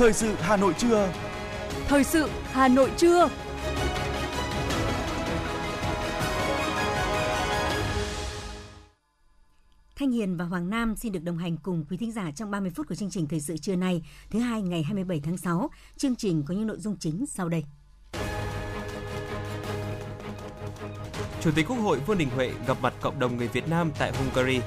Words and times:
Thời 0.00 0.12
sự 0.12 0.34
Hà 0.40 0.56
Nội 0.56 0.74
trưa. 0.78 1.12
Thời 1.88 2.04
sự 2.04 2.28
Hà 2.44 2.68
Nội 2.68 2.90
trưa. 2.96 3.28
Thanh 9.96 10.10
Hiền 10.10 10.36
và 10.36 10.44
Hoàng 10.44 10.70
Nam 10.70 10.96
xin 10.96 11.12
được 11.12 11.22
đồng 11.22 11.38
hành 11.38 11.56
cùng 11.56 11.84
quý 11.90 11.96
thính 11.96 12.12
giả 12.12 12.30
trong 12.30 12.50
30 12.50 12.70
phút 12.70 12.88
của 12.88 12.94
chương 12.94 13.10
trình 13.10 13.26
Thời 13.26 13.40
sự 13.40 13.56
trưa 13.56 13.76
nay, 13.76 14.02
thứ 14.30 14.38
hai 14.38 14.62
ngày 14.62 14.82
27 14.82 15.20
tháng 15.24 15.36
6. 15.36 15.70
Chương 15.96 16.16
trình 16.16 16.42
có 16.46 16.54
những 16.54 16.66
nội 16.66 16.78
dung 16.80 16.96
chính 16.98 17.26
sau 17.26 17.48
đây. 17.48 17.64
Chủ 21.40 21.50
tịch 21.54 21.66
Quốc 21.68 21.76
hội 21.76 21.98
Vương 22.06 22.18
Đình 22.18 22.30
Huệ 22.30 22.52
gặp 22.66 22.76
mặt 22.82 22.94
cộng 23.00 23.18
đồng 23.18 23.36
người 23.36 23.48
Việt 23.48 23.68
Nam 23.68 23.90
tại 23.98 24.12
Hungary. 24.12 24.60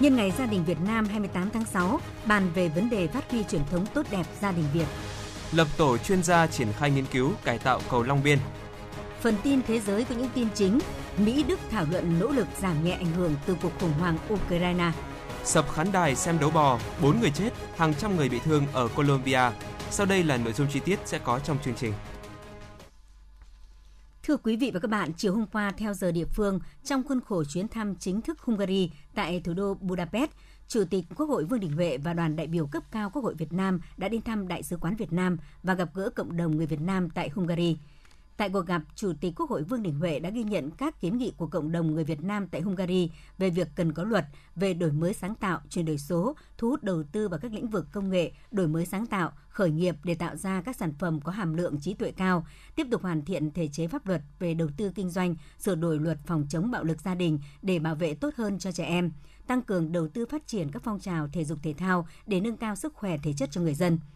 Nhân 0.00 0.16
ngày 0.16 0.32
Gia 0.38 0.46
đình 0.46 0.64
Việt 0.64 0.78
Nam 0.86 1.06
28 1.08 1.50
tháng 1.50 1.64
6, 1.64 2.00
bàn 2.26 2.50
về 2.54 2.68
vấn 2.68 2.90
đề 2.90 3.06
phát 3.06 3.30
huy 3.30 3.44
truyền 3.44 3.62
thống 3.70 3.86
tốt 3.94 4.06
đẹp 4.10 4.26
gia 4.40 4.52
đình 4.52 4.64
Việt. 4.72 4.84
Lập 5.52 5.68
tổ 5.76 5.98
chuyên 5.98 6.22
gia 6.22 6.46
triển 6.46 6.68
khai 6.78 6.90
nghiên 6.90 7.04
cứu 7.06 7.32
cải 7.44 7.58
tạo 7.58 7.80
cầu 7.90 8.02
Long 8.02 8.22
Biên. 8.22 8.38
Phần 9.20 9.34
tin 9.42 9.60
thế 9.62 9.80
giới 9.80 10.04
có 10.04 10.14
những 10.14 10.28
tin 10.34 10.48
chính, 10.54 10.78
Mỹ 11.18 11.44
Đức 11.48 11.58
thảo 11.70 11.86
luận 11.90 12.18
nỗ 12.20 12.28
lực 12.28 12.46
giảm 12.60 12.84
nhẹ 12.84 12.92
ảnh 12.92 13.12
hưởng 13.12 13.34
từ 13.46 13.56
cuộc 13.62 13.72
khủng 13.80 13.92
hoảng 13.92 14.18
Ukraine. 14.32 14.90
Sập 15.44 15.72
khán 15.72 15.92
đài 15.92 16.16
xem 16.16 16.38
đấu 16.40 16.50
bò, 16.50 16.78
4 17.02 17.20
người 17.20 17.30
chết, 17.30 17.50
hàng 17.76 17.94
trăm 17.94 18.16
người 18.16 18.28
bị 18.28 18.38
thương 18.44 18.66
ở 18.72 18.88
Colombia. 18.88 19.50
Sau 19.90 20.06
đây 20.06 20.22
là 20.22 20.36
nội 20.36 20.52
dung 20.52 20.66
chi 20.72 20.80
tiết 20.80 20.98
sẽ 21.04 21.18
có 21.18 21.38
trong 21.38 21.58
chương 21.64 21.74
trình. 21.74 21.92
Thưa 24.26 24.36
quý 24.36 24.56
vị 24.56 24.70
và 24.74 24.80
các 24.80 24.90
bạn, 24.90 25.12
chiều 25.16 25.34
hôm 25.34 25.46
qua 25.46 25.72
theo 25.76 25.94
giờ 25.94 26.12
địa 26.12 26.24
phương, 26.24 26.60
trong 26.84 27.02
khuôn 27.02 27.20
khổ 27.20 27.44
chuyến 27.44 27.68
thăm 27.68 27.94
chính 27.94 28.20
thức 28.20 28.40
Hungary 28.40 28.90
tại 29.14 29.40
thủ 29.40 29.54
đô 29.54 29.74
Budapest, 29.74 30.30
Chủ 30.68 30.84
tịch 30.90 31.04
Quốc 31.16 31.26
hội 31.26 31.44
Vương 31.44 31.60
Đình 31.60 31.72
Huệ 31.72 31.98
và 31.98 32.12
đoàn 32.12 32.36
đại 32.36 32.46
biểu 32.46 32.66
cấp 32.66 32.82
cao 32.90 33.10
Quốc 33.10 33.22
hội 33.22 33.34
Việt 33.34 33.52
Nam 33.52 33.80
đã 33.96 34.08
đến 34.08 34.22
thăm 34.22 34.48
Đại 34.48 34.62
sứ 34.62 34.76
quán 34.76 34.96
Việt 34.96 35.12
Nam 35.12 35.36
và 35.62 35.74
gặp 35.74 35.88
gỡ 35.94 36.10
cộng 36.10 36.36
đồng 36.36 36.56
người 36.56 36.66
Việt 36.66 36.80
Nam 36.80 37.10
tại 37.10 37.28
Hungary. 37.28 37.78
Tại 38.36 38.48
cuộc 38.50 38.66
gặp, 38.66 38.82
Chủ 38.94 39.12
tịch 39.20 39.32
Quốc 39.36 39.50
hội 39.50 39.62
Vương 39.62 39.82
Đình 39.82 39.94
Huệ 39.94 40.18
đã 40.18 40.30
ghi 40.30 40.42
nhận 40.42 40.70
các 40.70 41.00
kiến 41.00 41.18
nghị 41.18 41.32
của 41.36 41.46
cộng 41.46 41.72
đồng 41.72 41.94
người 41.94 42.04
Việt 42.04 42.24
Nam 42.24 42.48
tại 42.48 42.60
Hungary 42.60 43.10
về 43.38 43.50
việc 43.50 43.68
cần 43.74 43.92
có 43.92 44.04
luật 44.04 44.24
về 44.56 44.74
đổi 44.74 44.92
mới 44.92 45.14
sáng 45.14 45.34
tạo, 45.34 45.60
chuyển 45.70 45.84
đổi 45.84 45.98
số, 45.98 46.36
thu 46.58 46.68
hút 46.68 46.82
đầu 46.82 47.02
tư 47.12 47.28
vào 47.28 47.40
các 47.40 47.52
lĩnh 47.52 47.68
vực 47.68 47.86
công 47.92 48.10
nghệ, 48.10 48.32
đổi 48.50 48.68
mới 48.68 48.86
sáng 48.86 49.06
tạo, 49.06 49.32
khởi 49.48 49.70
nghiệp 49.70 49.96
để 50.04 50.14
tạo 50.14 50.36
ra 50.36 50.62
các 50.62 50.76
sản 50.76 50.92
phẩm 50.98 51.20
có 51.20 51.32
hàm 51.32 51.54
lượng 51.54 51.80
trí 51.80 51.94
tuệ 51.94 52.10
cao, 52.10 52.46
tiếp 52.74 52.86
tục 52.90 53.02
hoàn 53.02 53.24
thiện 53.24 53.50
thể 53.50 53.68
chế 53.68 53.86
pháp 53.86 54.06
luật 54.06 54.22
về 54.38 54.54
đầu 54.54 54.68
tư 54.76 54.92
kinh 54.94 55.10
doanh, 55.10 55.34
sửa 55.58 55.74
đổi 55.74 55.98
luật 55.98 56.18
phòng 56.26 56.46
chống 56.48 56.70
bạo 56.70 56.84
lực 56.84 57.00
gia 57.00 57.14
đình 57.14 57.38
để 57.62 57.78
bảo 57.78 57.94
vệ 57.94 58.14
tốt 58.14 58.34
hơn 58.36 58.58
cho 58.58 58.72
trẻ 58.72 58.84
em, 58.84 59.10
tăng 59.46 59.62
cường 59.62 59.92
đầu 59.92 60.08
tư 60.08 60.26
phát 60.26 60.46
triển 60.46 60.70
các 60.70 60.82
phong 60.82 61.00
trào 61.00 61.28
thể 61.28 61.44
dục 61.44 61.58
thể 61.62 61.74
thao 61.78 62.08
để 62.26 62.40
nâng 62.40 62.56
cao 62.56 62.76
sức 62.76 62.94
khỏe 62.94 63.18
thể 63.22 63.32
chất 63.32 63.50
cho 63.52 63.60
người 63.60 63.74
dân– 63.74 63.98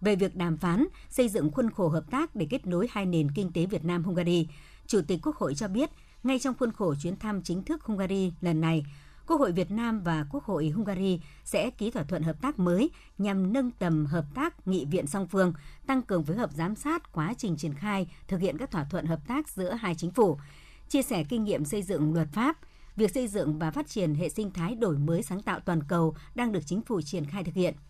về 0.00 0.16
việc 0.16 0.36
đàm 0.36 0.56
phán 0.56 0.86
xây 1.10 1.28
dựng 1.28 1.52
khuôn 1.52 1.70
khổ 1.70 1.88
hợp 1.88 2.10
tác 2.10 2.36
để 2.36 2.46
kết 2.50 2.66
nối 2.66 2.88
hai 2.90 3.06
nền 3.06 3.30
kinh 3.30 3.52
tế 3.52 3.66
Việt 3.66 3.84
Nam 3.84 4.04
Hungary. 4.04 4.48
Chủ 4.86 5.00
tịch 5.06 5.20
Quốc 5.22 5.36
hội 5.36 5.54
cho 5.54 5.68
biết, 5.68 5.90
ngay 6.22 6.38
trong 6.38 6.54
khuôn 6.58 6.72
khổ 6.72 6.94
chuyến 7.02 7.16
thăm 7.16 7.42
chính 7.42 7.62
thức 7.62 7.82
Hungary 7.82 8.32
lần 8.40 8.60
này, 8.60 8.84
Quốc 9.26 9.40
hội 9.40 9.52
Việt 9.52 9.70
Nam 9.70 10.00
và 10.00 10.26
Quốc 10.30 10.44
hội 10.44 10.68
Hungary 10.68 11.20
sẽ 11.44 11.70
ký 11.70 11.90
thỏa 11.90 12.02
thuận 12.02 12.22
hợp 12.22 12.40
tác 12.42 12.58
mới 12.58 12.90
nhằm 13.18 13.52
nâng 13.52 13.70
tầm 13.70 14.06
hợp 14.06 14.24
tác 14.34 14.68
nghị 14.68 14.84
viện 14.84 15.06
song 15.06 15.26
phương, 15.26 15.52
tăng 15.86 16.02
cường 16.02 16.24
phối 16.24 16.36
hợp 16.36 16.50
giám 16.52 16.74
sát 16.74 17.12
quá 17.12 17.34
trình 17.38 17.56
triển 17.56 17.74
khai 17.74 18.06
thực 18.28 18.40
hiện 18.40 18.58
các 18.58 18.70
thỏa 18.70 18.84
thuận 18.84 19.06
hợp 19.06 19.20
tác 19.28 19.48
giữa 19.48 19.72
hai 19.72 19.94
chính 19.94 20.10
phủ, 20.10 20.38
chia 20.88 21.02
sẻ 21.02 21.24
kinh 21.28 21.44
nghiệm 21.44 21.64
xây 21.64 21.82
dựng 21.82 22.14
luật 22.14 22.28
pháp, 22.32 22.58
việc 22.96 23.10
xây 23.14 23.28
dựng 23.28 23.58
và 23.58 23.70
phát 23.70 23.88
triển 23.88 24.14
hệ 24.14 24.28
sinh 24.28 24.50
thái 24.50 24.74
đổi 24.74 24.98
mới 24.98 25.22
sáng 25.22 25.42
tạo 25.42 25.60
toàn 25.60 25.82
cầu 25.82 26.14
đang 26.34 26.52
được 26.52 26.66
chính 26.66 26.82
phủ 26.82 27.00
triển 27.00 27.26
khai 27.26 27.44
thực 27.44 27.54
hiện– 27.54 27.74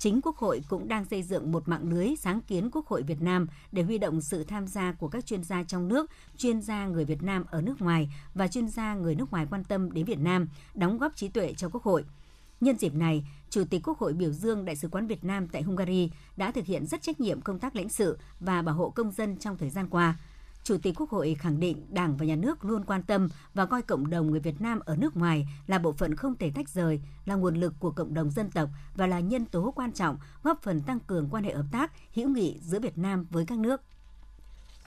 chính 0.00 0.20
Quốc 0.22 0.36
hội 0.36 0.62
cũng 0.68 0.88
đang 0.88 1.04
xây 1.04 1.22
dựng 1.22 1.52
một 1.52 1.68
mạng 1.68 1.90
lưới 1.90 2.08
sáng 2.18 2.40
kiến 2.40 2.70
Quốc 2.72 2.86
hội 2.86 3.02
Việt 3.02 3.22
Nam 3.22 3.46
để 3.72 3.82
huy 3.82 3.98
động 3.98 4.20
sự 4.20 4.44
tham 4.44 4.66
gia 4.66 4.92
của 4.92 5.08
các 5.08 5.26
chuyên 5.26 5.44
gia 5.44 5.62
trong 5.62 5.88
nước, 5.88 6.10
chuyên 6.36 6.62
gia 6.62 6.86
người 6.86 7.04
Việt 7.04 7.22
Nam 7.22 7.44
ở 7.50 7.62
nước 7.62 7.82
ngoài 7.82 8.08
và 8.34 8.48
chuyên 8.48 8.68
gia 8.68 8.94
người 8.94 9.14
nước 9.14 9.30
ngoài 9.30 9.46
quan 9.50 9.64
tâm 9.64 9.92
đến 9.92 10.04
Việt 10.04 10.18
Nam, 10.18 10.48
đóng 10.74 10.98
góp 10.98 11.16
trí 11.16 11.28
tuệ 11.28 11.54
cho 11.56 11.68
Quốc 11.68 11.82
hội. 11.82 12.04
Nhân 12.60 12.78
dịp 12.78 12.94
này, 12.94 13.24
Chủ 13.50 13.64
tịch 13.70 13.82
Quốc 13.84 13.98
hội 13.98 14.12
biểu 14.12 14.32
dương 14.32 14.64
Đại 14.64 14.76
sứ 14.76 14.88
quán 14.88 15.06
Việt 15.06 15.24
Nam 15.24 15.48
tại 15.48 15.62
Hungary 15.62 16.10
đã 16.36 16.50
thực 16.50 16.66
hiện 16.66 16.86
rất 16.86 17.02
trách 17.02 17.20
nhiệm 17.20 17.40
công 17.40 17.58
tác 17.58 17.76
lãnh 17.76 17.88
sự 17.88 18.18
và 18.40 18.62
bảo 18.62 18.74
hộ 18.74 18.90
công 18.90 19.12
dân 19.12 19.36
trong 19.36 19.58
thời 19.58 19.70
gian 19.70 19.88
qua– 19.88 20.18
Chủ 20.64 20.78
tịch 20.78 20.94
Quốc 21.00 21.10
hội 21.10 21.36
khẳng 21.38 21.60
định 21.60 21.86
Đảng 21.90 22.16
và 22.16 22.26
Nhà 22.26 22.36
nước 22.36 22.64
luôn 22.64 22.84
quan 22.84 23.02
tâm 23.02 23.28
và 23.54 23.66
coi 23.66 23.82
cộng 23.82 24.10
đồng 24.10 24.30
người 24.30 24.40
Việt 24.40 24.60
Nam 24.60 24.80
ở 24.84 24.96
nước 24.96 25.16
ngoài 25.16 25.48
là 25.66 25.78
bộ 25.78 25.92
phận 25.92 26.16
không 26.16 26.36
thể 26.36 26.50
tách 26.54 26.68
rời, 26.68 27.00
là 27.24 27.34
nguồn 27.34 27.54
lực 27.54 27.74
của 27.78 27.90
cộng 27.90 28.14
đồng 28.14 28.30
dân 28.30 28.50
tộc 28.50 28.70
và 28.94 29.06
là 29.06 29.20
nhân 29.20 29.44
tố 29.44 29.72
quan 29.76 29.92
trọng 29.92 30.18
góp 30.42 30.62
phần 30.62 30.80
tăng 30.80 31.00
cường 31.00 31.28
quan 31.30 31.44
hệ 31.44 31.54
hợp 31.54 31.66
tác, 31.72 31.92
hữu 32.14 32.28
nghị 32.28 32.58
giữa 32.62 32.80
Việt 32.80 32.98
Nam 32.98 33.26
với 33.30 33.46
các 33.46 33.58
nước. 33.58 33.80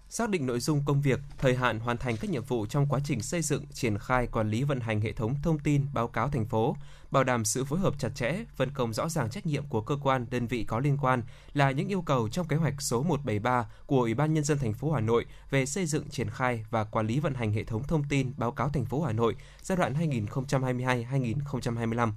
Xác 0.10 0.30
định 0.30 0.46
nội 0.46 0.60
dung 0.60 0.84
công 0.86 1.02
việc, 1.02 1.20
thời 1.38 1.56
hạn 1.56 1.80
hoàn 1.80 1.98
thành 1.98 2.18
các 2.18 2.30
nhiệm 2.30 2.44
vụ 2.44 2.66
trong 2.66 2.86
quá 2.90 3.00
trình 3.04 3.22
xây 3.22 3.42
dựng, 3.42 3.66
triển 3.74 3.98
khai, 3.98 4.28
quản 4.28 4.50
lý 4.50 4.64
vận 4.64 4.80
hành 4.80 5.02
hệ 5.02 5.12
thống 5.12 5.36
thông 5.44 5.60
tin 5.60 5.86
báo 5.94 6.08
cáo 6.08 6.30
thành 6.30 6.46
phố, 6.46 6.76
bảo 7.14 7.24
đảm 7.24 7.46
sự 7.46 7.64
phối 7.64 7.80
hợp 7.80 8.00
chặt 8.00 8.10
chẽ, 8.16 8.36
phân 8.56 8.72
công 8.74 8.94
rõ 8.94 9.10
ràng 9.10 9.30
trách 9.30 9.46
nhiệm 9.46 9.68
của 9.68 9.82
cơ 9.82 9.98
quan, 10.02 10.26
đơn 10.30 10.48
vị 10.48 10.64
có 10.64 10.80
liên 10.80 10.98
quan 11.02 11.24
là 11.54 11.72
những 11.72 11.88
yêu 11.88 12.02
cầu 12.02 12.30
trong 12.30 12.48
kế 12.48 12.56
hoạch 12.56 12.82
số 12.82 13.04
173 13.04 13.70
của 13.86 14.00
Ủy 14.00 14.14
ban 14.14 14.34
nhân 14.34 14.44
dân 14.44 14.58
thành 14.58 14.74
phố 14.74 14.92
Hà 14.92 15.00
Nội 15.00 15.26
về 15.50 15.66
xây 15.66 15.86
dựng, 15.86 16.10
triển 16.10 16.30
khai 16.30 16.66
và 16.70 16.84
quản 16.84 17.08
lý 17.08 17.20
vận 17.20 17.34
hành 17.34 17.52
hệ 17.52 17.64
thống 17.64 17.84
thông 17.84 18.04
tin 18.04 18.34
báo 18.38 18.52
cáo 18.52 18.70
thành 18.70 18.86
phố 18.86 19.02
Hà 19.02 19.12
Nội 19.12 19.36
giai 19.62 19.78
đoạn 19.78 19.94
2022-2025. 19.94 22.12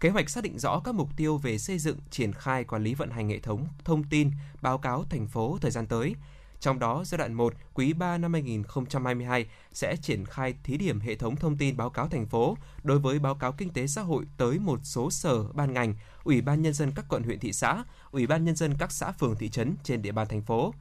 Kế 0.00 0.08
hoạch 0.08 0.30
xác 0.30 0.44
định 0.44 0.58
rõ 0.58 0.80
các 0.84 0.94
mục 0.94 1.08
tiêu 1.16 1.36
về 1.36 1.58
xây 1.58 1.78
dựng, 1.78 1.98
triển 2.10 2.32
khai, 2.32 2.64
quản 2.64 2.84
lý 2.84 2.94
vận 2.94 3.10
hành 3.10 3.28
hệ 3.28 3.38
thống 3.38 3.66
thông 3.84 4.04
tin 4.04 4.30
báo 4.62 4.78
cáo 4.78 5.04
thành 5.10 5.26
phố 5.26 5.58
thời 5.60 5.70
gian 5.70 5.86
tới, 5.86 6.14
trong 6.62 6.78
đó, 6.78 7.02
giai 7.06 7.18
đoạn 7.18 7.34
1, 7.34 7.54
quý 7.74 7.92
3 7.92 8.18
năm 8.18 8.32
2022 8.32 9.46
sẽ 9.72 9.96
triển 9.96 10.24
khai 10.24 10.54
thí 10.64 10.76
điểm 10.76 11.00
hệ 11.00 11.14
thống 11.14 11.36
thông 11.36 11.56
tin 11.56 11.76
báo 11.76 11.90
cáo 11.90 12.08
thành 12.08 12.26
phố 12.26 12.56
đối 12.82 12.98
với 12.98 13.18
báo 13.18 13.34
cáo 13.34 13.52
kinh 13.52 13.70
tế 13.70 13.86
xã 13.86 14.02
hội 14.02 14.24
tới 14.36 14.58
một 14.58 14.80
số 14.82 15.10
sở 15.10 15.42
ban 15.52 15.72
ngành, 15.72 15.94
Ủy 16.24 16.40
ban 16.40 16.62
nhân 16.62 16.72
dân 16.72 16.92
các 16.96 17.04
quận 17.08 17.22
huyện 17.22 17.38
thị 17.38 17.52
xã, 17.52 17.84
Ủy 18.10 18.26
ban 18.26 18.44
nhân 18.44 18.56
dân 18.56 18.74
các 18.78 18.92
xã 18.92 19.12
phường 19.12 19.36
thị 19.36 19.48
trấn 19.48 19.76
trên 19.82 20.02
địa 20.02 20.12
bàn 20.12 20.28
thành 20.28 20.42
phố. 20.42 20.74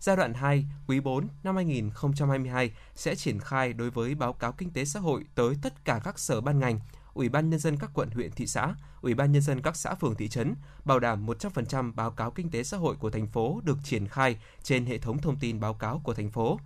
Giai 0.00 0.16
đoạn 0.16 0.34
2, 0.34 0.66
quý 0.86 1.00
4 1.00 1.28
năm 1.42 1.56
2022 1.56 2.70
sẽ 2.94 3.14
triển 3.14 3.40
khai 3.40 3.72
đối 3.72 3.90
với 3.90 4.14
báo 4.14 4.32
cáo 4.32 4.52
kinh 4.52 4.70
tế 4.70 4.84
xã 4.84 5.00
hội 5.00 5.24
tới 5.34 5.54
tất 5.62 5.84
cả 5.84 6.00
các 6.04 6.18
sở 6.18 6.40
ban 6.40 6.58
ngành, 6.58 6.80
Ủy 7.16 7.28
ban 7.28 7.50
nhân 7.50 7.60
dân 7.60 7.76
các 7.76 7.90
quận 7.94 8.10
huyện 8.10 8.30
thị 8.30 8.46
xã, 8.46 8.74
Ủy 9.00 9.14
ban 9.14 9.32
nhân 9.32 9.42
dân 9.42 9.62
các 9.62 9.76
xã 9.76 9.94
phường 9.94 10.14
thị 10.14 10.28
trấn 10.28 10.54
bảo 10.84 11.00
đảm 11.00 11.26
100% 11.26 11.92
báo 11.94 12.10
cáo 12.10 12.30
kinh 12.30 12.50
tế 12.50 12.62
xã 12.62 12.76
hội 12.76 12.96
của 12.96 13.10
thành 13.10 13.26
phố 13.26 13.60
được 13.64 13.78
triển 13.84 14.08
khai 14.08 14.36
trên 14.62 14.86
hệ 14.86 14.98
thống 14.98 15.18
thông 15.18 15.36
tin 15.36 15.60
báo 15.60 15.74
cáo 15.74 16.00
của 16.04 16.14
thành 16.14 16.30
phố. 16.30 16.58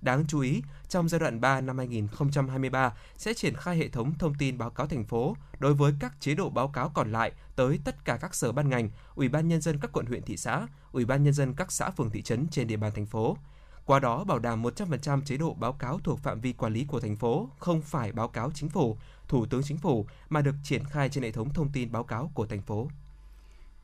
Đáng 0.00 0.24
chú 0.28 0.40
ý, 0.40 0.62
trong 0.88 1.08
giai 1.08 1.18
đoạn 1.18 1.40
3 1.40 1.60
năm 1.60 1.78
2023 1.78 2.92
sẽ 3.16 3.34
triển 3.34 3.54
khai 3.54 3.76
hệ 3.76 3.88
thống 3.88 4.18
thông 4.18 4.34
tin 4.34 4.58
báo 4.58 4.70
cáo 4.70 4.86
thành 4.86 5.04
phố 5.04 5.36
đối 5.58 5.74
với 5.74 5.92
các 6.00 6.20
chế 6.20 6.34
độ 6.34 6.50
báo 6.50 6.68
cáo 6.68 6.88
còn 6.88 7.12
lại 7.12 7.32
tới 7.56 7.80
tất 7.84 8.04
cả 8.04 8.18
các 8.20 8.34
sở 8.34 8.52
ban 8.52 8.68
ngành, 8.68 8.90
Ủy 9.14 9.28
ban 9.28 9.48
nhân 9.48 9.60
dân 9.60 9.78
các 9.80 9.92
quận 9.92 10.06
huyện 10.06 10.22
thị 10.22 10.36
xã, 10.36 10.66
Ủy 10.92 11.04
ban 11.04 11.24
nhân 11.24 11.34
dân 11.34 11.54
các 11.54 11.72
xã 11.72 11.90
phường 11.90 12.10
thị 12.10 12.22
trấn 12.22 12.46
trên 12.50 12.66
địa 12.66 12.76
bàn 12.76 12.92
thành 12.94 13.06
phố. 13.06 13.36
Qua 13.86 14.00
đó 14.00 14.24
bảo 14.24 14.38
đảm 14.38 14.62
100% 14.62 15.22
chế 15.24 15.36
độ 15.36 15.54
báo 15.54 15.72
cáo 15.72 15.98
thuộc 16.04 16.18
phạm 16.18 16.40
vi 16.40 16.52
quản 16.52 16.72
lý 16.72 16.84
của 16.84 17.00
thành 17.00 17.16
phố, 17.16 17.48
không 17.58 17.82
phải 17.82 18.12
báo 18.12 18.28
cáo 18.28 18.50
chính 18.54 18.68
phủ, 18.68 18.96
Thủ 19.28 19.46
tướng 19.46 19.62
Chính 19.64 19.76
phủ 19.76 20.06
mà 20.28 20.42
được 20.42 20.54
triển 20.62 20.84
khai 20.84 21.08
trên 21.08 21.24
hệ 21.24 21.30
thống 21.30 21.54
thông 21.54 21.72
tin 21.72 21.92
báo 21.92 22.04
cáo 22.04 22.30
của 22.34 22.46
thành 22.46 22.62
phố. 22.62 22.88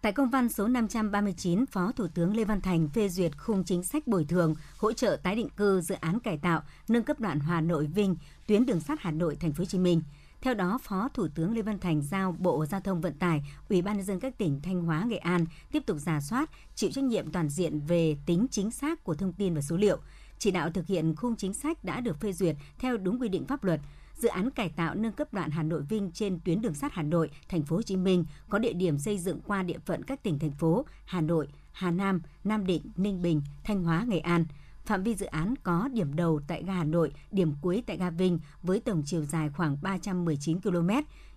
Tại 0.01 0.13
công 0.13 0.31
văn 0.31 0.49
số 0.49 0.69
539, 0.69 1.67
Phó 1.67 1.93
Thủ 1.93 2.07
tướng 2.15 2.37
Lê 2.37 2.45
Văn 2.45 2.61
Thành 2.61 2.89
phê 2.89 3.09
duyệt 3.09 3.39
khung 3.39 3.65
chính 3.65 3.85
sách 3.85 4.07
bồi 4.07 4.25
thường, 4.25 4.55
hỗ 4.79 4.93
trợ 4.93 5.17
tái 5.23 5.37
định 5.37 5.49
cư 5.57 5.81
dự 5.81 5.95
án 5.95 6.21
cải 6.21 6.39
tạo, 6.39 6.63
nâng 6.89 7.03
cấp 7.03 7.21
đoạn 7.21 7.41
Hà 7.41 7.61
Nội 7.61 7.87
Vinh, 7.87 8.17
tuyến 8.47 8.67
đường 8.67 8.81
sắt 8.81 8.99
Hà 9.01 9.11
Nội 9.11 9.37
Thành 9.37 9.53
phố 9.53 9.61
Hồ 9.61 9.65
Chí 9.65 9.79
Minh. 9.79 10.03
Theo 10.43 10.55
đó, 10.55 10.79
Phó 10.83 11.09
Thủ 11.15 11.29
tướng 11.35 11.55
Lê 11.55 11.63
Văn 11.63 11.79
Thành 11.79 12.03
giao 12.03 12.37
Bộ 12.39 12.67
Giao 12.67 12.81
thông 12.81 13.01
Vận 13.01 13.15
tải, 13.15 13.43
Ủy 13.69 13.83
ban 13.83 13.97
nhân 13.97 14.07
dân 14.07 14.21
các 14.21 14.39
tỉnh 14.39 14.61
Thanh 14.61 14.83
Hóa, 14.83 15.05
Nghệ 15.05 15.17
An 15.17 15.45
tiếp 15.73 15.83
tục 15.87 15.97
giả 16.01 16.21
soát, 16.21 16.51
chịu 16.75 16.91
trách 16.91 17.05
nhiệm 17.05 17.33
toàn 17.33 17.49
diện 17.49 17.81
về 17.81 18.17
tính 18.27 18.47
chính 18.51 18.71
xác 18.71 19.05
của 19.05 19.15
thông 19.15 19.33
tin 19.33 19.55
và 19.55 19.61
số 19.61 19.77
liệu, 19.77 19.99
chỉ 20.39 20.51
đạo 20.51 20.71
thực 20.71 20.87
hiện 20.87 21.17
khung 21.17 21.37
chính 21.37 21.55
sách 21.55 21.85
đã 21.85 22.01
được 22.01 22.21
phê 22.21 22.33
duyệt 22.33 22.57
theo 22.79 22.97
đúng 22.97 23.21
quy 23.21 23.29
định 23.29 23.47
pháp 23.47 23.65
luật, 23.65 23.81
dự 24.15 24.29
án 24.29 24.51
cải 24.51 24.69
tạo 24.69 24.95
nâng 24.95 25.13
cấp 25.13 25.35
đoạn 25.35 25.51
Hà 25.51 25.63
Nội 25.63 25.83
Vinh 25.83 26.11
trên 26.15 26.41
tuyến 26.45 26.63
đường 26.63 26.75
sắt 26.75 26.93
Hà 26.93 27.03
Nội, 27.03 27.31
Thành 27.49 27.63
phố 27.63 27.77
Hồ 27.77 27.83
Chí 27.83 27.97
Minh 27.97 28.25
có 28.49 28.59
địa 28.59 28.73
điểm 28.73 28.99
xây 28.99 29.19
dựng 29.19 29.41
qua 29.47 29.63
địa 29.63 29.79
phận 29.87 30.03
các 30.05 30.23
tỉnh 30.23 30.39
thành 30.39 30.53
phố 30.53 30.85
Hà 31.05 31.21
Nội, 31.21 31.49
Hà 31.73 31.91
Nam, 31.91 32.23
Nam 32.45 32.67
Định, 32.67 32.83
Ninh 32.97 33.23
Bình, 33.23 33.43
Thanh 33.65 33.85
Hóa, 33.85 34.05
Nghệ 34.09 34.19
An. 34.19 34.45
Phạm 34.85 35.03
vi 35.03 35.15
dự 35.15 35.27
án 35.27 35.55
có 35.63 35.89
điểm 35.93 36.17
đầu 36.17 36.41
tại 36.47 36.63
ga 36.63 36.73
Hà 36.73 36.85
Nội, 36.85 37.13
điểm 37.31 37.53
cuối 37.61 37.83
tại 37.87 37.97
ga 37.97 38.11
Vinh 38.11 38.39
với 38.63 38.81
tổng 38.81 39.03
chiều 39.07 39.25
dài 39.25 39.51
khoảng 39.51 39.77
319 39.83 40.61
km, 40.61 40.91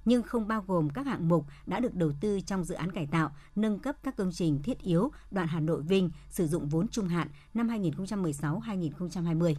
nhưng 0.06 0.24
không 0.24 0.48
bao 0.48 0.64
gồm 0.68 0.90
các 0.90 1.06
hạng 1.06 1.28
mục 1.28 1.46
đã 1.66 1.80
được 1.80 1.96
đầu 1.96 2.12
tư 2.22 2.40
trong 2.46 2.64
dự 2.64 2.76
án 2.76 2.92
cải 2.92 3.08
tạo, 3.08 3.32
nâng 3.56 3.80
cấp 3.80 3.96
các 4.04 4.18
công 4.18 4.32
trình 4.32 4.64
thiết 4.64 4.80
yếu 4.80 5.12
đoạn 5.32 5.48
Hà 5.48 5.60
Nội 5.60 5.82
Vinh 5.82 6.10
sử 6.30 6.48
dụng 6.48 6.70
vốn 6.70 6.88
trung 6.88 7.08
hạn 7.08 7.28
năm 7.54 7.68
2016-2020. 7.68 9.56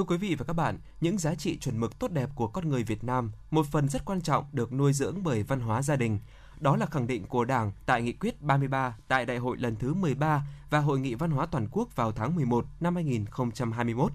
Thưa 0.00 0.04
quý 0.04 0.16
vị 0.16 0.34
và 0.34 0.44
các 0.44 0.52
bạn, 0.52 0.78
những 1.00 1.18
giá 1.18 1.34
trị 1.34 1.58
chuẩn 1.58 1.80
mực 1.80 1.98
tốt 1.98 2.10
đẹp 2.10 2.30
của 2.34 2.48
con 2.48 2.68
người 2.68 2.82
Việt 2.82 3.04
Nam, 3.04 3.32
một 3.50 3.66
phần 3.66 3.88
rất 3.88 4.04
quan 4.04 4.20
trọng 4.20 4.44
được 4.52 4.72
nuôi 4.72 4.92
dưỡng 4.92 5.22
bởi 5.22 5.42
văn 5.42 5.60
hóa 5.60 5.82
gia 5.82 5.96
đình. 5.96 6.18
Đó 6.60 6.76
là 6.76 6.86
khẳng 6.86 7.06
định 7.06 7.26
của 7.26 7.44
Đảng 7.44 7.72
tại 7.86 8.02
Nghị 8.02 8.12
quyết 8.12 8.42
33 8.42 8.96
tại 9.08 9.26
Đại 9.26 9.38
hội 9.38 9.56
lần 9.56 9.76
thứ 9.76 9.94
13 9.94 10.42
và 10.70 10.78
Hội 10.78 11.00
nghị 11.00 11.14
Văn 11.14 11.30
hóa 11.30 11.46
Toàn 11.46 11.68
quốc 11.70 11.96
vào 11.96 12.12
tháng 12.12 12.34
11 12.34 12.66
năm 12.80 12.94
2021. 12.94 14.12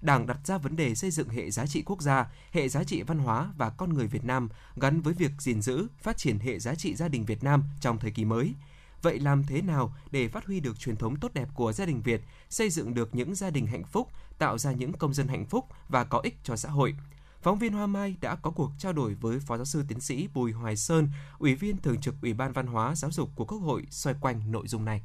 Đảng 0.00 0.26
đặt 0.26 0.38
ra 0.44 0.58
vấn 0.58 0.76
đề 0.76 0.94
xây 0.94 1.10
dựng 1.10 1.28
hệ 1.28 1.50
giá 1.50 1.66
trị 1.66 1.82
quốc 1.86 2.02
gia, 2.02 2.30
hệ 2.52 2.68
giá 2.68 2.84
trị 2.84 3.02
văn 3.02 3.18
hóa 3.18 3.52
và 3.56 3.70
con 3.70 3.94
người 3.94 4.06
Việt 4.06 4.24
Nam 4.24 4.48
gắn 4.76 5.00
với 5.00 5.14
việc 5.14 5.32
gìn 5.38 5.62
giữ, 5.62 5.86
phát 6.02 6.16
triển 6.16 6.38
hệ 6.38 6.58
giá 6.58 6.74
trị 6.74 6.94
gia 6.94 7.08
đình 7.08 7.24
Việt 7.24 7.44
Nam 7.44 7.64
trong 7.80 7.98
thời 7.98 8.10
kỳ 8.10 8.24
mới. 8.24 8.54
Vậy 9.02 9.18
làm 9.18 9.44
thế 9.44 9.62
nào 9.62 9.94
để 10.10 10.28
phát 10.28 10.46
huy 10.46 10.60
được 10.60 10.80
truyền 10.80 10.96
thống 10.96 11.16
tốt 11.16 11.34
đẹp 11.34 11.48
của 11.54 11.72
gia 11.72 11.86
đình 11.86 12.02
Việt, 12.02 12.20
xây 12.48 12.70
dựng 12.70 12.94
được 12.94 13.14
những 13.14 13.34
gia 13.34 13.50
đình 13.50 13.66
hạnh 13.66 13.84
phúc, 13.84 14.08
tạo 14.40 14.58
ra 14.58 14.72
những 14.72 14.92
công 14.92 15.14
dân 15.14 15.28
hạnh 15.28 15.46
phúc 15.46 15.64
và 15.88 16.04
có 16.04 16.20
ích 16.22 16.36
cho 16.44 16.56
xã 16.56 16.68
hội? 16.68 16.94
Phóng 17.42 17.58
viên 17.58 17.72
Hoa 17.72 17.86
Mai 17.86 18.16
đã 18.20 18.36
có 18.36 18.50
cuộc 18.50 18.70
trao 18.78 18.92
đổi 18.92 19.14
với 19.14 19.40
Phó 19.40 19.56
Giáo 19.56 19.64
sư 19.64 19.84
Tiến 19.88 20.00
sĩ 20.00 20.28
Bùi 20.34 20.52
Hoài 20.52 20.76
Sơn, 20.76 21.08
Ủy 21.38 21.54
viên 21.54 21.76
Thường 21.76 22.00
trực 22.00 22.14
Ủy 22.22 22.34
ban 22.34 22.52
Văn 22.52 22.66
hóa 22.66 22.94
Giáo 22.94 23.10
dục 23.10 23.30
của 23.34 23.44
Quốc 23.44 23.58
hội 23.58 23.82
xoay 23.90 24.16
quanh 24.20 24.52
nội 24.52 24.68
dung 24.68 24.84
này. 24.84 25.02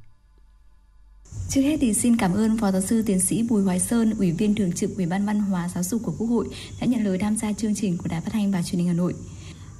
Trước 1.49 1.61
hết 1.61 1.77
thì 1.81 1.93
xin 1.93 2.17
cảm 2.17 2.33
ơn 2.33 2.57
Phó 2.57 2.71
Giáo 2.71 2.81
sư 2.81 3.03
Tiến 3.05 3.19
sĩ 3.19 3.43
Bùi 3.49 3.63
Hoài 3.63 3.79
Sơn, 3.79 4.13
Ủy 4.17 4.31
viên 4.31 4.55
Thường 4.55 4.71
trực 4.71 4.95
Ủy 4.95 5.05
ban 5.05 5.25
Văn 5.25 5.39
hóa 5.39 5.69
Giáo 5.69 5.83
dục 5.83 6.01
của 6.05 6.13
Quốc 6.17 6.27
hội 6.27 6.47
đã 6.81 6.87
nhận 6.87 7.03
lời 7.03 7.17
tham 7.17 7.37
gia 7.37 7.53
chương 7.53 7.75
trình 7.75 7.97
của 7.97 8.07
Đài 8.09 8.21
Phát 8.21 8.33
thanh 8.33 8.51
và 8.51 8.63
Truyền 8.63 8.79
hình 8.79 8.87
Hà 8.87 8.93
Nội. 8.93 9.13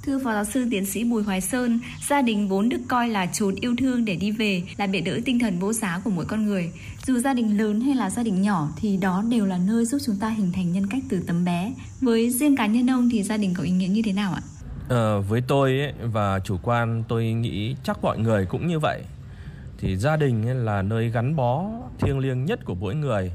Thưa 0.06 0.18
Phó 0.18 0.32
Giáo 0.32 0.44
sư 0.44 0.66
Tiến 0.70 0.86
sĩ 0.86 1.04
Bùi 1.04 1.22
Hoài 1.22 1.40
Sơn, 1.40 1.80
gia 2.08 2.22
đình 2.22 2.48
vốn 2.48 2.68
được 2.68 2.80
coi 2.88 3.08
là 3.08 3.26
chốn 3.26 3.54
yêu 3.54 3.74
thương 3.78 4.04
để 4.04 4.16
đi 4.16 4.30
về, 4.30 4.62
là 4.76 4.86
bệ 4.86 5.00
đỡ 5.00 5.18
tinh 5.24 5.38
thần 5.38 5.58
vô 5.58 5.72
giá 5.72 6.00
của 6.04 6.10
mỗi 6.10 6.24
con 6.24 6.46
người. 6.46 6.72
Dù 7.06 7.18
gia 7.18 7.34
đình 7.34 7.58
lớn 7.58 7.80
hay 7.80 7.94
là 7.94 8.10
gia 8.10 8.22
đình 8.22 8.42
nhỏ 8.42 8.68
thì 8.76 8.96
đó 8.96 9.24
đều 9.30 9.46
là 9.46 9.58
nơi 9.58 9.84
giúp 9.84 9.98
chúng 10.06 10.16
ta 10.20 10.28
hình 10.28 10.52
thành 10.52 10.72
nhân 10.72 10.86
cách 10.86 11.02
từ 11.08 11.22
tấm 11.26 11.44
bé. 11.44 11.72
Với 12.00 12.30
riêng 12.30 12.56
cá 12.56 12.66
nhân 12.66 12.90
ông 12.90 13.08
thì 13.12 13.22
gia 13.22 13.36
đình 13.36 13.54
có 13.54 13.62
ý 13.62 13.70
nghĩa 13.70 13.86
như 13.86 14.02
thế 14.04 14.12
nào 14.12 14.32
ạ? 14.32 14.42
À, 14.88 15.16
với 15.28 15.42
tôi 15.48 15.78
ấy, 15.78 15.92
và 16.12 16.40
chủ 16.40 16.58
quan 16.62 17.04
tôi 17.08 17.32
nghĩ 17.32 17.76
chắc 17.84 18.02
mọi 18.02 18.18
người 18.18 18.46
cũng 18.46 18.66
như 18.66 18.78
vậy 18.78 19.02
thì 19.78 19.96
gia 19.96 20.16
đình 20.16 20.64
là 20.64 20.82
nơi 20.82 21.10
gắn 21.10 21.36
bó 21.36 21.64
thiêng 21.98 22.18
liêng 22.18 22.44
nhất 22.44 22.64
của 22.64 22.74
mỗi 22.74 22.94
người 22.94 23.32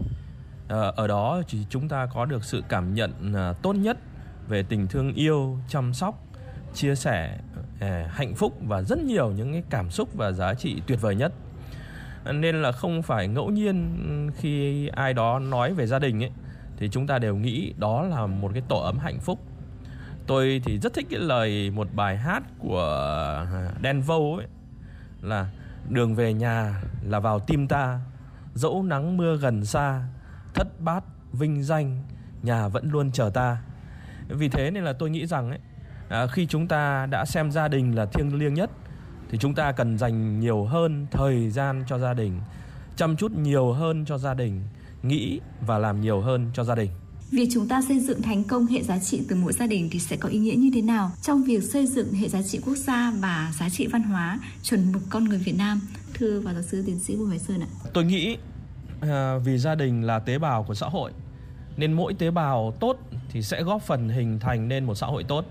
à, 0.70 0.78
ở 0.96 1.08
đó 1.08 1.42
thì 1.50 1.60
chúng 1.70 1.90
ta 1.90 2.08
có 2.14 2.26
được 2.26 2.44
sự 2.44 2.64
cảm 2.70 2.94
nhận 2.94 3.34
à, 3.36 3.54
tốt 3.54 3.74
nhất 3.74 3.98
về 4.48 4.64
tình 4.64 4.88
thương 4.88 5.14
yêu 5.14 5.58
chăm 5.70 5.94
sóc 5.94 6.31
chia 6.74 6.96
sẻ 6.96 7.38
ờ, 7.80 8.04
hạnh 8.10 8.36
phúc 8.36 8.58
và 8.68 8.82
rất 8.82 9.00
nhiều 9.00 9.32
những 9.32 9.54
cái 9.54 9.64
cảm 9.70 9.90
xúc 9.90 10.10
và 10.14 10.32
giá 10.32 10.54
trị 10.54 10.82
tuyệt 10.88 11.02
vời 11.02 11.16
nhất. 11.16 11.34
Nên 12.34 12.62
là 12.62 12.72
không 12.72 13.02
phải 13.02 13.28
ngẫu 13.28 13.50
nhiên 13.50 13.98
ừ, 14.08 14.38
khi 14.38 14.88
ai 14.88 15.14
đó 15.14 15.40
nói 15.40 15.74
về 15.74 15.88
gia 15.88 16.00
đình 16.00 16.24
ấy, 16.24 16.32
thì 16.78 16.90
chúng 16.90 17.08
ta 17.08 17.20
đều 17.20 17.36
nghĩ 17.36 17.74
đó 17.78 18.04
là 18.04 18.26
một 18.26 18.52
cái 18.54 18.64
tổ 18.68 18.82
ấm 18.82 18.98
hạnh 18.98 19.20
phúc. 19.20 19.40
Tôi 20.28 20.62
thì 20.66 20.80
rất 20.80 20.94
thích 20.94 21.08
cái 21.10 21.20
lời, 21.20 21.72
một 21.72 21.88
bài 21.94 22.18
hát 22.18 22.44
của 22.60 22.84
ờ, 23.52 23.72
Dan 23.84 24.02
Vâu 24.02 24.36
ấy, 24.38 24.48
là 25.22 25.50
đường 25.90 26.16
về 26.16 26.34
nhà 26.34 26.82
là 27.04 27.20
vào 27.20 27.40
tim 27.40 27.68
ta, 27.68 28.00
dẫu 28.54 28.84
nắng 28.84 29.18
mưa 29.18 29.38
gần 29.38 29.66
xa, 29.66 30.08
thất 30.54 30.68
bát 30.80 31.04
vinh 31.34 31.64
danh, 31.64 32.04
nhà 32.44 32.68
vẫn 32.68 32.92
luôn 32.92 33.12
chờ 33.12 33.32
ta. 33.34 33.58
Vì 34.28 34.50
thế 34.50 34.72
nên 34.72 34.84
là 34.84 34.94
tôi 34.94 35.10
nghĩ 35.10 35.26
rằng 35.26 35.50
ấy 35.50 35.60
à, 36.12 36.28
khi 36.28 36.46
chúng 36.46 36.68
ta 36.68 37.06
đã 37.06 37.26
xem 37.26 37.52
gia 37.52 37.68
đình 37.68 37.96
là 37.96 38.06
thiêng 38.06 38.36
liêng 38.36 38.54
nhất 38.54 38.72
thì 39.30 39.38
chúng 39.38 39.56
ta 39.56 39.72
cần 39.72 39.98
dành 39.98 40.40
nhiều 40.40 40.66
hơn 40.66 41.08
thời 41.12 41.50
gian 41.50 41.84
cho 41.88 41.98
gia 42.00 42.14
đình 42.14 42.40
chăm 42.96 43.18
chút 43.18 43.32
nhiều 43.32 43.74
hơn 43.74 44.06
cho 44.06 44.18
gia 44.18 44.34
đình 44.34 44.62
nghĩ 45.04 45.40
và 45.68 45.78
làm 45.78 46.02
nhiều 46.02 46.22
hơn 46.22 46.52
cho 46.54 46.64
gia 46.64 46.76
đình 46.76 46.90
Việc 47.32 47.50
chúng 47.54 47.68
ta 47.68 47.82
xây 47.88 48.00
dựng 48.00 48.22
thành 48.22 48.44
công 48.44 48.66
hệ 48.66 48.84
giá 48.84 49.00
trị 49.00 49.22
từ 49.30 49.36
mỗi 49.36 49.54
gia 49.54 49.68
đình 49.68 49.90
thì 49.92 50.00
sẽ 50.00 50.16
có 50.16 50.30
ý 50.30 50.40
nghĩa 50.40 50.56
như 50.56 50.72
thế 50.74 50.82
nào 50.82 51.12
trong 51.22 51.44
việc 51.44 51.64
xây 51.64 51.88
dựng 51.88 52.14
hệ 52.14 52.28
giá 52.28 52.42
trị 52.42 52.60
quốc 52.66 52.76
gia 52.76 53.12
và 53.20 53.54
giá 53.60 53.70
trị 53.70 53.88
văn 53.88 54.04
hóa 54.04 54.40
chuẩn 54.64 54.92
mực 54.92 55.02
con 55.10 55.24
người 55.24 55.38
Việt 55.38 55.56
Nam? 55.58 55.82
Thưa 56.14 56.40
và 56.40 56.54
giáo 56.54 56.62
sư 56.62 56.84
tiến 56.86 57.00
sĩ 57.00 57.16
Bùi 57.16 57.28
Hoài 57.28 57.40
Sơn 57.40 57.60
ạ. 57.62 57.68
Tôi 57.94 58.06
nghĩ 58.06 58.38
à, 59.02 59.38
vì 59.38 59.58
gia 59.58 59.76
đình 59.76 60.04
là 60.04 60.20
tế 60.20 60.38
bào 60.38 60.64
của 60.64 60.74
xã 60.74 60.88
hội 60.88 61.12
nên 61.78 61.94
mỗi 61.94 62.14
tế 62.14 62.32
bào 62.32 62.74
tốt 62.80 62.98
thì 63.30 63.42
sẽ 63.42 63.64
góp 63.64 63.82
phần 63.82 64.10
hình 64.10 64.40
thành 64.40 64.68
nên 64.68 64.86
một 64.86 64.96
xã 64.96 65.08
hội 65.08 65.24
tốt. 65.24 65.46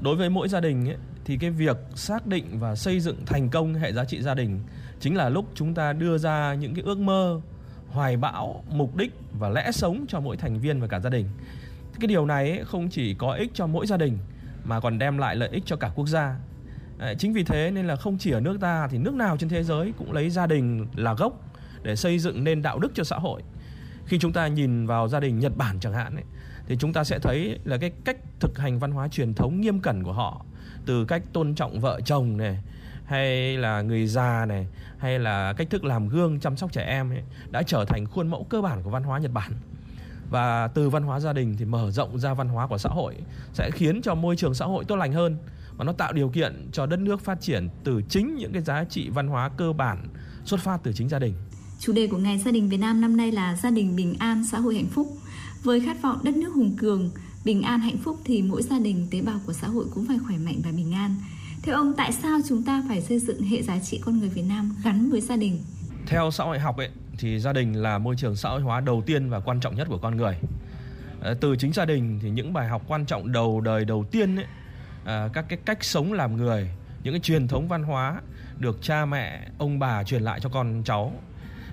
Đối 0.00 0.16
với 0.16 0.30
mỗi 0.30 0.48
gia 0.48 0.60
đình 0.60 0.88
ấy, 0.88 0.96
thì 1.24 1.36
cái 1.36 1.50
việc 1.50 1.76
xác 1.94 2.26
định 2.26 2.58
và 2.58 2.74
xây 2.74 3.00
dựng 3.00 3.16
thành 3.26 3.48
công 3.48 3.74
hệ 3.74 3.92
giá 3.92 4.04
trị 4.04 4.22
gia 4.22 4.34
đình 4.34 4.60
chính 5.00 5.16
là 5.16 5.28
lúc 5.28 5.46
chúng 5.54 5.74
ta 5.74 5.92
đưa 5.92 6.18
ra 6.18 6.54
những 6.54 6.74
cái 6.74 6.84
ước 6.84 6.98
mơ 6.98 7.40
hoài 7.88 8.16
bão 8.16 8.64
mục 8.70 8.96
đích 8.96 9.12
và 9.38 9.48
lẽ 9.48 9.70
sống 9.72 10.04
cho 10.08 10.20
mỗi 10.20 10.36
thành 10.36 10.58
viên 10.60 10.80
và 10.80 10.86
cả 10.86 11.00
gia 11.00 11.10
đình. 11.10 11.26
Cái 12.00 12.08
điều 12.08 12.26
này 12.26 12.60
không 12.64 12.88
chỉ 12.88 13.14
có 13.14 13.32
ích 13.32 13.50
cho 13.54 13.66
mỗi 13.66 13.86
gia 13.86 13.96
đình 13.96 14.18
mà 14.64 14.80
còn 14.80 14.98
đem 14.98 15.18
lại 15.18 15.36
lợi 15.36 15.48
ích 15.52 15.62
cho 15.66 15.76
cả 15.76 15.90
quốc 15.94 16.06
gia. 16.06 16.36
Chính 17.18 17.32
vì 17.32 17.44
thế 17.44 17.70
nên 17.70 17.86
là 17.86 17.96
không 17.96 18.18
chỉ 18.18 18.30
ở 18.30 18.40
nước 18.40 18.60
ta 18.60 18.88
thì 18.90 18.98
nước 18.98 19.14
nào 19.14 19.36
trên 19.36 19.48
thế 19.48 19.62
giới 19.62 19.92
cũng 19.98 20.12
lấy 20.12 20.30
gia 20.30 20.46
đình 20.46 20.86
là 20.94 21.14
gốc 21.14 21.40
để 21.82 21.96
xây 21.96 22.18
dựng 22.18 22.44
nên 22.44 22.62
đạo 22.62 22.78
đức 22.78 22.92
cho 22.94 23.04
xã 23.04 23.16
hội. 23.16 23.42
Khi 24.06 24.18
chúng 24.18 24.32
ta 24.32 24.46
nhìn 24.46 24.86
vào 24.86 25.08
gia 25.08 25.20
đình 25.20 25.38
nhật 25.38 25.56
bản 25.56 25.80
chẳng 25.80 25.92
hạn 25.92 26.14
ấy, 26.14 26.24
thì 26.68 26.76
chúng 26.76 26.92
ta 26.92 27.04
sẽ 27.04 27.18
thấy 27.18 27.58
là 27.64 27.76
cái 27.76 27.92
cách 28.04 28.16
thực 28.40 28.58
hành 28.58 28.78
văn 28.78 28.90
hóa 28.90 29.08
truyền 29.08 29.34
thống 29.34 29.60
nghiêm 29.60 29.80
cẩn 29.80 30.02
của 30.02 30.12
họ 30.12 30.44
từ 30.86 31.04
cách 31.04 31.22
tôn 31.32 31.54
trọng 31.54 31.80
vợ 31.80 32.00
chồng 32.04 32.36
này 32.36 32.58
hay 33.04 33.56
là 33.56 33.82
người 33.82 34.06
già 34.06 34.46
này 34.48 34.66
hay 34.98 35.18
là 35.18 35.52
cách 35.52 35.70
thức 35.70 35.84
làm 35.84 36.08
gương 36.08 36.40
chăm 36.40 36.56
sóc 36.56 36.72
trẻ 36.72 36.82
em 36.82 37.10
ấy, 37.10 37.22
đã 37.50 37.62
trở 37.62 37.84
thành 37.84 38.06
khuôn 38.06 38.28
mẫu 38.28 38.46
cơ 38.50 38.62
bản 38.62 38.82
của 38.82 38.90
văn 38.90 39.02
hóa 39.02 39.18
Nhật 39.18 39.32
Bản 39.32 39.52
và 40.30 40.68
từ 40.68 40.90
văn 40.90 41.02
hóa 41.02 41.20
gia 41.20 41.32
đình 41.32 41.56
thì 41.58 41.64
mở 41.64 41.90
rộng 41.90 42.18
ra 42.18 42.34
văn 42.34 42.48
hóa 42.48 42.66
của 42.66 42.78
xã 42.78 42.88
hội 42.88 43.14
sẽ 43.52 43.70
khiến 43.70 44.02
cho 44.02 44.14
môi 44.14 44.36
trường 44.36 44.54
xã 44.54 44.64
hội 44.64 44.84
tốt 44.84 44.96
lành 44.96 45.12
hơn 45.12 45.36
và 45.76 45.84
nó 45.84 45.92
tạo 45.92 46.12
điều 46.12 46.28
kiện 46.28 46.68
cho 46.72 46.86
đất 46.86 46.98
nước 46.98 47.20
phát 47.20 47.40
triển 47.40 47.68
từ 47.84 48.02
chính 48.08 48.36
những 48.36 48.52
cái 48.52 48.62
giá 48.62 48.84
trị 48.84 49.08
văn 49.08 49.28
hóa 49.28 49.48
cơ 49.56 49.72
bản 49.72 50.08
xuất 50.44 50.60
phát 50.60 50.80
từ 50.82 50.92
chính 50.92 51.08
gia 51.08 51.18
đình. 51.18 51.34
Chủ 51.80 51.92
đề 51.92 52.06
của 52.06 52.18
Ngày 52.18 52.38
Gia 52.38 52.50
đình 52.50 52.68
Việt 52.68 52.76
Nam 52.76 53.00
năm 53.00 53.16
nay 53.16 53.32
là 53.32 53.56
gia 53.56 53.70
đình 53.70 53.96
bình 53.96 54.14
an, 54.18 54.44
xã 54.50 54.58
hội 54.58 54.74
hạnh 54.74 54.88
phúc. 54.90 55.06
Với 55.62 55.80
khát 55.80 56.02
vọng 56.02 56.18
đất 56.22 56.36
nước 56.36 56.54
hùng 56.54 56.76
cường, 56.76 57.10
bình 57.44 57.62
an 57.62 57.80
hạnh 57.80 57.96
phúc 57.96 58.16
thì 58.24 58.42
mỗi 58.42 58.62
gia 58.62 58.78
đình 58.78 59.08
tế 59.10 59.20
bào 59.22 59.40
của 59.46 59.52
xã 59.52 59.66
hội 59.66 59.84
cũng 59.94 60.06
phải 60.08 60.18
khỏe 60.26 60.36
mạnh 60.38 60.60
và 60.64 60.70
bình 60.76 60.92
an. 60.92 61.16
Theo 61.62 61.74
ông, 61.74 61.94
tại 61.96 62.12
sao 62.12 62.38
chúng 62.48 62.62
ta 62.62 62.82
phải 62.88 63.00
xây 63.00 63.18
dựng 63.18 63.42
hệ 63.42 63.62
giá 63.62 63.78
trị 63.78 64.00
con 64.04 64.18
người 64.18 64.28
Việt 64.28 64.44
Nam 64.48 64.76
gắn 64.84 65.10
với 65.10 65.20
gia 65.20 65.36
đình? 65.36 65.58
Theo 66.06 66.30
xã 66.30 66.44
hội 66.44 66.58
học 66.58 66.76
ấy, 66.76 66.88
thì 67.18 67.38
gia 67.38 67.52
đình 67.52 67.82
là 67.82 67.98
môi 67.98 68.16
trường 68.18 68.36
xã 68.36 68.48
hội 68.48 68.60
hóa 68.60 68.80
đầu 68.80 69.02
tiên 69.06 69.30
và 69.30 69.40
quan 69.40 69.60
trọng 69.60 69.74
nhất 69.74 69.88
của 69.90 69.98
con 69.98 70.16
người. 70.16 70.38
Ờ, 71.20 71.34
từ 71.34 71.56
chính 71.56 71.72
gia 71.72 71.84
đình 71.84 72.18
thì 72.22 72.30
những 72.30 72.52
bài 72.52 72.68
học 72.68 72.82
quan 72.88 73.06
trọng 73.06 73.32
đầu 73.32 73.60
đời 73.60 73.84
đầu 73.84 74.04
tiên 74.10 74.36
ấy, 74.36 74.46
ờ, 75.04 75.30
các 75.32 75.44
cái 75.48 75.58
cách 75.64 75.84
sống 75.84 76.12
làm 76.12 76.36
người, 76.36 76.70
những 77.02 77.14
cái 77.14 77.20
truyền 77.20 77.48
thống 77.48 77.68
văn 77.68 77.82
hóa 77.82 78.20
được 78.58 78.78
cha 78.82 79.04
mẹ, 79.04 79.48
ông 79.58 79.78
bà 79.78 80.04
truyền 80.04 80.22
lại 80.22 80.40
cho 80.40 80.48
con 80.48 80.82
cháu. 80.84 81.12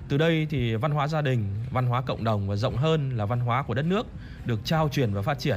Từ 0.08 0.16
đây 0.16 0.46
thì 0.50 0.74
văn 0.74 0.90
hóa 0.90 1.08
gia 1.08 1.22
đình, 1.22 1.44
văn 1.70 1.86
hóa 1.86 2.00
cộng 2.00 2.24
đồng 2.24 2.48
và 2.48 2.56
rộng 2.56 2.76
hơn 2.76 3.10
là 3.16 3.26
văn 3.26 3.40
hóa 3.40 3.62
của 3.62 3.74
đất 3.74 3.84
nước 3.84 4.06
được 4.44 4.60
trao 4.64 4.88
truyền 4.88 5.12
và 5.12 5.22
phát 5.22 5.38
triển. 5.38 5.56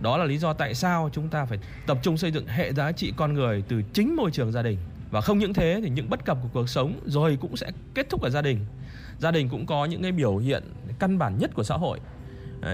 Đó 0.00 0.16
là 0.16 0.24
lý 0.24 0.38
do 0.38 0.52
tại 0.52 0.74
sao 0.74 1.10
chúng 1.12 1.28
ta 1.28 1.44
phải 1.44 1.58
tập 1.86 1.98
trung 2.02 2.16
xây 2.16 2.30
dựng 2.30 2.46
hệ 2.46 2.72
giá 2.72 2.92
trị 2.92 3.12
con 3.16 3.34
người 3.34 3.62
từ 3.68 3.82
chính 3.92 4.16
môi 4.16 4.30
trường 4.30 4.52
gia 4.52 4.62
đình. 4.62 4.78
Và 5.10 5.20
không 5.20 5.38
những 5.38 5.54
thế 5.54 5.80
thì 5.82 5.90
những 5.90 6.10
bất 6.10 6.24
cập 6.24 6.38
của 6.42 6.48
cuộc 6.52 6.68
sống 6.68 7.00
rồi 7.06 7.38
cũng 7.40 7.56
sẽ 7.56 7.70
kết 7.94 8.08
thúc 8.08 8.22
ở 8.22 8.30
gia 8.30 8.42
đình. 8.42 8.58
Gia 9.18 9.30
đình 9.30 9.48
cũng 9.48 9.66
có 9.66 9.84
những 9.84 10.02
cái 10.02 10.12
biểu 10.12 10.36
hiện 10.36 10.62
căn 10.98 11.18
bản 11.18 11.38
nhất 11.38 11.50
của 11.54 11.62
xã 11.62 11.76
hội. 11.76 12.00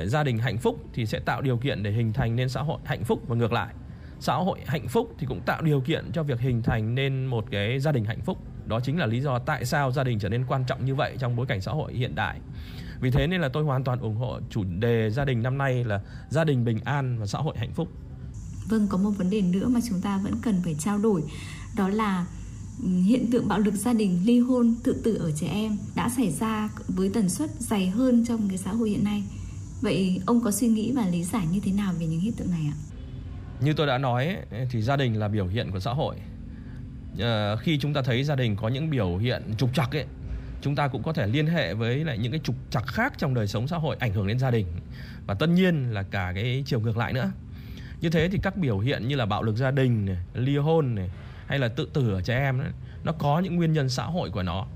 Gia 0.05 0.25
đình 0.25 0.39
hạnh 0.39 0.59
phúc 0.59 0.85
thì 0.93 1.07
sẽ 1.07 1.19
tạo 1.19 1.43
điều 1.43 1.57
kiện 1.57 1.83
để 1.83 1.91
hình 1.91 2.13
thành 2.13 2.37
nên 2.37 2.49
xã 2.49 2.63
hội 2.63 2.79
hạnh 2.85 3.05
phúc 3.05 3.23
và 3.29 3.37
ngược 3.37 3.53
lại. 3.53 3.75
Xã 4.21 4.35
hội 4.35 4.59
hạnh 4.67 4.89
phúc 4.89 5.15
thì 5.19 5.27
cũng 5.27 5.41
tạo 5.41 5.63
điều 5.63 5.81
kiện 5.81 6.13
cho 6.13 6.23
việc 6.23 6.41
hình 6.41 6.63
thành 6.63 6.95
nên 6.95 7.27
một 7.27 7.45
cái 7.51 7.81
gia 7.81 7.93
đình 7.93 8.05
hạnh 8.05 8.21
phúc 8.21 8.39
đó 8.67 8.81
chính 8.81 8.99
là 8.99 9.07
lý 9.07 9.21
do 9.21 9.39
tại 9.39 9.65
sao 9.65 9.93
gia 9.93 10.05
đình 10.05 10.19
trở 10.19 10.29
nên 10.29 10.45
quan 10.49 10.65
trọng 10.65 10.85
như 10.85 10.95
vậy 10.95 11.17
trong 11.19 11.37
bối 11.37 11.47
cảnh 11.47 11.61
xã 11.61 11.73
hội 11.73 11.95
hiện 11.95 12.15
đại. 12.15 12.41
Vì 13.01 13.11
thế 13.11 13.27
nên 13.27 13.41
là 13.41 13.49
tôi 13.49 13.65
hoàn 13.65 13.85
toàn 13.85 14.01
ủng 14.01 14.17
hộ 14.17 14.41
chủ 14.51 14.65
đề 14.65 15.11
gia 15.11 15.25
đình 15.25 15.43
năm 15.43 15.59
nay 15.59 15.85
là 15.85 16.01
gia 16.29 16.45
đình 16.45 16.65
bình 16.65 16.79
an 16.85 17.19
và 17.19 17.27
xã 17.27 17.39
hội 17.39 17.55
hạnh 17.59 17.73
phúc. 17.73 17.89
Vâng 18.69 18.87
có 18.91 18.99
một 18.99 19.11
vấn 19.11 19.31
đề 19.31 19.41
nữa 19.41 19.69
mà 19.69 19.81
chúng 19.89 20.01
ta 20.01 20.21
vẫn 20.25 20.35
cần 20.43 20.61
phải 20.65 20.75
trao 20.79 20.99
đổi 20.99 21.23
đó 21.77 21.89
là 21.89 22.27
ừ, 22.83 22.89
hiện 22.89 23.31
tượng 23.33 23.49
bạo 23.49 23.59
lực 23.59 23.75
gia 23.75 23.93
đình 23.93 24.21
ly 24.25 24.39
hôn 24.39 24.75
tự 24.85 25.01
tử 25.05 25.15
ở 25.15 25.33
trẻ 25.33 25.47
em 25.47 25.77
đã 25.95 26.09
xảy 26.09 26.31
ra 26.31 26.69
với 26.89 27.11
tần 27.15 27.29
suất 27.29 27.51
dày 27.51 27.89
hơn 27.89 28.25
trong 28.29 28.49
cái 28.49 28.59
xã 28.59 28.71
hội 28.71 28.91
hiện 28.91 29.05
nay. 29.05 29.23
Vậy 29.81 30.21
ông 30.27 30.41
có 30.41 30.51
suy 30.51 30.69
nghĩ 30.69 30.93
và 30.93 31.07
lý 31.07 31.25
giải 31.25 31.47
như 31.53 31.61
thế 31.61 31.73
nào 31.73 31.93
về 32.01 32.07
những 32.07 32.21
hiện 32.21 32.33
tượng 32.33 32.51
này 32.51 32.63
ạ? 32.71 32.77
Như 33.61 33.73
tôi 33.73 33.87
đã 33.87 33.99
nói 33.99 34.37
thì 34.71 34.83
gia 34.83 34.97
đình 34.97 35.19
là 35.19 35.29
biểu 35.29 35.47
hiện 35.47 35.71
của 35.73 35.81
xã 35.81 35.93
hội 35.93 36.17
Ờ, 37.19 37.57
khi 37.57 37.79
chúng 37.79 37.95
ta 37.95 38.03
thấy 38.03 38.25
gia 38.25 38.35
đình 38.35 38.57
có 38.57 38.69
những 38.69 38.91
biểu 38.91 39.17
hiện 39.17 39.43
trục 39.59 39.75
trặc 39.75 39.97
ấy 39.97 40.07
chúng 40.61 40.77
ta 40.77 40.89
cũng 40.89 41.03
có 41.03 41.13
thể 41.13 41.27
liên 41.27 41.47
hệ 41.47 41.75
với 41.75 42.05
lại 42.05 42.19
những 42.19 42.33
cái 42.33 42.41
trục 42.45 42.57
trặc 42.71 42.87
khác 42.87 43.13
trong 43.19 43.35
đời 43.35 43.47
sống 43.47 43.69
xã 43.69 43.77
hội 43.77 43.97
ảnh 43.99 44.13
hưởng 44.13 44.27
đến 44.27 44.39
gia 44.39 44.51
đình. 44.51 44.67
Và 45.27 45.35
tất 45.35 45.49
nhiên 45.49 45.91
là 45.93 46.03
cả 46.03 46.33
cái 46.35 46.63
chiều 46.67 46.81
ngược 46.81 46.97
lại 46.97 47.13
nữa. 47.13 47.31
Như 48.01 48.11
thế 48.11 48.29
thì 48.29 48.39
các 48.43 48.57
biểu 48.57 48.79
hiện 48.79 49.09
như 49.09 49.17
là 49.17 49.27
bạo 49.27 49.43
lực 49.43 49.57
gia 49.57 49.71
đình 49.71 50.07
này, 50.07 50.17
ly 50.35 50.57
hôn 50.57 50.95
này 50.95 51.11
hay 51.47 51.59
là 51.59 51.69
tự 51.69 51.89
tử 51.93 52.13
ở 52.13 52.21
trẻ 52.21 52.39
em 52.39 52.59
ấy, 52.59 52.69
nó 53.05 53.13
có 53.13 53.39
những 53.39 53.57
nguyên 53.57 53.73
nhân 53.73 53.89
xã 53.89 54.05
hội 54.05 54.31
của 54.31 54.43
nó. 54.43 54.67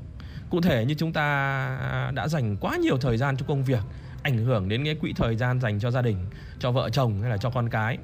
Cụ 0.51 0.61
thể 0.61 0.85
như 0.85 0.95
chúng 0.95 1.13
ta 1.13 2.11
đã 2.15 2.29
dành 2.29 2.57
quá 2.57 2.77
nhiều 2.77 2.99
thời 2.99 3.17
gian 3.17 3.37
cho 3.37 3.47
công 3.49 3.65
việc 3.65 3.83
ảnh 4.23 4.39
hưởng 4.39 4.69
đến 4.69 4.85
cái 4.85 4.95
quỹ 4.95 5.13
thời 5.17 5.37
gian 5.37 5.61
dành 5.61 5.81
cho 5.81 5.91
gia 5.91 6.03
đình, 6.03 6.17
cho 6.59 6.73
vợ 6.73 6.91
chồng 6.91 7.21
hay 7.21 7.31
là 7.31 7.37
cho 7.37 7.51
con 7.51 7.69
cái. 7.69 7.99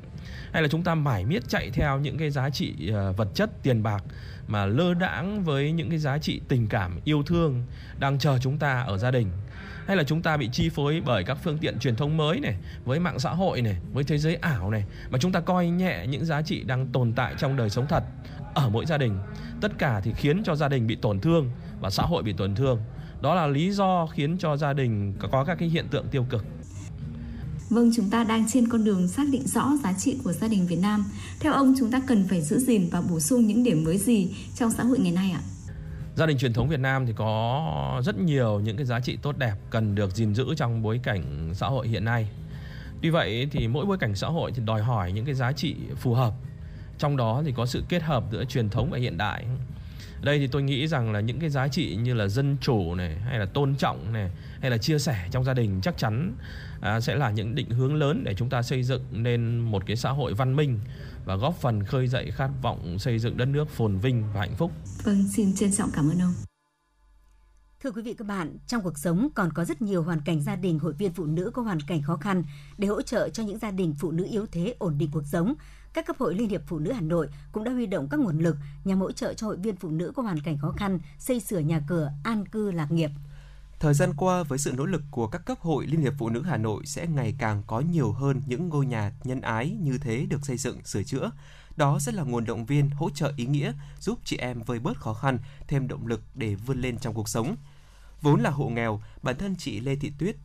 Hay 0.52 0.62
là 0.62 0.68
chúng 0.68 0.82
ta 0.82 0.94
mải 0.94 1.24
miết 1.24 1.48
chạy 1.48 1.70
theo 1.70 1.98
những 1.98 2.18
cái 2.18 2.30
giá 2.30 2.50
trị 2.50 2.74
ờ, 2.92 3.12
vật 3.12 3.28
chất, 3.34 3.62
tiền 3.62 3.82
bạc 3.82 4.04
mà 4.46 4.66
lơ 4.66 4.94
đãng 4.94 5.44
với 5.44 5.72
những 5.72 5.90
cái 5.90 5.98
giá 5.98 6.18
trị 6.18 6.40
tình 6.48 6.66
cảm, 6.66 7.00
yêu 7.04 7.22
thương 7.22 7.62
đang 7.98 8.18
chờ 8.18 8.38
chúng 8.42 8.58
ta 8.58 8.80
ở 8.80 8.98
gia 8.98 9.10
đình? 9.10 9.28
Hay 9.86 9.96
là 9.96 10.04
chúng 10.04 10.22
ta 10.22 10.36
bị 10.36 10.48
chi 10.52 10.68
phối 10.68 11.02
bởi 11.06 11.24
các 11.24 11.38
phương 11.42 11.58
tiện 11.58 11.78
truyền 11.78 11.96
thông 11.96 12.16
mới 12.16 12.40
này 12.40 12.56
với 12.84 13.00
mạng 13.00 13.18
xã 13.18 13.30
hội 13.30 13.62
này 13.62 13.76
với 13.92 14.04
thế 14.04 14.18
giới 14.18 14.34
ảo 14.34 14.70
này 14.70 14.84
mà 15.10 15.18
chúng 15.18 15.32
ta 15.32 15.40
coi 15.40 15.66
nhẹ 15.66 16.06
những 16.06 16.24
giá 16.24 16.42
trị 16.42 16.62
đang 16.62 16.86
tồn 16.86 17.12
tại 17.12 17.34
trong 17.38 17.56
đời 17.56 17.70
sống 17.70 17.86
thật 17.86 18.04
ở 18.54 18.68
mỗi 18.68 18.86
gia 18.86 18.98
đình? 18.98 19.18
Tất 19.60 19.72
cả 19.78 20.00
thì 20.00 20.12
khiến 20.12 20.42
cho 20.44 20.56
gia 20.56 20.68
đình 20.68 20.86
bị 20.86 20.96
tổn 20.96 21.20
thương 21.20 21.50
và 21.80 21.90
xã 21.90 22.02
hội 22.02 22.22
bị 22.22 22.32
tổn 22.32 22.54
thương. 22.54 22.80
Đó 23.20 23.34
là 23.34 23.46
lý 23.46 23.70
do 23.70 24.06
khiến 24.06 24.38
cho 24.38 24.56
gia 24.56 24.72
đình 24.72 25.14
có 25.30 25.44
các 25.44 25.58
cái 25.58 25.68
hiện 25.68 25.88
tượng 25.88 26.08
tiêu 26.08 26.26
cực. 26.30 26.44
Vâng, 27.76 27.90
chúng 27.94 28.10
ta 28.10 28.24
đang 28.24 28.44
trên 28.48 28.68
con 28.68 28.84
đường 28.84 29.08
xác 29.08 29.24
định 29.32 29.46
rõ 29.46 29.70
giá 29.84 29.92
trị 29.92 30.16
của 30.24 30.32
gia 30.32 30.48
đình 30.48 30.66
Việt 30.66 30.78
Nam. 30.82 31.04
Theo 31.40 31.52
ông, 31.52 31.74
chúng 31.78 31.90
ta 31.90 32.00
cần 32.06 32.24
phải 32.28 32.40
giữ 32.40 32.58
gìn 32.58 32.88
và 32.90 33.00
bổ 33.00 33.20
sung 33.20 33.46
những 33.46 33.64
điểm 33.64 33.84
mới 33.84 33.98
gì 33.98 34.34
trong 34.54 34.70
xã 34.70 34.82
hội 34.82 34.98
ngày 34.98 35.12
nay 35.12 35.30
ạ? 35.30 35.40
Gia 36.14 36.26
đình 36.26 36.38
truyền 36.38 36.52
thống 36.52 36.68
Việt 36.68 36.80
Nam 36.80 37.06
thì 37.06 37.12
có 37.16 38.02
rất 38.04 38.18
nhiều 38.18 38.60
những 38.60 38.76
cái 38.76 38.86
giá 38.86 39.00
trị 39.00 39.18
tốt 39.22 39.38
đẹp 39.38 39.54
cần 39.70 39.94
được 39.94 40.14
gìn 40.14 40.34
giữ 40.34 40.54
trong 40.56 40.82
bối 40.82 41.00
cảnh 41.02 41.50
xã 41.54 41.66
hội 41.66 41.88
hiện 41.88 42.04
nay. 42.04 42.28
Tuy 43.02 43.10
vậy 43.10 43.48
thì 43.50 43.68
mỗi 43.68 43.86
bối 43.86 43.98
cảnh 43.98 44.14
xã 44.14 44.28
hội 44.28 44.52
thì 44.54 44.62
đòi 44.64 44.82
hỏi 44.82 45.12
những 45.12 45.24
cái 45.24 45.34
giá 45.34 45.52
trị 45.52 45.76
phù 45.96 46.14
hợp. 46.14 46.34
Trong 46.98 47.16
đó 47.16 47.42
thì 47.46 47.52
có 47.56 47.66
sự 47.66 47.82
kết 47.88 48.02
hợp 48.02 48.24
giữa 48.32 48.44
truyền 48.44 48.70
thống 48.70 48.90
và 48.90 48.98
hiện 48.98 49.18
đại 49.18 49.44
đây 50.22 50.38
thì 50.38 50.46
tôi 50.46 50.62
nghĩ 50.62 50.86
rằng 50.86 51.12
là 51.12 51.20
những 51.20 51.40
cái 51.40 51.50
giá 51.50 51.68
trị 51.68 51.96
như 51.96 52.14
là 52.14 52.28
dân 52.28 52.56
chủ 52.60 52.94
này 52.94 53.16
hay 53.24 53.38
là 53.38 53.46
tôn 53.46 53.74
trọng 53.74 54.12
này 54.12 54.30
hay 54.60 54.70
là 54.70 54.78
chia 54.78 54.98
sẻ 54.98 55.28
trong 55.30 55.44
gia 55.44 55.54
đình 55.54 55.80
chắc 55.82 55.98
chắn 55.98 56.32
à, 56.80 57.00
sẽ 57.00 57.16
là 57.16 57.30
những 57.30 57.54
định 57.54 57.70
hướng 57.70 57.94
lớn 57.94 58.24
để 58.24 58.34
chúng 58.34 58.50
ta 58.50 58.62
xây 58.62 58.82
dựng 58.82 59.02
nên 59.10 59.58
một 59.58 59.82
cái 59.86 59.96
xã 59.96 60.10
hội 60.10 60.34
văn 60.34 60.56
minh 60.56 60.80
và 61.24 61.36
góp 61.36 61.56
phần 61.60 61.84
khơi 61.84 62.08
dậy 62.08 62.30
khát 62.30 62.50
vọng 62.62 62.98
xây 62.98 63.18
dựng 63.18 63.36
đất 63.36 63.44
nước 63.44 63.68
phồn 63.68 63.98
vinh 63.98 64.24
và 64.34 64.40
hạnh 64.40 64.54
phúc. 64.56 64.72
Vâng, 65.04 65.28
xin 65.28 65.54
trân 65.54 65.72
trọng 65.72 65.90
cảm 65.94 66.10
ơn 66.10 66.18
ông. 66.18 66.34
Thưa 67.82 67.90
quý 67.90 68.02
vị 68.02 68.14
các 68.14 68.26
bạn, 68.26 68.56
trong 68.66 68.82
cuộc 68.82 68.98
sống 68.98 69.28
còn 69.34 69.52
có 69.52 69.64
rất 69.64 69.82
nhiều 69.82 70.02
hoàn 70.02 70.20
cảnh 70.20 70.42
gia 70.42 70.56
đình 70.56 70.78
hội 70.78 70.92
viên 70.92 71.12
phụ 71.12 71.24
nữ 71.24 71.50
có 71.54 71.62
hoàn 71.62 71.80
cảnh 71.80 72.02
khó 72.02 72.16
khăn 72.16 72.42
để 72.78 72.88
hỗ 72.88 73.02
trợ 73.02 73.28
cho 73.28 73.42
những 73.42 73.58
gia 73.58 73.70
đình 73.70 73.94
phụ 73.98 74.10
nữ 74.10 74.26
yếu 74.30 74.46
thế 74.52 74.74
ổn 74.78 74.98
định 74.98 75.10
cuộc 75.12 75.26
sống 75.26 75.54
các 75.96 76.06
cấp 76.06 76.16
hội 76.18 76.34
Liên 76.34 76.48
hiệp 76.48 76.62
Phụ 76.66 76.78
nữ 76.78 76.92
Hà 76.92 77.00
Nội 77.00 77.28
cũng 77.52 77.64
đã 77.64 77.72
huy 77.72 77.86
động 77.86 78.08
các 78.10 78.20
nguồn 78.20 78.38
lực 78.38 78.56
nhằm 78.84 79.00
hỗ 79.00 79.12
trợ 79.12 79.34
cho 79.34 79.46
hội 79.46 79.56
viên 79.56 79.76
phụ 79.76 79.90
nữ 79.90 80.12
có 80.16 80.22
hoàn 80.22 80.40
cảnh 80.40 80.58
khó 80.58 80.72
khăn 80.76 80.98
xây 81.18 81.40
sửa 81.40 81.58
nhà 81.58 81.80
cửa, 81.88 82.12
an 82.24 82.46
cư 82.48 82.70
lạc 82.70 82.92
nghiệp. 82.92 83.10
Thời 83.80 83.94
gian 83.94 84.12
qua, 84.16 84.42
với 84.42 84.58
sự 84.58 84.72
nỗ 84.76 84.86
lực 84.86 85.02
của 85.10 85.26
các 85.26 85.44
cấp 85.44 85.58
hội 85.60 85.86
Liên 85.86 86.00
hiệp 86.00 86.12
Phụ 86.18 86.28
nữ 86.28 86.42
Hà 86.42 86.56
Nội 86.56 86.86
sẽ 86.86 87.06
ngày 87.06 87.34
càng 87.38 87.62
có 87.66 87.80
nhiều 87.80 88.12
hơn 88.12 88.42
những 88.46 88.68
ngôi 88.68 88.86
nhà 88.86 89.12
nhân 89.24 89.40
ái 89.40 89.70
như 89.80 89.98
thế 89.98 90.26
được 90.26 90.46
xây 90.46 90.56
dựng, 90.56 90.84
sửa 90.84 91.02
chữa. 91.02 91.30
Đó 91.76 91.98
sẽ 91.98 92.12
là 92.12 92.22
nguồn 92.22 92.44
động 92.44 92.66
viên, 92.66 92.90
hỗ 92.90 93.10
trợ 93.10 93.32
ý 93.36 93.46
nghĩa, 93.46 93.72
giúp 94.00 94.18
chị 94.24 94.36
em 94.36 94.62
vơi 94.62 94.78
bớt 94.78 94.96
khó 94.96 95.14
khăn, 95.14 95.38
thêm 95.68 95.88
động 95.88 96.06
lực 96.06 96.20
để 96.34 96.54
vươn 96.54 96.80
lên 96.80 96.98
trong 96.98 97.14
cuộc 97.14 97.28
sống. 97.28 97.56
Vốn 98.22 98.40
là 98.40 98.50
hộ 98.50 98.68
nghèo, 98.68 99.02
bản 99.22 99.36
thân 99.38 99.56
chị 99.56 99.80
Lê 99.80 99.96
Thị 99.96 100.12
Tuyết 100.18 100.36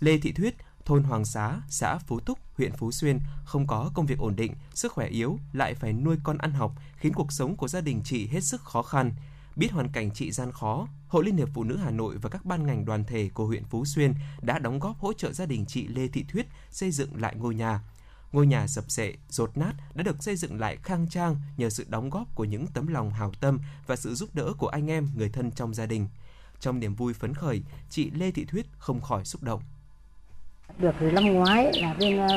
Lê 0.00 0.18
Thị 0.18 0.32
Thuyết 0.32 0.56
thôn 0.84 1.02
Hoàng 1.04 1.24
Xá, 1.24 1.60
xã 1.68 1.98
Phú 1.98 2.20
Túc, 2.20 2.38
huyện 2.56 2.72
Phú 2.72 2.92
Xuyên 2.92 3.18
không 3.44 3.66
có 3.66 3.90
công 3.94 4.06
việc 4.06 4.18
ổn 4.18 4.36
định, 4.36 4.54
sức 4.74 4.92
khỏe 4.92 5.08
yếu, 5.08 5.38
lại 5.52 5.74
phải 5.74 5.92
nuôi 5.92 6.16
con 6.22 6.38
ăn 6.38 6.52
học, 6.52 6.72
khiến 6.96 7.12
cuộc 7.12 7.32
sống 7.32 7.56
của 7.56 7.68
gia 7.68 7.80
đình 7.80 8.00
chị 8.04 8.26
hết 8.26 8.40
sức 8.40 8.60
khó 8.60 8.82
khăn. 8.82 9.12
Biết 9.56 9.72
hoàn 9.72 9.88
cảnh 9.88 10.10
chị 10.10 10.32
gian 10.32 10.52
khó, 10.52 10.88
Hội 11.08 11.24
Liên 11.24 11.36
hiệp 11.36 11.48
Phụ 11.54 11.64
nữ 11.64 11.76
Hà 11.76 11.90
Nội 11.90 12.16
và 12.22 12.30
các 12.30 12.44
ban 12.44 12.66
ngành 12.66 12.84
đoàn 12.84 13.04
thể 13.04 13.30
của 13.34 13.46
huyện 13.46 13.64
Phú 13.64 13.84
Xuyên 13.84 14.14
đã 14.42 14.58
đóng 14.58 14.78
góp 14.78 14.98
hỗ 14.98 15.12
trợ 15.12 15.32
gia 15.32 15.46
đình 15.46 15.66
chị 15.66 15.86
Lê 15.86 16.08
Thị 16.08 16.24
Thuyết 16.28 16.46
xây 16.70 16.90
dựng 16.90 17.20
lại 17.20 17.34
ngôi 17.36 17.54
nhà. 17.54 17.80
Ngôi 18.32 18.46
nhà 18.46 18.66
sập 18.66 18.90
sệ, 18.90 19.14
rột 19.28 19.56
nát 19.56 19.74
đã 19.94 20.02
được 20.02 20.22
xây 20.22 20.36
dựng 20.36 20.60
lại 20.60 20.76
khang 20.82 21.08
trang 21.08 21.36
nhờ 21.56 21.70
sự 21.70 21.84
đóng 21.88 22.10
góp 22.10 22.34
của 22.34 22.44
những 22.44 22.66
tấm 22.66 22.86
lòng 22.86 23.10
hào 23.10 23.32
tâm 23.40 23.60
và 23.86 23.96
sự 23.96 24.14
giúp 24.14 24.34
đỡ 24.34 24.52
của 24.58 24.68
anh 24.68 24.90
em, 24.90 25.08
người 25.16 25.28
thân 25.28 25.50
trong 25.50 25.74
gia 25.74 25.86
đình. 25.86 26.08
Trong 26.60 26.80
niềm 26.80 26.94
vui 26.94 27.14
phấn 27.14 27.34
khởi, 27.34 27.62
chị 27.90 28.10
Lê 28.10 28.30
Thị 28.30 28.44
Thuyết 28.44 28.66
không 28.78 29.00
khỏi 29.00 29.24
xúc 29.24 29.42
động. 29.42 29.62
Được 30.78 30.94
từ 31.00 31.10
năm 31.10 31.24
ngoái 31.24 31.72
là 31.82 31.94
bên 32.00 32.20
uh, 32.26 32.32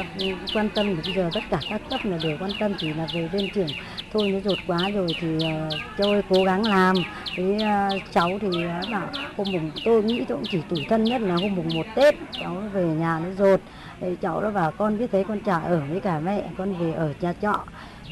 quan 0.53 0.69
tâm 0.75 0.95
thì 0.95 1.01
bây 1.05 1.13
giờ 1.13 1.29
tất 1.33 1.39
cả 1.49 1.59
các 1.69 1.81
cấp 1.89 1.99
là 2.03 2.17
đều 2.23 2.37
quan 2.39 2.51
tâm 2.59 2.73
chỉ 2.77 2.93
là 2.93 3.07
về 3.13 3.29
bên 3.33 3.49
trưởng. 3.53 3.67
Thôi 4.13 4.29
nó 4.29 4.39
rột 4.39 4.57
quá 4.67 4.89
rồi 4.93 5.07
thì 5.19 5.35
uh, 5.35 5.97
ơi 5.97 6.21
cố 6.29 6.43
gắng 6.43 6.63
làm. 6.65 6.95
Với 7.37 7.55
uh, 7.55 7.61
ờ, 7.61 7.89
cháu 8.11 8.39
thì 8.41 8.47
uh, 8.47 8.91
bảo 8.91 9.07
hôm 9.37 9.47
mùng 9.51 9.71
tôi 9.85 10.03
nghĩ 10.03 10.25
tôi 10.27 10.37
cũng 10.37 10.47
chỉ 10.49 10.61
tủi 10.69 10.85
thân 10.89 11.03
nhất 11.03 11.21
là 11.21 11.35
hôm 11.35 11.55
mùng 11.55 11.69
một 11.73 11.85
Tết 11.95 12.15
cháu 12.31 12.61
nó 12.61 12.67
về 12.67 12.85
nhà 12.85 13.19
nó 13.19 13.29
rột. 13.37 13.61
Thì 14.01 14.07
cháu 14.21 14.41
nó 14.41 14.51
bảo 14.51 14.71
con 14.71 14.97
biết 14.97 15.11
thấy 15.11 15.23
con 15.23 15.39
trả 15.39 15.59
ở 15.59 15.81
với 15.89 15.99
cả 15.99 16.19
mẹ 16.19 16.43
con 16.57 16.73
về 16.73 16.93
ở 16.93 17.13
nhà 17.21 17.33
trọ. 17.41 17.63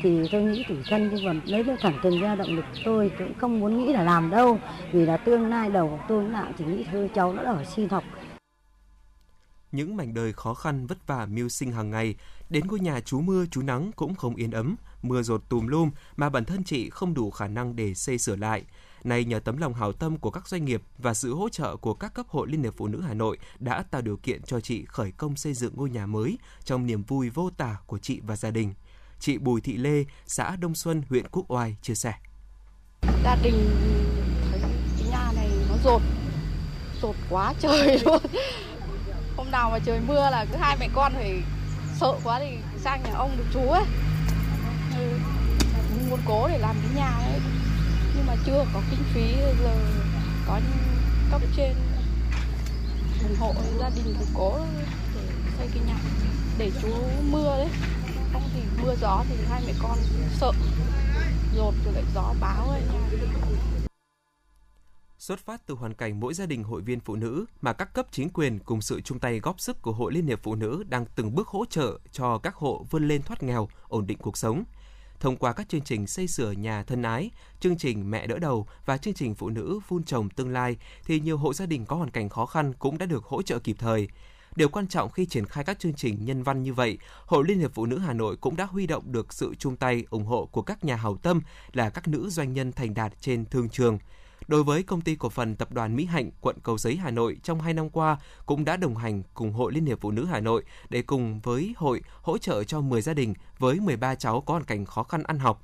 Thì 0.01 0.27
tôi 0.31 0.41
nghĩ 0.41 0.63
tủi 0.67 0.77
thân 0.89 1.09
nhưng 1.13 1.25
còn 1.25 1.41
lấy 1.45 1.63
được 1.63 1.75
thẳng 1.81 1.99
từng 2.03 2.21
ra 2.21 2.35
động 2.35 2.55
lực 2.55 2.65
tôi 2.85 3.11
cũng 3.17 3.33
không 3.37 3.59
muốn 3.59 3.77
nghĩ 3.77 3.93
là 3.93 4.03
làm 4.03 4.29
đâu. 4.29 4.59
Vì 4.91 5.05
là 5.05 5.17
tương 5.17 5.49
lai 5.49 5.69
đầu 5.69 5.87
của 5.87 6.03
tôi 6.07 6.23
cũng 6.23 6.53
chỉ 6.57 6.65
nghĩ 6.65 6.85
thôi 6.91 7.09
cháu 7.15 7.33
nó 7.33 7.41
ở 7.41 7.63
xin 7.63 7.89
học 7.89 8.03
những 9.75 9.97
mảnh 9.97 10.13
đời 10.13 10.33
khó 10.33 10.53
khăn 10.53 10.87
vất 10.87 11.07
vả 11.07 11.25
mưu 11.25 11.49
sinh 11.49 11.71
hàng 11.71 11.89
ngày, 11.89 12.15
đến 12.49 12.67
ngôi 12.67 12.79
nhà 12.79 12.99
chú 12.99 13.21
mưa 13.21 13.45
chú 13.51 13.61
nắng 13.61 13.91
cũng 13.95 14.15
không 14.15 14.35
yên 14.35 14.51
ấm, 14.51 14.75
mưa 15.01 15.21
rột 15.21 15.49
tùm 15.49 15.67
lum 15.67 15.91
mà 16.15 16.29
bản 16.29 16.45
thân 16.45 16.63
chị 16.63 16.89
không 16.89 17.13
đủ 17.13 17.31
khả 17.31 17.47
năng 17.47 17.75
để 17.75 17.93
xây 17.93 18.17
sửa 18.17 18.35
lại. 18.35 18.63
Nay 19.03 19.25
nhờ 19.25 19.39
tấm 19.39 19.57
lòng 19.57 19.73
hảo 19.73 19.91
tâm 19.91 20.17
của 20.17 20.31
các 20.31 20.47
doanh 20.47 20.65
nghiệp 20.65 20.81
và 20.97 21.13
sự 21.13 21.33
hỗ 21.33 21.49
trợ 21.49 21.75
của 21.75 21.93
các 21.93 22.13
cấp 22.13 22.25
hội 22.29 22.47
Liên 22.47 22.63
hiệp 22.63 22.73
Phụ 22.77 22.87
nữ 22.87 23.01
Hà 23.01 23.13
Nội 23.13 23.37
đã 23.59 23.83
tạo 23.91 24.01
điều 24.01 24.17
kiện 24.17 24.41
cho 24.41 24.59
chị 24.59 24.85
khởi 24.85 25.11
công 25.11 25.35
xây 25.35 25.53
dựng 25.53 25.73
ngôi 25.75 25.89
nhà 25.89 26.05
mới 26.05 26.37
trong 26.63 26.85
niềm 26.85 27.03
vui 27.03 27.29
vô 27.29 27.49
tả 27.57 27.77
của 27.85 27.97
chị 27.97 28.19
và 28.23 28.35
gia 28.35 28.51
đình. 28.51 28.73
Chị 29.19 29.37
Bùi 29.37 29.61
Thị 29.61 29.77
Lê, 29.77 30.03
xã 30.25 30.55
Đông 30.55 30.75
Xuân, 30.75 31.03
huyện 31.09 31.27
Quốc 31.31 31.51
Oai 31.51 31.75
chia 31.81 31.95
sẻ. 31.95 32.13
Gia 33.23 33.35
đình 33.43 33.69
thấy 34.51 34.59
cái 34.61 35.09
nhà 35.09 35.31
này 35.35 35.49
nó 35.69 35.75
rột, 35.83 36.01
rột 37.01 37.15
quá 37.29 37.53
trời 37.59 37.99
luôn 38.05 38.21
hôm 39.37 39.51
nào 39.51 39.69
mà 39.69 39.79
trời 39.79 39.99
mưa 39.99 40.29
là 40.29 40.45
cứ 40.51 40.57
hai 40.57 40.77
mẹ 40.79 40.89
con 40.93 41.13
phải 41.13 41.43
sợ 41.99 42.13
quá 42.23 42.39
thì 42.39 42.57
sang 42.83 43.03
nhà 43.03 43.11
ông 43.13 43.37
được 43.37 43.45
chú 43.53 43.69
ấy. 43.69 43.83
Ừ, 44.97 45.17
muốn 46.09 46.19
cố 46.25 46.47
để 46.47 46.57
làm 46.57 46.75
cái 46.81 46.91
nhà 46.95 47.07
ấy. 47.07 47.39
Nhưng 48.15 48.25
mà 48.27 48.35
chưa 48.45 48.65
có 48.73 48.81
kinh 48.89 49.03
phí 49.13 49.35
giờ 49.63 49.75
có 50.47 50.59
cấp 51.31 51.41
trên 51.55 51.73
ủng 53.23 53.35
hộ 53.39 53.53
gia 53.79 53.89
đình 53.89 54.15
thì 54.19 54.25
cố 54.33 54.59
để 55.15 55.25
xây 55.57 55.67
cái 55.73 55.83
nhà 55.87 55.95
để 56.57 56.71
chú 56.81 56.89
mưa 57.31 57.57
đấy. 57.57 57.69
Không 58.33 58.49
thì 58.53 58.61
mưa 58.83 58.95
gió 59.01 59.23
thì 59.29 59.35
hai 59.49 59.61
mẹ 59.67 59.73
con 59.79 59.97
sợ. 60.39 60.51
Rột 61.55 61.73
rồi 61.85 61.93
lại 61.93 62.03
gió 62.15 62.33
báo 62.41 62.69
ấy 62.69 62.81
Xuất 65.25 65.39
phát 65.39 65.61
từ 65.65 65.75
hoàn 65.75 65.93
cảnh 65.93 66.19
mỗi 66.19 66.33
gia 66.33 66.45
đình 66.45 66.63
hội 66.63 66.81
viên 66.81 66.99
phụ 66.99 67.15
nữ 67.15 67.45
mà 67.61 67.73
các 67.73 67.93
cấp 67.93 68.07
chính 68.11 68.29
quyền 68.29 68.59
cùng 68.59 68.81
sự 68.81 69.01
chung 69.01 69.19
tay 69.19 69.39
góp 69.39 69.59
sức 69.59 69.81
của 69.81 69.91
Hội 69.91 70.13
Liên 70.13 70.27
hiệp 70.27 70.43
Phụ 70.43 70.55
nữ 70.55 70.83
đang 70.89 71.05
từng 71.15 71.35
bước 71.35 71.47
hỗ 71.47 71.65
trợ 71.65 71.99
cho 72.11 72.37
các 72.37 72.55
hộ 72.55 72.85
vươn 72.89 73.07
lên 73.07 73.21
thoát 73.21 73.43
nghèo, 73.43 73.67
ổn 73.87 74.07
định 74.07 74.17
cuộc 74.17 74.37
sống. 74.37 74.63
Thông 75.19 75.37
qua 75.37 75.53
các 75.53 75.69
chương 75.69 75.81
trình 75.81 76.07
xây 76.07 76.27
sửa 76.27 76.51
nhà 76.51 76.83
thân 76.83 77.01
ái, 77.01 77.31
chương 77.59 77.77
trình 77.77 78.11
mẹ 78.11 78.27
đỡ 78.27 78.39
đầu 78.39 78.67
và 78.85 78.97
chương 78.97 79.13
trình 79.13 79.35
phụ 79.35 79.49
nữ 79.49 79.79
vun 79.87 80.03
trồng 80.03 80.29
tương 80.29 80.51
lai 80.51 80.77
thì 81.05 81.19
nhiều 81.19 81.37
hộ 81.37 81.53
gia 81.53 81.65
đình 81.65 81.85
có 81.85 81.95
hoàn 81.95 82.11
cảnh 82.11 82.29
khó 82.29 82.45
khăn 82.45 82.73
cũng 82.79 82.97
đã 82.97 83.05
được 83.05 83.23
hỗ 83.23 83.41
trợ 83.41 83.59
kịp 83.59 83.75
thời. 83.79 84.07
Điều 84.55 84.69
quan 84.69 84.87
trọng 84.87 85.11
khi 85.11 85.25
triển 85.25 85.45
khai 85.45 85.63
các 85.63 85.79
chương 85.79 85.93
trình 85.93 86.25
nhân 86.25 86.43
văn 86.43 86.63
như 86.63 86.73
vậy, 86.73 86.97
Hội 87.25 87.43
Liên 87.47 87.59
hiệp 87.59 87.73
Phụ 87.73 87.85
nữ 87.85 87.97
Hà 87.97 88.13
Nội 88.13 88.37
cũng 88.37 88.55
đã 88.55 88.65
huy 88.65 88.87
động 88.87 89.11
được 89.11 89.33
sự 89.33 89.55
chung 89.55 89.75
tay 89.75 90.05
ủng 90.09 90.25
hộ 90.25 90.45
của 90.45 90.61
các 90.61 90.83
nhà 90.83 90.95
hảo 90.95 91.17
tâm 91.17 91.41
là 91.73 91.89
các 91.89 92.07
nữ 92.07 92.29
doanh 92.29 92.53
nhân 92.53 92.71
thành 92.71 92.93
đạt 92.93 93.13
trên 93.21 93.45
thương 93.45 93.69
trường 93.69 93.99
đối 94.47 94.63
với 94.63 94.83
công 94.83 95.01
ty 95.01 95.15
cổ 95.15 95.29
phần 95.29 95.55
tập 95.55 95.71
đoàn 95.71 95.95
Mỹ 95.95 96.05
Hạnh 96.05 96.31
quận 96.41 96.55
Cầu 96.63 96.77
Giấy 96.77 96.95
Hà 96.95 97.11
Nội 97.11 97.37
trong 97.43 97.61
2 97.61 97.73
năm 97.73 97.89
qua 97.89 98.17
cũng 98.45 98.65
đã 98.65 98.77
đồng 98.77 98.95
hành 98.95 99.23
cùng 99.33 99.53
Hội 99.53 99.73
Liên 99.73 99.85
hiệp 99.85 100.01
Phụ 100.01 100.11
nữ 100.11 100.25
Hà 100.25 100.39
Nội 100.39 100.63
để 100.89 101.01
cùng 101.01 101.39
với 101.39 101.73
hội 101.77 102.01
hỗ 102.21 102.37
trợ 102.37 102.63
cho 102.63 102.81
10 102.81 103.01
gia 103.01 103.13
đình 103.13 103.33
với 103.59 103.79
13 103.79 104.15
cháu 104.15 104.41
có 104.41 104.53
hoàn 104.53 104.63
cảnh 104.63 104.85
khó 104.85 105.03
khăn 105.03 105.23
ăn 105.23 105.39
học. 105.39 105.61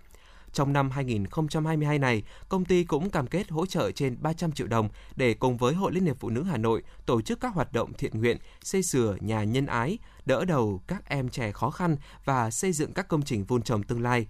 Trong 0.54 0.74
năm 0.74 0.92
2022 0.92 2.00
này, 2.00 2.24
công 2.50 2.66
ty 2.66 2.84
cũng 2.84 3.10
cam 3.10 3.28
kết 3.28 3.50
hỗ 3.50 3.66
trợ 3.66 3.92
trên 3.92 4.18
300 4.22 4.52
triệu 4.52 4.68
đồng 4.68 4.90
để 5.16 5.34
cùng 5.34 5.58
với 5.58 5.74
Hội 5.74 5.92
Liên 5.92 6.06
hiệp 6.06 6.20
Phụ 6.20 6.30
nữ 6.30 6.44
Hà 6.44 6.58
Nội 6.58 6.84
tổ 7.06 7.22
chức 7.22 7.40
các 7.40 7.54
hoạt 7.54 7.74
động 7.74 7.94
thiện 7.94 8.20
nguyện, 8.20 8.38
xây 8.64 8.84
sửa 8.84 9.16
nhà 9.20 9.44
nhân 9.44 9.66
ái, 9.66 9.98
đỡ 10.26 10.46
đầu 10.46 10.82
các 10.88 11.10
em 11.10 11.30
trẻ 11.30 11.52
khó 11.52 11.70
khăn 11.70 11.96
và 12.26 12.52
xây 12.52 12.72
dựng 12.74 12.94
các 12.94 13.08
công 13.08 13.22
trình 13.22 13.44
vun 13.44 13.62
trồng 13.62 13.84
tương 13.84 14.02
lai 14.02 14.28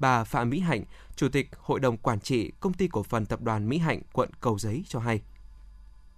bà 0.00 0.24
Phạm 0.24 0.50
Mỹ 0.50 0.60
Hạnh, 0.60 0.84
Chủ 1.16 1.28
tịch 1.28 1.48
Hội 1.58 1.80
đồng 1.80 1.96
Quản 1.96 2.20
trị 2.20 2.52
Công 2.60 2.72
ty 2.72 2.88
Cổ 2.88 3.02
phần 3.02 3.26
Tập 3.26 3.40
đoàn 3.42 3.68
Mỹ 3.68 3.78
Hạnh, 3.78 4.00
quận 4.12 4.30
Cầu 4.40 4.58
Giấy 4.58 4.84
cho 4.88 4.98
hay. 4.98 5.20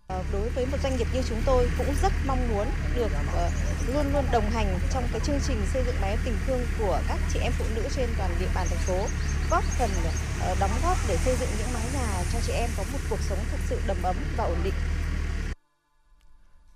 Ờ, 0.06 0.24
đối 0.32 0.48
với 0.48 0.66
một 0.66 0.76
doanh 0.82 0.96
nghiệp 0.96 1.06
như 1.14 1.22
chúng 1.28 1.40
tôi 1.46 1.68
cũng 1.78 1.94
rất 2.02 2.12
mong 2.26 2.48
muốn 2.48 2.66
được 2.96 3.08
ờ, 3.34 3.50
luôn 3.94 4.12
luôn 4.12 4.24
đồng 4.32 4.50
hành 4.50 4.78
trong 4.94 5.04
cái 5.12 5.20
chương 5.20 5.38
trình 5.48 5.56
xây 5.72 5.82
dựng 5.86 5.94
mái 6.00 6.16
tình 6.24 6.34
thương 6.46 6.60
của 6.78 7.00
các 7.08 7.18
chị 7.32 7.40
em 7.42 7.52
phụ 7.58 7.64
nữ 7.74 7.82
trên 7.96 8.08
toàn 8.18 8.30
địa 8.40 8.48
bàn 8.54 8.66
thành 8.70 8.78
phố, 8.86 9.06
góp 9.50 9.64
phần 9.64 9.90
ờ, 10.40 10.56
đóng 10.60 10.70
góp 10.82 10.96
để 11.08 11.16
xây 11.16 11.36
dựng 11.40 11.48
những 11.58 11.72
mái 11.74 11.84
nhà 11.94 12.24
cho 12.32 12.38
chị 12.46 12.52
em 12.52 12.70
có 12.76 12.84
một 12.92 12.98
cuộc 13.10 13.20
sống 13.28 13.38
thật 13.50 13.58
sự 13.68 13.80
đầm 13.86 13.96
ấm 14.02 14.16
và 14.36 14.44
ổn 14.44 14.58
định 14.64 14.74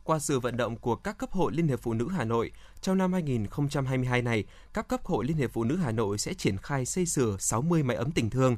qua 0.07 0.19
sự 0.19 0.41
vận 0.41 0.57
động 0.57 0.77
của 0.77 0.97
các 0.97 1.19
cấp 1.19 1.33
hội 1.33 1.53
Liên 1.53 1.69
hiệp 1.69 1.81
Phụ 1.83 1.95
nữ 1.95 2.09
Hà 2.09 2.25
Nội, 2.25 2.51
trong 2.81 2.99
năm 2.99 3.13
2022 3.13 4.23
này, 4.23 4.45
các 4.75 4.89
cấp 4.89 5.05
hội 5.05 5.25
Liên 5.25 5.37
hiệp 5.37 5.53
Phụ 5.53 5.65
nữ 5.65 5.77
Hà 5.77 5.93
Nội 5.93 6.19
sẽ 6.19 6.35
triển 6.35 6.57
khai 6.57 6.87
xây 6.87 7.07
sửa 7.07 7.37
60 7.39 7.83
máy 7.83 7.97
ấm 7.97 8.11
tình 8.11 8.31
thương. 8.31 8.57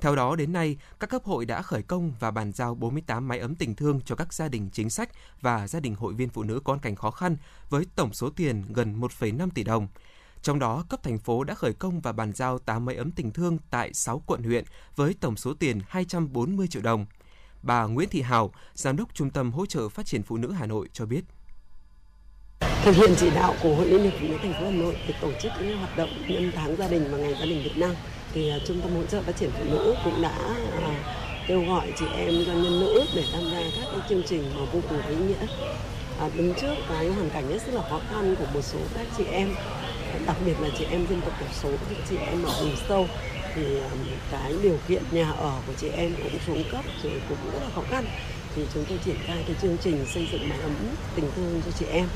Theo 0.00 0.16
đó, 0.16 0.36
đến 0.36 0.52
nay, 0.52 0.76
các 1.00 1.10
cấp 1.10 1.24
hội 1.24 1.46
đã 1.46 1.62
khởi 1.62 1.82
công 1.82 2.12
và 2.20 2.30
bàn 2.30 2.52
giao 2.52 2.74
48 2.74 3.28
máy 3.28 3.38
ấm 3.38 3.54
tình 3.54 3.74
thương 3.74 4.00
cho 4.04 4.14
các 4.14 4.34
gia 4.34 4.48
đình 4.48 4.70
chính 4.72 4.90
sách 4.90 5.10
và 5.40 5.68
gia 5.68 5.80
đình 5.80 5.94
hội 5.94 6.14
viên 6.14 6.28
phụ 6.28 6.42
nữ 6.42 6.60
có 6.64 6.72
hoàn 6.72 6.80
cảnh 6.80 6.96
khó 6.96 7.10
khăn 7.10 7.36
với 7.68 7.86
tổng 7.96 8.12
số 8.12 8.30
tiền 8.30 8.64
gần 8.68 9.00
1,5 9.00 9.48
tỷ 9.54 9.64
đồng. 9.64 9.88
Trong 10.42 10.58
đó, 10.58 10.84
cấp 10.88 11.02
thành 11.02 11.18
phố 11.18 11.44
đã 11.44 11.54
khởi 11.54 11.72
công 11.72 12.00
và 12.00 12.12
bàn 12.12 12.32
giao 12.32 12.58
8 12.58 12.84
máy 12.84 12.96
ấm 12.96 13.12
tình 13.12 13.32
thương 13.32 13.58
tại 13.70 13.94
6 13.94 14.22
quận 14.26 14.42
huyện 14.42 14.64
với 14.96 15.14
tổng 15.20 15.36
số 15.36 15.54
tiền 15.54 15.80
240 15.88 16.66
triệu 16.68 16.82
đồng. 16.82 17.06
Bà 17.62 17.84
Nguyễn 17.84 18.08
Thị 18.08 18.22
Hào, 18.22 18.50
Giám 18.74 18.96
đốc 18.96 19.14
Trung 19.14 19.30
tâm 19.30 19.52
Hỗ 19.52 19.66
trợ 19.66 19.88
Phát 19.88 20.06
triển 20.06 20.22
Phụ 20.22 20.36
nữ 20.36 20.52
Hà 20.52 20.66
Nội 20.66 20.88
cho 20.92 21.06
biết. 21.06 21.24
Thực 22.82 22.96
hiện 22.96 23.14
chỉ 23.16 23.30
đạo 23.30 23.54
của 23.62 23.74
Hội 23.74 23.86
Liên 23.86 24.02
hiệp 24.02 24.12
Phụ 24.20 24.26
nữ 24.28 24.36
thành 24.42 24.52
phố 24.52 24.64
Hà 24.64 24.70
Nội 24.70 24.96
để 25.08 25.14
tổ 25.20 25.30
chức 25.42 25.52
những 25.60 25.78
hoạt 25.78 25.96
động 25.96 26.10
nhân 26.28 26.52
tháng 26.54 26.76
gia 26.76 26.88
đình 26.88 27.08
và 27.12 27.18
ngày 27.18 27.34
gia 27.40 27.46
đình 27.46 27.62
Việt 27.64 27.76
Nam 27.76 27.94
thì 28.32 28.50
à, 28.50 28.58
Trung 28.66 28.80
tâm 28.80 28.90
Hỗ 28.94 29.02
trợ 29.06 29.22
Phát 29.22 29.36
triển 29.36 29.50
Phụ 29.58 29.64
nữ 29.64 29.94
cũng 30.04 30.22
đã 30.22 30.38
à, 30.82 31.14
kêu 31.48 31.64
gọi 31.64 31.92
chị 31.98 32.06
em 32.16 32.34
doanh 32.46 32.62
nhân 32.62 32.80
nữ 32.80 33.04
để 33.16 33.24
tham 33.32 33.42
gia 33.52 33.60
các 33.60 33.88
cái 33.92 34.00
chương 34.08 34.22
trình 34.26 34.50
mà 34.54 34.60
vô 34.72 34.80
cùng 34.88 35.02
ý 35.06 35.16
nghĩa. 35.16 35.46
À, 36.20 36.30
đứng 36.36 36.54
trước 36.60 36.74
cái 36.88 37.08
hoàn 37.08 37.30
cảnh 37.30 37.48
rất 37.48 37.74
là 37.74 37.82
khó 37.90 38.00
khăn 38.10 38.36
của 38.38 38.46
một 38.54 38.62
số 38.62 38.78
các 38.94 39.06
chị 39.16 39.24
em 39.24 39.54
đặc 40.26 40.36
biệt 40.46 40.54
là 40.60 40.68
chị 40.78 40.84
em 40.84 41.06
dân 41.10 41.20
tộc 41.20 41.32
thiểu 41.38 41.48
số 41.52 41.70
các 41.88 41.98
chị 42.10 42.16
em 42.16 42.42
ở 42.42 42.64
vùng 42.64 42.76
sâu 42.88 43.08
thì 43.54 43.80
à, 43.80 43.88
cái 44.30 44.54
điều 44.62 44.76
kiện 44.88 45.02
nhà 45.10 45.30
ở 45.30 45.60
của 45.66 45.72
chị 45.80 45.88
em 45.88 46.14
cũng 46.22 46.40
xuống 46.46 46.64
cấp 46.72 46.84
rồi 47.02 47.12
cũng 47.28 47.38
rất 47.52 47.58
là 47.62 47.68
khó 47.74 47.82
khăn. 47.90 48.04
Thì 48.56 48.62
chúng 48.74 48.84
tôi 48.88 48.98
triển 49.04 49.16
khai 49.26 49.44
cái 49.46 49.56
chương 49.62 49.76
trình 49.80 50.06
xây 50.06 50.28
dựng 50.32 50.48
mái 50.48 50.58
ấm 50.60 50.74
tình 51.14 51.30
thương 51.36 51.62
cho 51.64 51.70
chị 51.78 51.86
em. 51.86 52.08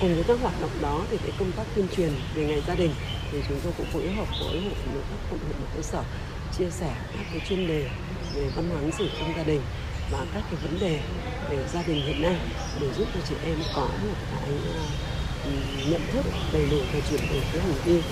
Cùng 0.00 0.14
với 0.14 0.24
các 0.24 0.40
hoạt 0.40 0.60
động 0.60 0.70
đó 0.82 1.00
thì 1.10 1.16
cái 1.16 1.32
công 1.38 1.52
tác 1.52 1.64
tuyên 1.74 1.86
truyền 1.96 2.12
về 2.34 2.44
ngày 2.44 2.62
gia 2.66 2.74
đình 2.74 2.90
thì 3.32 3.38
chúng 3.48 3.60
tôi 3.64 3.72
cũng 3.76 3.86
phối 3.86 4.08
hợp 4.08 4.26
với 4.40 4.60
hội 4.60 4.72
phụ 4.84 4.92
nữ 4.94 5.00
các 5.10 5.18
quận 5.30 5.40
huyện 5.40 5.56
cơ 5.76 5.82
sở 5.82 6.02
chia 6.58 6.70
sẻ 6.70 6.94
các 7.16 7.26
cái 7.30 7.40
chuyên 7.48 7.66
đề 7.66 7.88
về 8.34 8.50
văn 8.56 8.68
hóa 8.70 8.80
ứng 8.80 8.92
xử 8.92 9.08
trong 9.20 9.32
gia 9.36 9.42
đình 9.42 9.60
và 10.10 10.26
các 10.34 10.42
cái 10.50 10.60
vấn 10.62 10.80
đề 10.80 11.00
về 11.50 11.64
gia 11.72 11.82
đình 11.82 12.06
hiện 12.06 12.22
nay 12.22 12.36
để 12.80 12.86
giúp 12.98 13.08
cho 13.14 13.20
chị 13.28 13.34
em 13.44 13.56
có 13.74 13.80
một 13.82 14.14
cái 14.30 14.50
à, 14.74 14.84
ừ, 15.44 15.50
nhận 15.90 16.00
thức 16.12 16.26
đầy 16.52 16.66
đủ 16.70 16.78
và 16.92 17.00
chuyển 17.10 17.20
đổi 17.30 17.42
cái 17.52 17.60
hành 17.60 17.74
vi 17.84 18.02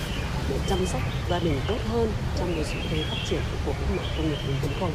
để 0.49 0.59
chăm 0.69 0.85
sóc 0.85 1.01
gia 1.29 1.39
đình 1.39 1.59
tốt 1.67 1.77
hơn 1.87 2.11
trong 2.37 2.55
một 2.57 2.63
xu 2.65 2.79
thế 2.89 3.03
phát 3.09 3.17
triển 3.29 3.41
của 3.65 3.71
cách 3.71 3.89
mạng 3.97 4.05
công 4.17 4.29
nghiệp 4.29 4.37
4.0 4.79 4.89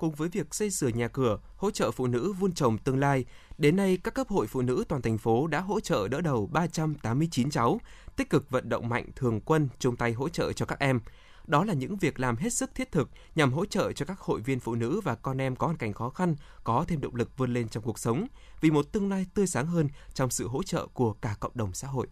cùng 0.00 0.10
với 0.10 0.28
việc 0.28 0.54
xây 0.54 0.70
sửa 0.70 0.88
nhà 0.88 1.08
cửa, 1.08 1.38
hỗ 1.56 1.70
trợ 1.70 1.90
phụ 1.90 2.06
nữ 2.06 2.32
vun 2.32 2.52
trồng 2.52 2.78
tương 2.78 3.00
lai, 3.00 3.24
đến 3.58 3.76
nay 3.76 3.98
các 4.04 4.14
cấp 4.14 4.28
hội 4.28 4.46
phụ 4.46 4.62
nữ 4.62 4.84
toàn 4.88 5.02
thành 5.02 5.18
phố 5.18 5.46
đã 5.46 5.60
hỗ 5.60 5.80
trợ 5.80 6.08
đỡ 6.08 6.20
đầu 6.20 6.48
389 6.52 7.50
cháu, 7.50 7.80
tích 8.16 8.30
cực 8.30 8.50
vận 8.50 8.68
động 8.68 8.88
mạnh 8.88 9.06
thường 9.16 9.40
quân 9.40 9.68
chung 9.78 9.96
tay 9.96 10.12
hỗ 10.12 10.28
trợ 10.28 10.52
cho 10.52 10.66
các 10.66 10.78
em. 10.78 11.00
Đó 11.46 11.64
là 11.64 11.74
những 11.74 11.96
việc 11.96 12.20
làm 12.20 12.36
hết 12.36 12.52
sức 12.52 12.74
thiết 12.74 12.92
thực 12.92 13.10
nhằm 13.34 13.52
hỗ 13.52 13.66
trợ 13.66 13.92
cho 13.92 14.06
các 14.06 14.18
hội 14.18 14.40
viên 14.40 14.60
phụ 14.60 14.74
nữ 14.74 15.00
và 15.00 15.14
con 15.14 15.40
em 15.40 15.56
có 15.56 15.66
hoàn 15.66 15.78
cảnh 15.78 15.92
khó 15.92 16.10
khăn 16.10 16.36
có 16.64 16.84
thêm 16.88 17.00
động 17.00 17.14
lực 17.14 17.38
vươn 17.38 17.54
lên 17.54 17.68
trong 17.68 17.82
cuộc 17.82 17.98
sống, 17.98 18.26
vì 18.60 18.70
một 18.70 18.92
tương 18.92 19.08
lai 19.08 19.26
tươi 19.34 19.46
sáng 19.46 19.66
hơn 19.66 19.88
trong 20.14 20.30
sự 20.30 20.48
hỗ 20.48 20.62
trợ 20.62 20.86
của 20.86 21.12
cả 21.12 21.36
cộng 21.40 21.52
đồng 21.54 21.74
xã 21.74 21.88
hội. 21.88 22.06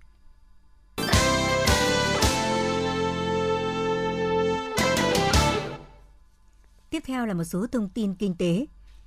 Tiếp 6.91 7.03
theo 7.07 7.27
là 7.27 7.35
một 7.35 7.45
số 7.45 7.67
thông 7.67 7.89
tin 7.89 8.15
kinh 8.15 8.35
tế. 8.35 8.67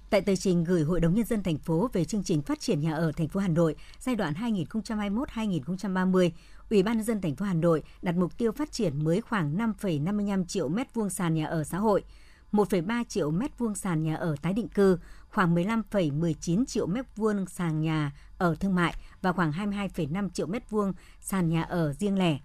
Tại 0.10 0.22
tờ 0.22 0.36
trình 0.36 0.64
gửi 0.64 0.84
Hội 0.84 1.00
đồng 1.00 1.14
nhân 1.14 1.26
dân 1.26 1.44
thành 1.44 1.58
phố 1.58 1.90
về 1.94 2.06
chương 2.06 2.24
trình 2.24 2.42
phát 2.42 2.60
triển 2.60 2.80
nhà 2.80 2.94
ở 2.96 3.12
thành 3.12 3.28
phố 3.28 3.40
Hà 3.40 3.48
Nội 3.48 3.76
giai 4.00 4.16
đoạn 4.16 4.34
2021-2030, 4.34 6.30
Ủy 6.70 6.84
ban 6.84 6.98
nhân 6.98 7.06
dân 7.06 7.22
thành 7.22 7.36
phố 7.36 7.46
Hà 7.46 7.54
Nội 7.54 7.84
đặt 8.02 8.16
mục 8.16 8.38
tiêu 8.38 8.52
phát 8.52 8.72
triển 8.72 9.04
mới 9.04 9.22
khoảng 9.22 9.58
5,55 9.58 10.46
triệu 10.46 10.70
mét 10.70 10.94
vuông 10.94 11.10
sàn 11.10 11.34
nhà 11.34 11.46
ở 11.46 11.64
xã 11.64 11.78
hội, 11.78 12.04
1,3 12.52 13.04
triệu 13.04 13.32
mét 13.32 13.58
vuông 13.58 13.76
sàn 13.76 14.04
nhà 14.04 14.16
ở 14.16 14.36
tái 14.42 14.54
định 14.54 14.68
cư, 14.68 14.98
khoảng 15.30 15.56
15,19 15.56 16.66
triệu 16.66 16.88
mét 16.88 17.06
vuông 17.16 17.46
sàn 17.46 17.82
nhà 17.82 18.12
ở 18.38 18.56
thương 18.60 18.76
mại 18.76 18.96
và 19.22 19.32
khoảng 19.34 19.52
22,5 19.52 20.30
triệu 20.30 20.48
mét 20.48 20.70
vuông 20.70 20.94
sàn 21.22 21.50
nhà 21.50 21.64
ở 21.64 21.94
riêng 21.94 22.18
lẻ. 22.18 22.40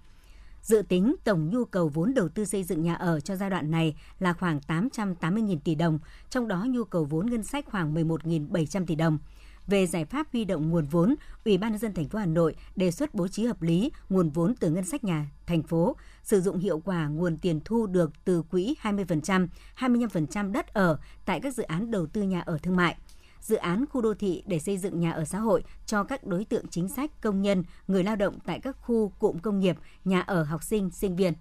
Dự 0.66 0.82
tính 0.88 1.14
tổng 1.24 1.50
nhu 1.50 1.64
cầu 1.64 1.88
vốn 1.88 2.14
đầu 2.14 2.28
tư 2.28 2.44
xây 2.44 2.64
dựng 2.64 2.82
nhà 2.82 2.94
ở 2.94 3.20
cho 3.20 3.36
giai 3.36 3.50
đoạn 3.50 3.70
này 3.70 3.96
là 4.18 4.32
khoảng 4.32 4.60
880.000 4.68 5.58
tỷ 5.64 5.74
đồng, 5.74 5.98
trong 6.30 6.48
đó 6.48 6.64
nhu 6.68 6.84
cầu 6.84 7.04
vốn 7.04 7.26
ngân 7.30 7.42
sách 7.42 7.64
khoảng 7.70 7.94
11.700 7.94 8.86
tỷ 8.86 8.94
đồng. 8.94 9.18
Về 9.66 9.86
giải 9.86 10.04
pháp 10.04 10.26
huy 10.32 10.44
động 10.44 10.70
nguồn 10.70 10.86
vốn, 10.86 11.14
Ủy 11.44 11.58
ban 11.58 11.72
nhân 11.72 11.78
dân 11.78 11.94
thành 11.94 12.08
phố 12.08 12.18
Hà 12.18 12.26
Nội 12.26 12.54
đề 12.76 12.90
xuất 12.90 13.14
bố 13.14 13.28
trí 13.28 13.44
hợp 13.44 13.62
lý 13.62 13.90
nguồn 14.08 14.30
vốn 14.30 14.54
từ 14.60 14.70
ngân 14.70 14.84
sách 14.84 15.04
nhà 15.04 15.30
thành 15.46 15.62
phố, 15.62 15.96
sử 16.22 16.40
dụng 16.40 16.58
hiệu 16.58 16.80
quả 16.84 17.06
nguồn 17.06 17.36
tiền 17.36 17.60
thu 17.64 17.86
được 17.86 18.12
từ 18.24 18.42
quỹ 18.42 18.74
20%, 18.82 19.48
25% 19.78 20.52
đất 20.52 20.74
ở 20.74 20.98
tại 21.24 21.40
các 21.40 21.54
dự 21.54 21.62
án 21.62 21.90
đầu 21.90 22.06
tư 22.06 22.22
nhà 22.22 22.40
ở 22.40 22.58
thương 22.58 22.76
mại 22.76 22.96
dự 23.40 23.56
án 23.56 23.84
khu 23.90 24.00
đô 24.00 24.14
thị 24.14 24.42
để 24.46 24.58
xây 24.58 24.78
dựng 24.78 25.00
nhà 25.00 25.12
ở 25.12 25.24
xã 25.24 25.38
hội 25.38 25.64
cho 25.86 26.04
các 26.04 26.26
đối 26.26 26.44
tượng 26.44 26.68
chính 26.68 26.88
sách, 26.88 27.10
công 27.20 27.42
nhân, 27.42 27.64
người 27.88 28.04
lao 28.04 28.16
động 28.16 28.38
tại 28.46 28.60
các 28.60 28.76
khu 28.80 29.12
cụm 29.18 29.38
công 29.38 29.60
nghiệp, 29.60 29.76
nhà 30.04 30.20
ở 30.20 30.42
học 30.42 30.62
sinh, 30.62 30.90
sinh 30.90 31.16
viên. 31.16 31.32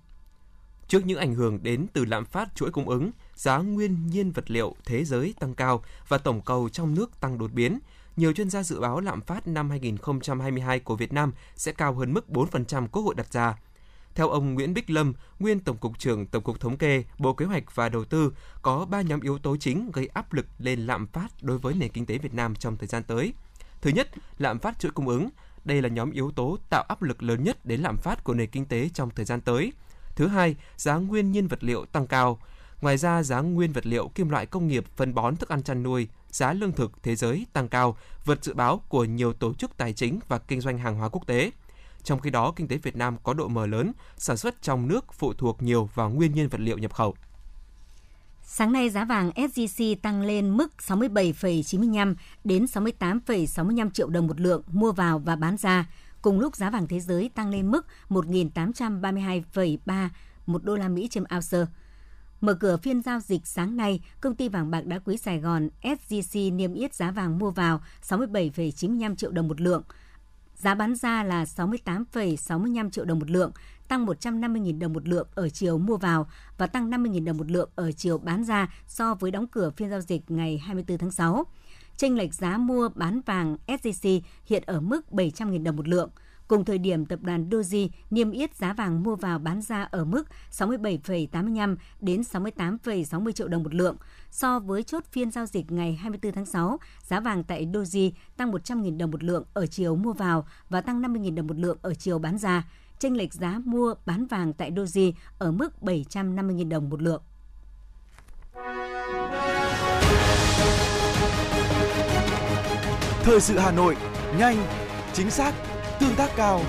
Trước 0.88 1.06
những 1.06 1.20
ảnh 1.20 1.36
hưởng 1.36 1.64
đến 1.64 1.88
từ 1.94 2.06
lạm 2.06 2.26
phát 2.26 2.56
chuỗi 2.56 2.72
cung 2.72 2.90
ứng, 2.90 3.12
giá 3.36 3.58
nguyên 3.58 4.08
nhiên 4.08 4.32
vật 4.32 4.52
liệu 4.52 4.76
thế 4.86 5.06
giới 5.06 5.34
tăng 5.40 5.56
cao 5.56 5.84
và 6.08 6.18
tổng 6.18 6.42
cầu 6.42 6.70
trong 6.70 6.96
nước 6.96 7.20
tăng 7.20 7.38
đột 7.38 7.52
biến, 7.54 7.80
nhiều 8.18 8.34
chuyên 8.34 8.50
gia 8.50 8.64
dự 8.64 8.80
báo 8.80 9.00
lạm 9.00 9.22
phát 9.22 9.48
năm 9.48 9.70
2022 9.70 10.80
của 10.80 10.96
Việt 10.96 11.14
Nam 11.14 11.34
sẽ 11.56 11.72
cao 11.72 11.94
hơn 11.94 12.14
mức 12.14 12.26
4% 12.30 12.88
Quốc 12.88 13.04
hội 13.04 13.16
đặt 13.16 13.34
ra. 13.34 13.58
Theo 14.16 14.30
ông 14.30 14.54
Nguyễn 14.54 14.74
Bích 14.74 14.90
Lâm, 14.90 15.14
nguyên 15.40 15.60
Tổng 15.60 15.78
cục 15.78 16.00
trưởng 16.00 16.26
Tổng 16.26 16.44
cục 16.44 16.60
Thống 16.60 16.78
kê, 16.78 17.04
Bộ 17.20 17.34
Kế 17.34 17.46
hoạch 17.46 17.76
và 17.76 17.90
Đầu 17.90 18.06
tư, 18.06 18.34
có 18.62 18.86
3 18.86 19.02
nhóm 19.02 19.22
yếu 19.22 19.38
tố 19.38 19.58
chính 19.58 19.92
gây 19.92 20.08
áp 20.08 20.34
lực 20.34 20.46
lên 20.60 20.80
lạm 20.80 21.08
phát 21.08 21.28
đối 21.42 21.58
với 21.58 21.74
nền 21.74 21.92
kinh 21.92 22.06
tế 22.06 22.18
Việt 22.18 22.34
Nam 22.34 22.56
trong 22.56 22.78
thời 22.78 22.88
gian 22.88 23.04
tới. 23.04 23.34
Thứ 23.82 23.90
nhất, 23.90 24.10
lạm 24.38 24.60
phát 24.60 24.80
chuỗi 24.80 24.92
cung 24.92 25.08
ứng. 25.08 25.30
Đây 25.66 25.82
là 25.82 25.90
nhóm 25.90 26.12
yếu 26.12 26.32
tố 26.32 26.58
tạo 26.70 26.84
áp 26.88 27.02
lực 27.02 27.24
lớn 27.24 27.44
nhất 27.44 27.66
đến 27.66 27.82
lạm 27.82 27.98
phát 27.98 28.24
của 28.24 28.34
nền 28.34 28.50
kinh 28.50 28.66
tế 28.66 28.90
trong 28.94 29.10
thời 29.10 29.26
gian 29.26 29.42
tới. 29.42 29.74
Thứ 30.16 30.28
hai, 30.28 30.56
giá 30.78 30.96
nguyên 30.96 31.32
nhiên 31.32 31.48
vật 31.48 31.64
liệu 31.64 31.86
tăng 31.86 32.08
cao. 32.08 32.40
Ngoài 32.82 32.98
ra, 32.98 33.24
giá 33.24 33.40
nguyên 33.42 33.72
vật 33.72 33.86
liệu 33.86 34.08
kim 34.16 34.30
loại 34.30 34.46
công 34.46 34.68
nghiệp, 34.68 34.86
phân 34.96 35.14
bón 35.14 35.36
thức 35.36 35.50
ăn 35.50 35.64
chăn 35.64 35.84
nuôi, 35.84 36.08
giá 36.32 36.54
lương 36.54 36.72
thực 36.72 36.92
thế 37.04 37.16
giới 37.16 37.46
tăng 37.54 37.68
cao, 37.68 37.98
vượt 38.26 38.44
dự 38.44 38.54
báo 38.54 38.82
của 38.90 39.04
nhiều 39.04 39.34
tổ 39.34 39.54
chức 39.54 39.78
tài 39.78 39.94
chính 39.94 40.20
và 40.28 40.38
kinh 40.38 40.62
doanh 40.62 40.78
hàng 40.78 40.96
hóa 40.96 41.10
quốc 41.10 41.28
tế. 41.28 41.52
Trong 42.06 42.20
khi 42.20 42.30
đó, 42.30 42.54
kinh 42.56 42.68
tế 42.68 42.78
Việt 42.78 42.96
Nam 42.96 43.18
có 43.24 43.34
độ 43.34 43.48
mở 43.48 43.68
lớn, 43.68 43.92
sản 44.18 44.38
xuất 44.38 44.62
trong 44.62 44.88
nước 44.88 45.14
phụ 45.14 45.34
thuộc 45.34 45.64
nhiều 45.64 45.90
vào 45.96 46.10
nguyên 46.10 46.34
nhiên 46.34 46.50
vật 46.50 46.62
liệu 46.62 46.78
nhập 46.78 46.94
khẩu. 46.94 47.16
Sáng 48.42 48.72
nay 48.72 48.90
giá 48.90 49.06
vàng 49.06 49.30
SJC 49.30 49.96
tăng 50.02 50.22
lên 50.22 50.58
mức 50.58 50.74
67,95 50.88 52.16
đến 52.44 52.66
68,65 52.66 53.90
triệu 53.90 54.10
đồng 54.10 54.28
một 54.28 54.40
lượng 54.40 54.64
mua 54.72 54.92
vào 54.92 55.20
và 55.20 55.36
bán 55.36 55.58
ra. 55.58 55.90
Cùng 56.22 56.40
lúc 56.40 56.56
giá 56.56 56.70
vàng 56.70 56.88
thế 56.88 57.00
giới 57.00 57.30
tăng 57.36 57.50
lên 57.50 57.72
mức 57.72 57.86
1.832,3 58.10 60.10
một 60.46 60.64
đô 60.64 60.76
la 60.76 60.88
Mỹ 60.88 61.08
trên 61.12 61.24
ounce. 61.36 61.72
Mở 62.42 62.54
cửa 62.54 62.78
phiên 62.78 63.02
giao 63.02 63.20
dịch 63.20 63.48
sáng 63.48 63.78
nay, 63.78 64.02
công 64.22 64.36
ty 64.36 64.50
vàng 64.50 64.72
bạc 64.72 64.86
đá 64.86 65.00
quý 65.00 65.18
Sài 65.18 65.40
Gòn 65.40 65.70
SJC 65.82 66.56
niêm 66.56 66.74
yết 66.74 66.94
giá 66.94 67.12
vàng 67.12 67.40
mua 67.40 67.52
vào 67.52 67.82
67,95 68.10 69.16
triệu 69.16 69.32
đồng 69.32 69.48
một 69.48 69.62
lượng, 69.62 69.84
Giá 70.56 70.76
bán 70.76 70.96
ra 70.96 71.24
là 71.24 71.44
68,65 71.44 72.90
triệu 72.90 73.06
đồng 73.06 73.20
một 73.20 73.30
lượng, 73.30 73.52
tăng 73.88 74.06
150.000 74.06 74.80
đồng 74.80 74.94
một 74.94 75.08
lượng 75.08 75.28
ở 75.36 75.50
chiều 75.50 75.78
mua 75.78 75.98
vào 75.98 76.28
và 76.58 76.68
tăng 76.68 76.90
50.000 76.90 77.26
đồng 77.26 77.38
một 77.38 77.52
lượng 77.52 77.70
ở 77.76 77.92
chiều 77.92 78.18
bán 78.18 78.44
ra 78.44 78.74
so 78.88 79.16
với 79.16 79.32
đóng 79.32 79.48
cửa 79.48 79.70
phiên 79.78 79.90
giao 79.90 80.02
dịch 80.02 80.32
ngày 80.32 80.58
24 80.58 80.98
tháng 80.98 81.12
6. 81.12 81.44
Chênh 81.98 82.18
lệch 82.18 82.34
giá 82.34 82.58
mua 82.58 82.90
bán 82.90 83.22
vàng 83.26 83.58
SJC 83.68 84.22
hiện 84.46 84.64
ở 84.66 84.82
mức 84.82 85.02
700.000 85.12 85.64
đồng 85.64 85.76
một 85.76 85.88
lượng– 85.88 86.10
Cùng 86.48 86.66
thời 86.66 86.78
điểm, 86.78 87.06
tập 87.06 87.20
đoàn 87.22 87.50
Doji 87.50 87.90
niêm 88.10 88.32
yết 88.32 88.56
giá 88.56 88.74
vàng 88.74 89.04
mua 89.04 89.16
vào 89.16 89.40
bán 89.40 89.62
ra 89.62 89.88
ở 89.92 90.06
mức 90.06 90.24
67,85 90.52 91.76
đến 92.02 92.22
68,60 92.22 93.32
triệu 93.32 93.48
đồng 93.48 93.64
một 93.64 93.74
lượng. 93.74 93.96
So 94.32 94.60
với 94.60 94.84
chốt 94.84 95.04
phiên 95.12 95.32
giao 95.32 95.46
dịch 95.46 95.72
ngày 95.72 95.94
24 95.94 96.32
tháng 96.32 96.46
6, 96.46 96.80
giá 97.04 97.20
vàng 97.20 97.44
tại 97.44 97.66
Doji 97.66 98.12
tăng 98.38 98.52
100.000 98.52 98.98
đồng 98.98 99.12
một 99.12 99.24
lượng 99.24 99.44
ở 99.54 99.68
chiều 99.68 99.96
mua 99.96 100.14
vào 100.14 100.48
và 100.70 100.82
tăng 100.82 101.02
50.000 101.02 101.36
đồng 101.36 101.48
một 101.48 101.58
lượng 101.58 101.78
ở 101.82 101.94
chiều 101.94 102.20
bán 102.20 102.38
ra. 102.38 102.64
Chênh 103.00 103.18
lệch 103.18 103.34
giá 103.34 103.62
mua 103.66 103.96
bán 104.06 104.26
vàng 104.26 104.54
tại 104.54 104.72
Doji 104.72 105.12
ở 105.38 105.52
mức 105.52 105.74
750.000 105.82 106.70
đồng 106.70 106.90
một 106.90 107.02
lượng. 107.02 107.22
Thời 113.24 113.42
sự 113.42 113.58
Hà 113.58 113.72
Nội, 113.72 113.98
nhanh, 114.40 114.58
chính 115.14 115.32
xác, 115.32 115.54
tương 116.00 116.16
tác 116.16 116.30
cao. 116.36 116.62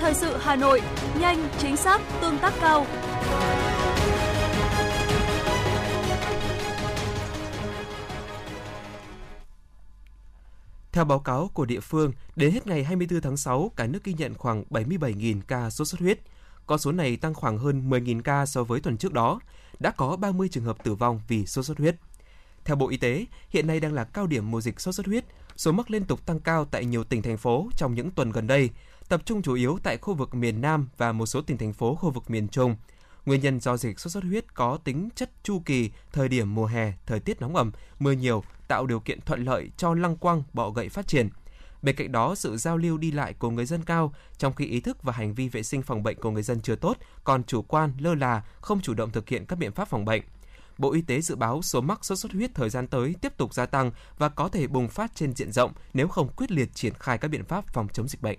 Thời 0.00 0.14
sự 0.14 0.36
Hà 0.40 0.56
Nội, 0.56 0.80
nhanh, 1.20 1.48
chính 1.58 1.76
xác, 1.76 2.00
tương 2.20 2.38
tác 2.38 2.52
cao. 2.60 2.86
Theo 10.92 11.04
báo 11.04 11.18
cáo 11.18 11.50
của 11.54 11.64
địa 11.64 11.80
phương, 11.80 12.12
đến 12.36 12.52
hết 12.52 12.66
ngày 12.66 12.84
24 12.84 13.20
tháng 13.20 13.36
6, 13.36 13.72
cả 13.76 13.86
nước 13.86 14.04
ghi 14.04 14.14
nhận 14.18 14.34
khoảng 14.34 14.64
77.000 14.70 15.40
ca 15.48 15.70
sốt 15.70 15.88
xuất 15.88 16.00
huyết. 16.00 16.18
Con 16.66 16.78
số 16.78 16.92
này 16.92 17.16
tăng 17.16 17.34
khoảng 17.34 17.58
hơn 17.58 17.90
10.000 17.90 18.22
ca 18.22 18.46
so 18.46 18.64
với 18.64 18.80
tuần 18.80 18.96
trước 18.96 19.12
đó. 19.12 19.40
Đã 19.78 19.90
có 19.90 20.16
30 20.16 20.48
trường 20.48 20.64
hợp 20.64 20.84
tử 20.84 20.94
vong 20.94 21.20
vì 21.28 21.46
sốt 21.46 21.64
xuất 21.64 21.78
huyết. 21.78 21.96
Theo 22.64 22.76
Bộ 22.76 22.88
Y 22.88 22.96
tế, 22.96 23.26
hiện 23.50 23.66
nay 23.66 23.80
đang 23.80 23.92
là 23.92 24.04
cao 24.04 24.26
điểm 24.26 24.50
mùa 24.50 24.60
dịch 24.60 24.80
sốt 24.80 24.94
xuất 24.94 25.06
huyết. 25.06 25.24
Số 25.60 25.72
mắc 25.72 25.90
liên 25.90 26.04
tục 26.04 26.26
tăng 26.26 26.40
cao 26.40 26.64
tại 26.64 26.84
nhiều 26.84 27.04
tỉnh 27.04 27.22
thành 27.22 27.36
phố 27.36 27.68
trong 27.76 27.94
những 27.94 28.10
tuần 28.10 28.32
gần 28.32 28.46
đây, 28.46 28.70
tập 29.08 29.22
trung 29.24 29.42
chủ 29.42 29.54
yếu 29.54 29.78
tại 29.82 29.96
khu 29.96 30.14
vực 30.14 30.34
miền 30.34 30.60
Nam 30.60 30.88
và 30.96 31.12
một 31.12 31.26
số 31.26 31.42
tỉnh 31.42 31.58
thành 31.58 31.72
phố 31.72 31.94
khu 31.94 32.10
vực 32.10 32.30
miền 32.30 32.48
Trung. 32.48 32.76
Nguyên 33.26 33.40
nhân 33.40 33.60
do 33.60 33.76
dịch 33.76 34.00
sốt 34.00 34.12
xuất 34.12 34.24
huyết 34.24 34.54
có 34.54 34.78
tính 34.84 35.08
chất 35.14 35.30
chu 35.42 35.62
kỳ, 35.64 35.90
thời 36.12 36.28
điểm 36.28 36.54
mùa 36.54 36.66
hè, 36.66 36.92
thời 37.06 37.20
tiết 37.20 37.40
nóng 37.40 37.56
ẩm, 37.56 37.72
mưa 37.98 38.12
nhiều 38.12 38.44
tạo 38.68 38.86
điều 38.86 39.00
kiện 39.00 39.20
thuận 39.20 39.44
lợi 39.44 39.70
cho 39.76 39.94
lăng 39.94 40.16
quăng, 40.16 40.42
bọ 40.52 40.70
gậy 40.70 40.88
phát 40.88 41.06
triển. 41.06 41.28
Bên 41.82 41.96
cạnh 41.96 42.12
đó, 42.12 42.34
sự 42.34 42.56
giao 42.56 42.76
lưu 42.76 42.98
đi 42.98 43.10
lại 43.10 43.34
của 43.34 43.50
người 43.50 43.66
dân 43.66 43.84
cao, 43.84 44.14
trong 44.38 44.54
khi 44.54 44.66
ý 44.66 44.80
thức 44.80 45.02
và 45.02 45.12
hành 45.12 45.34
vi 45.34 45.48
vệ 45.48 45.62
sinh 45.62 45.82
phòng 45.82 46.02
bệnh 46.02 46.20
của 46.20 46.30
người 46.30 46.42
dân 46.42 46.60
chưa 46.60 46.76
tốt, 46.76 46.96
còn 47.24 47.44
chủ 47.44 47.62
quan, 47.62 47.92
lơ 47.98 48.14
là, 48.14 48.42
không 48.60 48.80
chủ 48.80 48.94
động 48.94 49.10
thực 49.10 49.28
hiện 49.28 49.46
các 49.46 49.56
biện 49.56 49.72
pháp 49.72 49.88
phòng 49.88 50.04
bệnh. 50.04 50.22
Bộ 50.80 50.92
Y 50.92 51.02
tế 51.02 51.20
dự 51.20 51.36
báo 51.36 51.62
số 51.62 51.80
mắc 51.80 52.04
sốt 52.04 52.18
xuất 52.18 52.32
huyết 52.32 52.54
thời 52.54 52.70
gian 52.70 52.86
tới 52.86 53.14
tiếp 53.20 53.36
tục 53.36 53.54
gia 53.54 53.66
tăng 53.66 53.90
và 54.18 54.28
có 54.28 54.48
thể 54.48 54.66
bùng 54.66 54.88
phát 54.88 55.12
trên 55.14 55.34
diện 55.34 55.52
rộng 55.52 55.72
nếu 55.94 56.08
không 56.08 56.28
quyết 56.36 56.50
liệt 56.50 56.74
triển 56.74 56.92
khai 56.98 57.18
các 57.18 57.28
biện 57.28 57.44
pháp 57.44 57.64
phòng 57.72 57.88
chống 57.92 58.08
dịch 58.08 58.22
bệnh. 58.22 58.38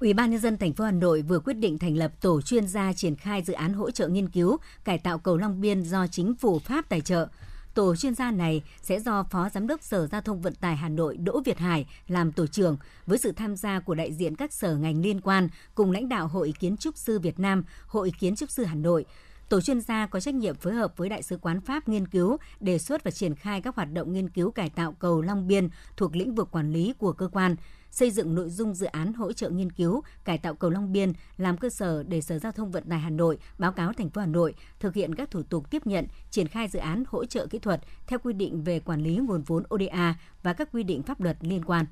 Ủy 0.00 0.14
ban 0.14 0.30
nhân 0.30 0.40
dân 0.40 0.58
thành 0.58 0.72
phố 0.72 0.84
Hà 0.84 0.90
Nội 0.90 1.22
vừa 1.22 1.38
quyết 1.38 1.54
định 1.54 1.78
thành 1.78 1.96
lập 1.96 2.12
tổ 2.20 2.42
chuyên 2.42 2.66
gia 2.66 2.92
triển 2.92 3.16
khai 3.16 3.42
dự 3.42 3.52
án 3.52 3.72
hỗ 3.72 3.90
trợ 3.90 4.08
nghiên 4.08 4.28
cứu 4.28 4.56
cải 4.84 4.98
tạo 4.98 5.18
cầu 5.18 5.36
Long 5.36 5.60
Biên 5.60 5.82
do 5.82 6.06
chính 6.06 6.34
phủ 6.34 6.58
Pháp 6.58 6.88
tài 6.88 7.00
trợ. 7.00 7.28
Tổ 7.74 7.96
chuyên 7.96 8.14
gia 8.14 8.30
này 8.30 8.62
sẽ 8.82 9.00
do 9.00 9.22
Phó 9.22 9.48
Giám 9.48 9.66
đốc 9.66 9.82
Sở 9.82 10.06
Giao 10.06 10.20
thông 10.20 10.40
Vận 10.40 10.54
tải 10.54 10.76
Hà 10.76 10.88
Nội 10.88 11.16
Đỗ 11.16 11.40
Việt 11.44 11.58
Hải 11.58 11.86
làm 12.08 12.32
tổ 12.32 12.46
trưởng 12.46 12.76
với 13.06 13.18
sự 13.18 13.32
tham 13.32 13.56
gia 13.56 13.80
của 13.80 13.94
đại 13.94 14.12
diện 14.12 14.36
các 14.36 14.52
sở 14.52 14.76
ngành 14.76 15.02
liên 15.02 15.20
quan 15.20 15.48
cùng 15.74 15.90
lãnh 15.90 16.08
đạo 16.08 16.28
Hội 16.28 16.54
Kiến 16.60 16.76
trúc 16.76 16.96
sư 16.96 17.18
Việt 17.18 17.40
Nam, 17.40 17.64
Hội 17.86 18.12
Kiến 18.18 18.36
trúc 18.36 18.50
sư 18.50 18.64
Hà 18.64 18.74
Nội. 18.74 19.04
Tổ 19.52 19.60
chuyên 19.60 19.80
gia 19.80 20.06
có 20.06 20.20
trách 20.20 20.34
nhiệm 20.34 20.54
phối 20.54 20.74
hợp 20.74 20.96
với 20.96 21.08
Đại 21.08 21.22
sứ 21.22 21.36
quán 21.36 21.60
Pháp 21.60 21.88
nghiên 21.88 22.08
cứu, 22.08 22.36
đề 22.60 22.78
xuất 22.78 23.04
và 23.04 23.10
triển 23.10 23.34
khai 23.34 23.60
các 23.60 23.76
hoạt 23.76 23.92
động 23.92 24.12
nghiên 24.12 24.28
cứu 24.28 24.50
cải 24.50 24.70
tạo 24.70 24.92
cầu 24.92 25.22
Long 25.22 25.48
Biên 25.48 25.68
thuộc 25.96 26.16
lĩnh 26.16 26.34
vực 26.34 26.48
quản 26.52 26.72
lý 26.72 26.94
của 26.98 27.12
cơ 27.12 27.28
quan 27.32 27.56
xây 27.90 28.10
dựng 28.10 28.34
nội 28.34 28.50
dung 28.50 28.74
dự 28.74 28.86
án 28.86 29.12
hỗ 29.12 29.32
trợ 29.32 29.50
nghiên 29.50 29.72
cứu 29.72 30.02
cải 30.24 30.38
tạo 30.38 30.54
cầu 30.54 30.70
Long 30.70 30.92
Biên 30.92 31.12
làm 31.36 31.56
cơ 31.56 31.70
sở 31.70 32.02
để 32.02 32.20
Sở 32.20 32.38
Giao 32.38 32.52
thông 32.52 32.70
Vận 32.70 32.84
tải 32.90 32.98
Hà 32.98 33.10
Nội 33.10 33.38
báo 33.58 33.72
cáo 33.72 33.92
thành 33.92 34.10
phố 34.10 34.20
Hà 34.20 34.26
Nội 34.26 34.54
thực 34.80 34.94
hiện 34.94 35.14
các 35.14 35.30
thủ 35.30 35.42
tục 35.42 35.70
tiếp 35.70 35.86
nhận, 35.86 36.06
triển 36.30 36.48
khai 36.48 36.68
dự 36.68 36.78
án 36.78 37.04
hỗ 37.08 37.24
trợ 37.24 37.46
kỹ 37.46 37.58
thuật 37.58 37.80
theo 38.06 38.18
quy 38.18 38.32
định 38.32 38.64
về 38.64 38.80
quản 38.80 39.02
lý 39.02 39.16
nguồn 39.16 39.42
vốn 39.42 39.62
ODA 39.74 40.14
và 40.42 40.52
các 40.52 40.68
quy 40.72 40.82
định 40.82 41.02
pháp 41.02 41.20
luật 41.20 41.36
liên 41.40 41.64
quan. 41.64 41.86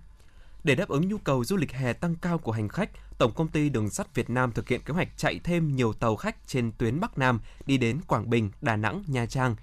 Để 0.65 0.75
đáp 0.75 0.89
ứng 0.89 1.09
nhu 1.09 1.19
cầu 1.19 1.45
du 1.45 1.57
lịch 1.57 1.73
hè 1.73 1.93
tăng 1.93 2.15
cao 2.17 2.39
của 2.39 2.53
hành 2.53 2.69
khách, 2.69 2.91
Tổng 3.19 3.33
công 3.35 3.49
ty 3.49 3.69
Đường 3.69 3.91
sắt 3.91 4.15
Việt 4.15 4.31
Nam 4.31 4.53
thực 4.53 4.69
hiện 4.69 4.81
kế 4.81 4.95
hoạch 4.95 5.09
chạy 5.17 5.41
thêm 5.45 5.77
nhiều 5.77 5.93
tàu 5.93 6.17
khách 6.17 6.37
trên 6.47 6.73
tuyến 6.79 7.01
Bắc 7.01 7.19
Nam 7.19 7.41
đi 7.67 7.79
đến 7.79 8.01
Quảng 8.07 8.31
Bình, 8.31 8.51
Đà 8.61 8.77
Nẵng, 8.77 9.03
Nha 9.07 9.27
Trang. 9.27 9.57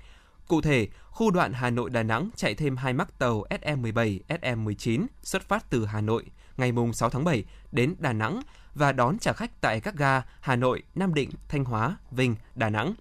Cụ 0.48 0.62
thể, 0.62 0.88
khu 1.10 1.32
đoạn 1.32 1.54
Hà 1.54 1.70
Nội 1.70 1.90
Đà 1.90 2.04
Nẵng 2.04 2.30
chạy 2.36 2.56
thêm 2.56 2.78
hai 2.78 2.94
mắc 2.94 3.20
tàu 3.20 3.44
SE17, 3.50 4.20
SE19 4.28 5.06
xuất 5.24 5.42
phát 5.42 5.70
từ 5.70 5.86
Hà 5.86 6.02
Nội 6.02 6.26
ngày 6.58 6.74
6 6.94 7.10
tháng 7.10 7.24
7 7.24 7.46
đến 7.72 7.96
Đà 8.00 8.14
Nẵng 8.14 8.42
và 8.76 8.92
đón 8.92 9.20
trả 9.20 9.34
khách 9.34 9.62
tại 9.62 9.80
các 9.80 9.96
ga 9.96 10.22
Hà 10.40 10.56
Nội, 10.56 10.84
Nam 10.96 11.14
Định, 11.14 11.30
Thanh 11.50 11.64
Hóa, 11.64 11.98
Vinh, 12.12 12.36
Đà 12.56 12.70
Nẵng. 12.70 12.94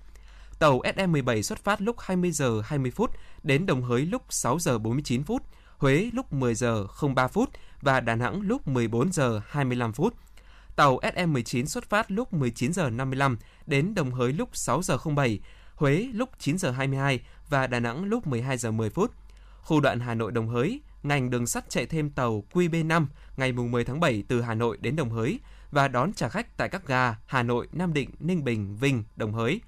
Tàu 0.59 0.81
SE17 0.81 1.43
xuất 1.43 1.65
phát 1.65 1.81
lúc 1.81 1.97
20 1.99 2.31
giờ 2.31 2.61
20 2.65 2.91
phút 2.91 3.11
đến 3.43 3.67
Đồng 3.67 3.83
Hới 3.83 4.07
lúc 4.07 4.23
6 4.31 4.59
giờ 4.59 4.79
49 4.79 5.25
phút, 5.25 5.43
Huế 5.79 6.11
lúc 6.13 6.33
10 6.33 6.55
giờ 6.55 6.87
03 7.15 7.29
phút 7.29 7.51
và 7.81 8.01
Đà 8.01 8.15
Nẵng 8.15 8.41
lúc 8.41 8.69
14 8.69 9.13
giờ 9.13 9.41
25 9.49 9.93
phút. 9.93 10.15
Tàu 10.77 10.99
SM19 10.99 11.67
xuất 11.67 11.91
phát 11.91 12.11
lúc 12.11 12.33
19 12.33 12.73
giờ 12.73 12.91
55 12.91 13.39
đến 13.67 13.95
Đồng 13.95 14.11
Hới 14.11 14.33
lúc 14.33 14.49
6 14.53 14.83
giờ 14.83 14.99
07, 15.17 15.41
Huế 15.75 16.09
lúc 16.13 16.31
9 16.39 16.59
giờ 16.59 16.71
22 16.71 17.21
và 17.49 17.67
Đà 17.67 17.81
Nẵng 17.81 18.05
lúc 18.05 18.27
12 18.27 18.59
giờ 18.59 18.71
10 18.71 18.91
phút. 18.91 19.13
Khu 19.63 19.81
đoạn 19.81 20.01
Hà 20.01 20.15
Nội 20.15 20.33
Đồng 20.33 20.49
Hới, 20.49 20.81
ngành 21.03 21.31
đường 21.31 21.47
sắt 21.47 21.71
chạy 21.71 21.87
thêm 21.87 22.11
tàu 22.11 22.45
QB5 22.53 23.07
ngày 23.37 23.53
10 23.53 23.85
tháng 23.85 24.01
7 24.01 24.25
từ 24.29 24.43
Hà 24.43 24.55
Nội 24.55 24.77
đến 24.81 24.97
Đồng 24.97 25.11
Hới 25.11 25.41
và 25.71 25.89
đón 25.89 26.13
trả 26.13 26.29
khách 26.29 26.57
tại 26.57 26.69
các 26.69 26.87
ga 26.87 27.17
Hà 27.27 27.43
Nội, 27.43 27.69
Nam 27.73 27.93
Định, 27.93 28.11
Ninh 28.19 28.45
Bình, 28.45 28.77
Vinh, 28.77 29.05
Đồng 29.17 29.33
Hới. 29.33 29.61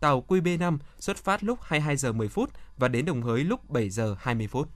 Tàu 0.00 0.24
QB5 0.28 0.78
xuất 0.98 1.16
phát 1.16 1.44
lúc 1.44 1.58
22 1.62 1.96
giờ 1.96 2.12
10 2.12 2.28
phút 2.28 2.50
và 2.76 2.88
đến 2.88 3.04
Đồng 3.04 3.22
Hới 3.22 3.44
lúc 3.44 3.70
7 3.70 3.90
giờ 3.90 4.16
20 4.18 4.46
phút. 4.46 4.68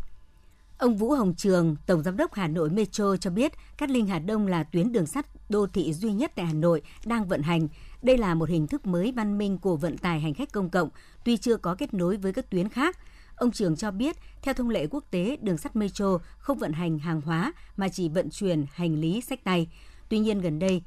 Ông 0.81 0.97
Vũ 0.97 1.11
Hồng 1.11 1.35
Trường, 1.35 1.77
Tổng 1.87 2.03
Giám 2.03 2.17
đốc 2.17 2.35
Hà 2.35 2.49
Nội 2.49 2.71
Metro 2.71 3.17
cho 3.17 3.31
biết 3.31 3.53
Cát 3.79 3.91
Linh 3.91 4.07
Hà 4.07 4.19
Đông 4.19 4.47
là 4.47 4.63
tuyến 4.63 4.93
đường 4.93 5.07
sắt 5.07 5.27
đô 5.49 5.67
thị 5.67 5.93
duy 5.93 6.13
nhất 6.13 6.33
tại 6.35 6.47
Hà 6.47 6.53
Nội 6.53 6.83
đang 7.05 7.29
vận 7.29 7.43
hành. 7.43 7.69
Đây 8.03 8.19
là 8.19 8.35
một 8.35 8.49
hình 8.49 8.67
thức 8.67 8.87
mới 8.87 9.13
văn 9.17 9.39
minh 9.39 9.59
của 9.59 9.77
vận 9.77 9.99
tải 9.99 10.21
hành 10.21 10.35
khách 10.35 10.53
công 10.53 10.71
cộng, 10.71 10.89
tuy 11.25 11.37
chưa 11.37 11.57
có 11.57 11.75
kết 11.75 11.95
nối 11.95 12.17
với 12.17 12.33
các 12.33 12.51
tuyến 12.51 12.69
khác. 12.69 12.99
Ông 13.37 13.51
Trường 13.51 13.77
cho 13.77 13.91
biết, 13.91 14.17
theo 14.43 14.55
thông 14.55 14.71
lệ 14.71 14.87
quốc 14.87 15.05
tế, 15.11 15.37
đường 15.43 15.59
sắt 15.59 15.77
Metro 15.77 16.19
không 16.39 16.59
vận 16.59 16.73
hành 16.73 16.99
hàng 16.99 17.21
hóa 17.21 17.53
mà 17.77 17.89
chỉ 17.89 18.09
vận 18.09 18.31
chuyển 18.31 18.67
hành 18.73 19.01
lý 19.01 19.21
sách 19.21 19.45
tay. 19.45 19.69
Tuy 20.09 20.19
nhiên 20.19 20.41
gần 20.41 20.59
đây, 20.59 20.83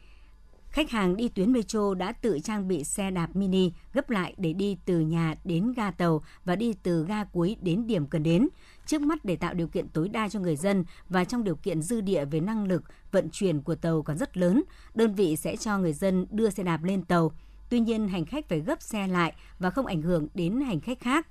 Khách 0.74 0.92
hàng 0.92 1.16
đi 1.16 1.30
tuyến 1.30 1.52
metro 1.52 1.94
đã 1.94 2.12
tự 2.12 2.40
trang 2.44 2.68
bị 2.68 2.84
xe 2.84 3.12
đạp 3.12 3.36
mini 3.36 3.72
gấp 3.94 4.10
lại 4.10 4.34
để 4.38 4.54
đi 4.54 4.78
từ 4.86 5.00
nhà 5.00 5.36
đến 5.44 5.74
ga 5.76 5.92
tàu 5.92 6.24
và 6.46 6.56
đi 6.56 6.74
từ 6.84 7.06
ga 7.06 7.24
cuối 7.24 7.56
đến 7.62 7.88
điểm 7.88 8.08
cần 8.08 8.24
đến. 8.24 8.48
Trước 8.86 9.02
mắt 9.02 9.26
để 9.26 9.36
tạo 9.36 9.54
điều 9.54 9.68
kiện 9.68 9.88
tối 9.88 10.10
đa 10.10 10.30
cho 10.30 10.40
người 10.40 10.56
dân 10.56 10.86
và 11.10 11.24
trong 11.24 11.44
điều 11.44 11.56
kiện 11.56 11.82
dư 11.82 12.02
địa 12.02 12.26
về 12.26 12.40
năng 12.40 12.68
lực 12.68 12.84
vận 13.12 13.30
chuyển 13.32 13.62
của 13.62 13.76
tàu 13.76 14.02
còn 14.02 14.18
rất 14.18 14.38
lớn, 14.38 14.64
đơn 14.96 15.16
vị 15.16 15.36
sẽ 15.36 15.56
cho 15.56 15.78
người 15.78 15.94
dân 15.94 16.26
đưa 16.32 16.50
xe 16.50 16.64
đạp 16.64 16.84
lên 16.84 17.04
tàu. 17.04 17.32
Tuy 17.70 17.80
nhiên, 17.80 18.08
hành 18.08 18.26
khách 18.26 18.50
phải 18.50 18.60
gấp 18.60 18.82
xe 18.82 19.08
lại 19.08 19.34
và 19.60 19.70
không 19.70 19.86
ảnh 19.86 20.02
hưởng 20.02 20.28
đến 20.34 20.62
hành 20.62 20.80
khách 20.80 21.00
khác. 21.00 21.28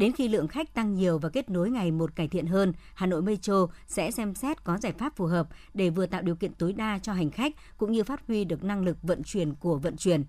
Đến 0.00 0.12
khi 0.12 0.28
lượng 0.28 0.48
khách 0.48 0.74
tăng 0.74 0.94
nhiều 0.94 1.18
và 1.18 1.28
kết 1.28 1.50
nối 1.50 1.70
ngày 1.70 1.90
một 1.90 2.16
cải 2.16 2.28
thiện 2.28 2.46
hơn, 2.46 2.72
Hà 2.94 3.06
Nội 3.06 3.22
Metro 3.22 3.66
sẽ 3.86 4.10
xem 4.10 4.34
xét 4.34 4.64
có 4.64 4.78
giải 4.78 4.92
pháp 4.92 5.16
phù 5.16 5.26
hợp 5.26 5.48
để 5.74 5.90
vừa 5.90 6.06
tạo 6.06 6.22
điều 6.22 6.36
kiện 6.36 6.54
tối 6.54 6.72
đa 6.72 6.98
cho 7.02 7.12
hành 7.12 7.30
khách 7.30 7.52
cũng 7.78 7.92
như 7.92 8.04
phát 8.04 8.26
huy 8.26 8.44
được 8.44 8.64
năng 8.64 8.84
lực 8.84 8.96
vận 9.02 9.22
chuyển 9.22 9.54
của 9.54 9.76
vận 9.76 9.96
chuyển. 9.96 10.24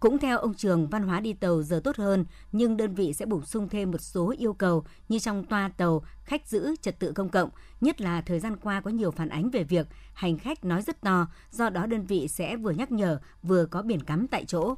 Cũng 0.00 0.18
theo 0.18 0.38
ông 0.38 0.54
Trường, 0.54 0.86
văn 0.86 1.02
hóa 1.02 1.20
đi 1.20 1.32
tàu 1.32 1.62
giờ 1.62 1.80
tốt 1.84 1.96
hơn, 1.96 2.24
nhưng 2.52 2.76
đơn 2.76 2.94
vị 2.94 3.12
sẽ 3.12 3.26
bổ 3.26 3.42
sung 3.42 3.68
thêm 3.68 3.90
một 3.90 4.00
số 4.00 4.34
yêu 4.38 4.52
cầu 4.52 4.84
như 5.08 5.18
trong 5.18 5.44
toa 5.44 5.70
tàu, 5.76 6.02
khách 6.24 6.48
giữ 6.48 6.76
trật 6.82 6.98
tự 6.98 7.12
công 7.12 7.28
cộng, 7.28 7.50
nhất 7.80 8.00
là 8.00 8.20
thời 8.20 8.40
gian 8.40 8.56
qua 8.56 8.80
có 8.80 8.90
nhiều 8.90 9.10
phản 9.10 9.28
ánh 9.28 9.50
về 9.50 9.64
việc 9.64 9.86
hành 10.14 10.38
khách 10.38 10.64
nói 10.64 10.82
rất 10.82 11.00
to, 11.00 11.26
do 11.50 11.70
đó 11.70 11.86
đơn 11.86 12.06
vị 12.06 12.28
sẽ 12.28 12.56
vừa 12.56 12.70
nhắc 12.70 12.92
nhở, 12.92 13.20
vừa 13.42 13.66
có 13.66 13.82
biển 13.82 14.00
cắm 14.00 14.28
tại 14.28 14.44
chỗ. 14.44 14.74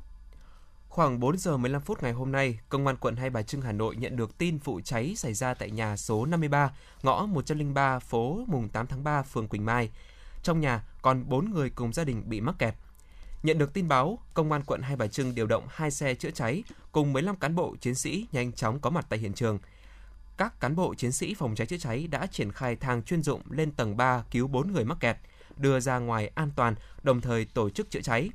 Khoảng 0.90 1.20
4 1.20 1.38
giờ 1.38 1.56
15 1.56 1.82
phút 1.82 2.02
ngày 2.02 2.12
hôm 2.12 2.32
nay, 2.32 2.58
Công 2.68 2.86
an 2.86 2.96
quận 2.96 3.16
Hai 3.16 3.30
Bà 3.30 3.42
Trưng 3.42 3.60
Hà 3.60 3.72
Nội 3.72 3.96
nhận 3.96 4.16
được 4.16 4.38
tin 4.38 4.58
vụ 4.58 4.80
cháy 4.84 5.14
xảy 5.16 5.34
ra 5.34 5.54
tại 5.54 5.70
nhà 5.70 5.96
số 5.96 6.26
53, 6.26 6.70
ngõ 7.02 7.26
103, 7.26 7.98
phố 7.98 8.44
mùng 8.46 8.68
8 8.68 8.86
tháng 8.86 9.04
3, 9.04 9.22
phường 9.22 9.48
Quỳnh 9.48 9.64
Mai. 9.64 9.90
Trong 10.42 10.60
nhà 10.60 10.84
còn 11.02 11.28
4 11.28 11.50
người 11.50 11.70
cùng 11.70 11.92
gia 11.92 12.04
đình 12.04 12.22
bị 12.26 12.40
mắc 12.40 12.54
kẹt. 12.58 12.74
Nhận 13.42 13.58
được 13.58 13.74
tin 13.74 13.88
báo, 13.88 14.18
Công 14.34 14.52
an 14.52 14.62
quận 14.66 14.82
Hai 14.82 14.96
Bà 14.96 15.06
Trưng 15.06 15.34
điều 15.34 15.46
động 15.46 15.66
2 15.68 15.90
xe 15.90 16.14
chữa 16.14 16.30
cháy 16.30 16.62
cùng 16.92 17.12
15 17.12 17.36
cán 17.36 17.54
bộ 17.54 17.76
chiến 17.80 17.94
sĩ 17.94 18.26
nhanh 18.32 18.52
chóng 18.52 18.80
có 18.80 18.90
mặt 18.90 19.06
tại 19.08 19.18
hiện 19.18 19.32
trường. 19.32 19.58
Các 20.36 20.60
cán 20.60 20.76
bộ 20.76 20.94
chiến 20.94 21.12
sĩ 21.12 21.34
phòng 21.34 21.54
cháy 21.54 21.66
chữa 21.66 21.78
cháy 21.78 22.06
đã 22.10 22.26
triển 22.26 22.52
khai 22.52 22.76
thang 22.76 23.02
chuyên 23.02 23.22
dụng 23.22 23.42
lên 23.50 23.72
tầng 23.72 23.96
3 23.96 24.24
cứu 24.30 24.48
4 24.48 24.72
người 24.72 24.84
mắc 24.84 24.98
kẹt, 25.00 25.16
đưa 25.56 25.80
ra 25.80 25.98
ngoài 25.98 26.30
an 26.34 26.50
toàn, 26.56 26.74
đồng 27.02 27.20
thời 27.20 27.44
tổ 27.44 27.70
chức 27.70 27.90
chữa 27.90 28.00
cháy. 28.00 28.30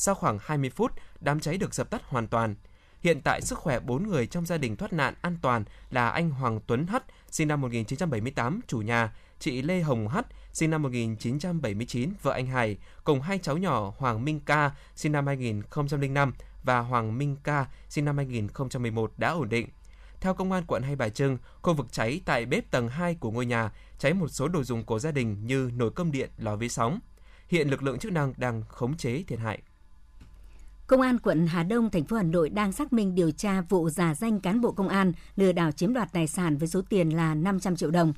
Sau 0.00 0.14
khoảng 0.14 0.38
20 0.42 0.70
phút, 0.70 0.92
đám 1.20 1.40
cháy 1.40 1.56
được 1.58 1.74
dập 1.74 1.90
tắt 1.90 2.02
hoàn 2.04 2.26
toàn. 2.26 2.54
Hiện 3.00 3.20
tại 3.20 3.40
sức 3.40 3.58
khỏe 3.58 3.80
4 3.80 4.08
người 4.08 4.26
trong 4.26 4.46
gia 4.46 4.58
đình 4.58 4.76
thoát 4.76 4.92
nạn 4.92 5.14
an 5.20 5.38
toàn 5.42 5.64
là 5.90 6.08
anh 6.08 6.30
Hoàng 6.30 6.60
Tuấn 6.66 6.86
Hất, 6.86 7.04
sinh 7.30 7.48
năm 7.48 7.60
1978, 7.60 8.60
chủ 8.66 8.78
nhà, 8.78 9.12
chị 9.38 9.62
Lê 9.62 9.80
Hồng 9.80 10.08
Hất, 10.08 10.26
sinh 10.52 10.70
năm 10.70 10.82
1979, 10.82 12.12
vợ 12.22 12.32
anh 12.32 12.46
Hải, 12.46 12.76
cùng 13.04 13.20
hai 13.20 13.38
cháu 13.38 13.56
nhỏ 13.56 13.92
Hoàng 13.98 14.24
Minh 14.24 14.40
Ca, 14.40 14.70
sinh 14.96 15.12
năm 15.12 15.26
2005 15.26 16.32
và 16.62 16.78
Hoàng 16.78 17.18
Minh 17.18 17.36
Ca, 17.44 17.66
sinh 17.88 18.04
năm 18.04 18.16
2011 18.16 19.12
đã 19.16 19.30
ổn 19.30 19.48
định. 19.48 19.68
Theo 20.20 20.34
công 20.34 20.52
an 20.52 20.64
quận 20.66 20.82
Hai 20.82 20.96
Bà 20.96 21.08
Trưng, 21.08 21.38
khu 21.62 21.74
vực 21.74 21.86
cháy 21.92 22.20
tại 22.24 22.46
bếp 22.46 22.70
tầng 22.70 22.88
2 22.88 23.14
của 23.14 23.30
ngôi 23.30 23.46
nhà 23.46 23.70
cháy 23.98 24.14
một 24.14 24.28
số 24.28 24.48
đồ 24.48 24.62
dùng 24.62 24.84
của 24.84 24.98
gia 24.98 25.10
đình 25.10 25.46
như 25.46 25.70
nồi 25.76 25.90
cơm 25.90 26.12
điện, 26.12 26.30
lò 26.38 26.56
vi 26.56 26.68
sóng. 26.68 27.00
Hiện 27.48 27.68
lực 27.68 27.82
lượng 27.82 27.98
chức 27.98 28.12
năng 28.12 28.32
đang 28.36 28.62
khống 28.68 28.96
chế 28.96 29.22
thiệt 29.26 29.38
hại. 29.38 29.58
Công 30.88 31.00
an 31.00 31.18
quận 31.18 31.46
Hà 31.46 31.62
Đông, 31.62 31.90
thành 31.90 32.04
phố 32.04 32.16
Hà 32.16 32.22
Nội 32.22 32.50
đang 32.50 32.72
xác 32.72 32.92
minh 32.92 33.14
điều 33.14 33.30
tra 33.30 33.60
vụ 33.60 33.90
giả 33.90 34.14
danh 34.14 34.40
cán 34.40 34.60
bộ 34.60 34.72
công 34.72 34.88
an 34.88 35.12
lừa 35.36 35.52
đảo 35.52 35.72
chiếm 35.72 35.94
đoạt 35.94 36.12
tài 36.12 36.26
sản 36.26 36.56
với 36.56 36.68
số 36.68 36.82
tiền 36.88 37.10
là 37.10 37.34
500 37.34 37.76
triệu 37.76 37.90
đồng. 37.90 38.12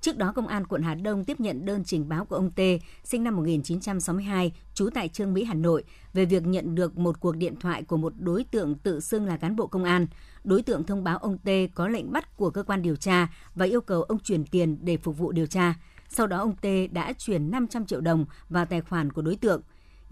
Trước 0.00 0.16
đó, 0.16 0.32
Công 0.32 0.46
an 0.46 0.66
quận 0.66 0.82
Hà 0.82 0.94
Đông 0.94 1.24
tiếp 1.24 1.40
nhận 1.40 1.64
đơn 1.64 1.84
trình 1.84 2.08
báo 2.08 2.24
của 2.24 2.36
ông 2.36 2.50
T, 2.50 2.60
sinh 3.04 3.24
năm 3.24 3.36
1962, 3.36 4.52
trú 4.74 4.90
tại 4.94 5.08
Trương 5.08 5.34
Mỹ, 5.34 5.44
Hà 5.44 5.54
Nội, 5.54 5.84
về 6.12 6.24
việc 6.24 6.46
nhận 6.46 6.74
được 6.74 6.98
một 6.98 7.20
cuộc 7.20 7.36
điện 7.36 7.56
thoại 7.60 7.82
của 7.82 7.96
một 7.96 8.12
đối 8.18 8.44
tượng 8.44 8.74
tự 8.74 9.00
xưng 9.00 9.26
là 9.26 9.36
cán 9.36 9.56
bộ 9.56 9.66
công 9.66 9.84
an. 9.84 10.06
Đối 10.44 10.62
tượng 10.62 10.84
thông 10.84 11.04
báo 11.04 11.18
ông 11.18 11.38
T 11.38 11.48
có 11.74 11.88
lệnh 11.88 12.12
bắt 12.12 12.36
của 12.36 12.50
cơ 12.50 12.62
quan 12.62 12.82
điều 12.82 12.96
tra 12.96 13.28
và 13.54 13.66
yêu 13.66 13.80
cầu 13.80 14.02
ông 14.02 14.18
chuyển 14.18 14.44
tiền 14.44 14.78
để 14.80 14.96
phục 14.96 15.18
vụ 15.18 15.32
điều 15.32 15.46
tra. 15.46 15.74
Sau 16.08 16.26
đó 16.26 16.38
ông 16.38 16.56
T 16.56 16.66
đã 16.92 17.12
chuyển 17.12 17.50
500 17.50 17.86
triệu 17.86 18.00
đồng 18.00 18.24
vào 18.48 18.66
tài 18.66 18.80
khoản 18.80 19.12
của 19.12 19.22
đối 19.22 19.36
tượng. 19.36 19.62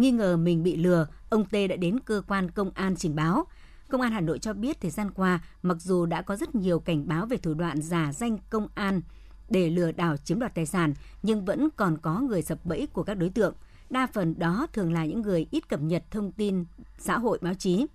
Nghi 0.01 0.11
ngờ 0.11 0.37
mình 0.37 0.63
bị 0.63 0.77
lừa, 0.77 1.07
ông 1.31 1.45
T 1.45 1.53
đã 1.53 1.77
đến 1.77 2.01
cơ 2.01 2.23
quan 2.29 2.51
công 2.51 2.71
an 2.75 2.97
trình 2.97 3.17
báo. 3.17 3.47
Công 3.89 4.01
an 4.01 4.13
Hà 4.13 4.21
Nội 4.21 4.39
cho 4.39 4.53
biết 4.53 4.81
thời 4.81 4.91
gian 4.91 5.11
qua, 5.11 5.41
mặc 5.63 5.77
dù 5.81 6.07
đã 6.07 6.23
có 6.23 6.37
rất 6.37 6.55
nhiều 6.55 6.81
cảnh 6.81 7.09
báo 7.09 7.27
về 7.27 7.37
thủ 7.37 7.55
đoạn 7.55 7.83
giả 7.83 8.13
danh 8.13 8.39
công 8.51 8.69
an 8.75 9.01
để 9.49 9.71
lừa 9.71 9.93
đảo 9.93 10.17
chiếm 10.17 10.39
đoạt 10.39 10.55
tài 10.55 10.67
sản, 10.67 10.95
nhưng 11.23 11.45
vẫn 11.45 11.69
còn 11.77 11.99
có 11.99 12.21
người 12.21 12.43
sập 12.43 12.65
bẫy 12.65 12.87
của 12.87 13.03
các 13.03 13.15
đối 13.15 13.31
tượng. 13.31 13.55
Đa 13.91 14.07
phần 14.07 14.39
đó 14.39 14.67
thường 14.73 14.93
là 14.93 15.05
những 15.05 15.23
người 15.23 15.47
ít 15.51 15.69
cập 15.69 15.81
nhật 15.81 16.05
thông 16.11 16.33
tin 16.33 16.65
xã 16.99 17.19
hội 17.19 17.39
báo 17.43 17.55
chí. 17.55 17.87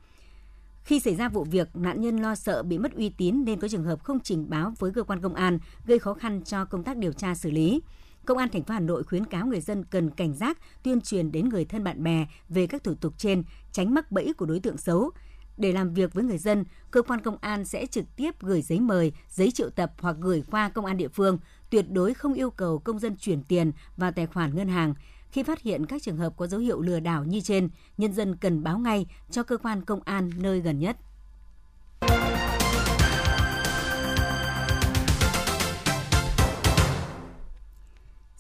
Khi 0.84 1.00
xảy 1.00 1.16
ra 1.16 1.30
vụ 1.30 1.44
việc, 1.44 1.76
nạn 1.76 2.02
nhân 2.02 2.18
lo 2.18 2.36
sợ 2.36 2.64
bị 2.64 2.78
mất 2.78 2.96
uy 2.96 3.10
tín 3.10 3.46
nên 3.46 3.60
có 3.60 3.68
trường 3.68 3.84
hợp 3.84 4.04
không 4.04 4.20
trình 4.20 4.50
báo 4.50 4.74
với 4.80 4.92
cơ 4.92 5.04
quan 5.04 5.22
công 5.22 5.36
an, 5.36 5.60
gây 5.86 6.00
khó 6.00 6.14
khăn 6.14 6.42
cho 6.44 6.66
công 6.66 6.84
tác 6.84 6.98
điều 6.98 7.14
tra 7.14 7.36
xử 7.36 7.52
lý. 7.52 7.82
Công 8.26 8.38
an 8.38 8.50
thành 8.50 8.64
phố 8.64 8.74
Hà 8.74 8.80
Nội 8.80 9.04
khuyến 9.04 9.26
cáo 9.26 9.46
người 9.46 9.62
dân 9.62 9.84
cần 9.84 10.10
cảnh 10.10 10.34
giác, 10.34 10.58
tuyên 10.84 11.02
truyền 11.02 11.32
đến 11.32 11.50
người 11.50 11.66
thân 11.66 11.84
bạn 11.84 12.04
bè 12.04 12.28
về 12.50 12.68
các 12.68 12.84
thủ 12.84 12.94
tục 12.96 13.14
trên, 13.18 13.44
tránh 13.72 13.94
mắc 13.94 14.12
bẫy 14.12 14.34
của 14.34 14.46
đối 14.46 14.60
tượng 14.60 14.78
xấu. 14.78 15.12
Để 15.58 15.72
làm 15.72 15.94
việc 15.94 16.14
với 16.14 16.24
người 16.24 16.38
dân, 16.38 16.66
cơ 16.92 17.02
quan 17.02 17.22
công 17.22 17.38
an 17.42 17.66
sẽ 17.66 17.86
trực 17.86 18.06
tiếp 18.16 18.42
gửi 18.42 18.62
giấy 18.62 18.80
mời, 18.80 19.12
giấy 19.30 19.52
triệu 19.52 19.70
tập 19.70 19.94
hoặc 20.00 20.16
gửi 20.20 20.44
qua 20.52 20.70
công 20.70 20.86
an 20.86 20.98
địa 20.98 21.08
phương, 21.08 21.38
tuyệt 21.70 21.86
đối 21.92 22.14
không 22.14 22.34
yêu 22.34 22.50
cầu 22.50 22.80
công 22.80 23.00
dân 23.00 23.16
chuyển 23.18 23.44
tiền 23.44 23.72
vào 23.98 24.12
tài 24.12 24.28
khoản 24.28 24.56
ngân 24.56 24.68
hàng. 24.68 24.94
Khi 25.32 25.44
phát 25.44 25.62
hiện 25.62 25.86
các 25.86 26.02
trường 26.02 26.18
hợp 26.18 26.34
có 26.38 26.48
dấu 26.48 26.60
hiệu 26.60 26.82
lừa 26.82 27.00
đảo 27.00 27.24
như 27.24 27.42
trên, 27.42 27.70
nhân 27.98 28.14
dân 28.14 28.36
cần 28.36 28.64
báo 28.64 28.80
ngay 28.80 29.06
cho 29.32 29.44
cơ 29.44 29.58
quan 29.58 29.86
công 29.86 30.02
an 30.06 30.32
nơi 30.38 30.62
gần 30.62 30.80
nhất. 30.80 30.98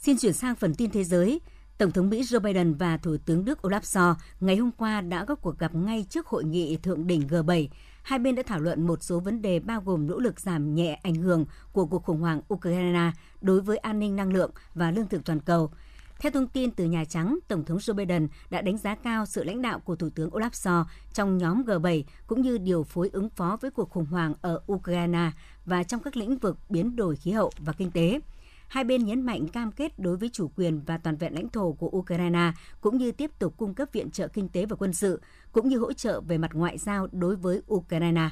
Xin 0.05 0.17
chuyển 0.17 0.33
sang 0.33 0.55
phần 0.55 0.75
tin 0.75 0.91
thế 0.91 1.03
giới. 1.03 1.41
Tổng 1.77 1.91
thống 1.91 2.09
Mỹ 2.09 2.21
Joe 2.21 2.39
Biden 2.39 2.73
và 2.73 2.97
Thủ 2.97 3.17
tướng 3.25 3.45
Đức 3.45 3.59
Olaf 3.65 3.79
Scholz 3.79 4.15
ngày 4.39 4.55
hôm 4.55 4.71
qua 4.71 5.01
đã 5.01 5.25
có 5.25 5.35
cuộc 5.35 5.59
gặp 5.59 5.75
ngay 5.75 6.05
trước 6.09 6.27
hội 6.27 6.43
nghị 6.43 6.77
thượng 6.77 7.07
đỉnh 7.07 7.21
G7. 7.21 7.67
Hai 8.03 8.19
bên 8.19 8.35
đã 8.35 8.43
thảo 8.43 8.59
luận 8.59 8.87
một 8.87 9.03
số 9.03 9.19
vấn 9.19 9.41
đề 9.41 9.59
bao 9.59 9.81
gồm 9.81 10.07
nỗ 10.07 10.19
lực 10.19 10.39
giảm 10.39 10.75
nhẹ 10.75 10.99
ảnh 11.03 11.15
hưởng 11.15 11.45
của 11.73 11.85
cuộc 11.85 12.03
khủng 12.03 12.19
hoảng 12.19 12.41
Ukraine 12.53 13.11
đối 13.41 13.61
với 13.61 13.77
an 13.77 13.99
ninh 13.99 14.15
năng 14.15 14.33
lượng 14.33 14.51
và 14.75 14.91
lương 14.91 15.07
thực 15.07 15.25
toàn 15.25 15.39
cầu. 15.39 15.71
Theo 16.19 16.31
thông 16.31 16.47
tin 16.47 16.71
từ 16.71 16.85
Nhà 16.85 17.05
Trắng, 17.05 17.39
Tổng 17.47 17.65
thống 17.65 17.77
Joe 17.77 17.93
Biden 17.93 18.27
đã 18.49 18.61
đánh 18.61 18.77
giá 18.77 18.95
cao 18.95 19.25
sự 19.25 19.43
lãnh 19.43 19.61
đạo 19.61 19.79
của 19.79 19.95
Thủ 19.95 20.09
tướng 20.09 20.29
Olaf 20.29 20.49
Scholz 20.49 20.85
trong 21.13 21.37
nhóm 21.37 21.63
G7 21.63 22.03
cũng 22.27 22.41
như 22.41 22.57
điều 22.57 22.83
phối 22.83 23.09
ứng 23.13 23.29
phó 23.29 23.57
với 23.61 23.71
cuộc 23.71 23.89
khủng 23.89 24.05
hoảng 24.05 24.33
ở 24.41 24.61
Ukraine 24.71 25.31
và 25.65 25.83
trong 25.83 26.01
các 26.01 26.17
lĩnh 26.17 26.37
vực 26.37 26.57
biến 26.69 26.95
đổi 26.95 27.15
khí 27.15 27.31
hậu 27.31 27.51
và 27.59 27.73
kinh 27.73 27.91
tế– 27.91 28.19
Hai 28.67 28.83
bên 28.83 29.05
nhấn 29.05 29.21
mạnh 29.21 29.47
cam 29.47 29.71
kết 29.71 29.99
đối 29.99 30.17
với 30.17 30.29
chủ 30.33 30.51
quyền 30.55 30.81
và 30.81 30.97
toàn 30.97 31.17
vẹn 31.17 31.33
lãnh 31.33 31.49
thổ 31.49 31.73
của 31.73 31.87
Ukraine, 31.87 32.51
cũng 32.81 32.97
như 32.97 33.11
tiếp 33.11 33.31
tục 33.39 33.53
cung 33.57 33.73
cấp 33.73 33.89
viện 33.93 34.11
trợ 34.11 34.27
kinh 34.27 34.49
tế 34.49 34.65
và 34.65 34.75
quân 34.75 34.93
sự, 34.93 35.21
cũng 35.51 35.69
như 35.69 35.77
hỗ 35.77 35.93
trợ 35.93 36.21
về 36.21 36.37
mặt 36.37 36.51
ngoại 36.53 36.77
giao 36.77 37.07
đối 37.11 37.35
với 37.35 37.61
Ukraine. 37.73 38.29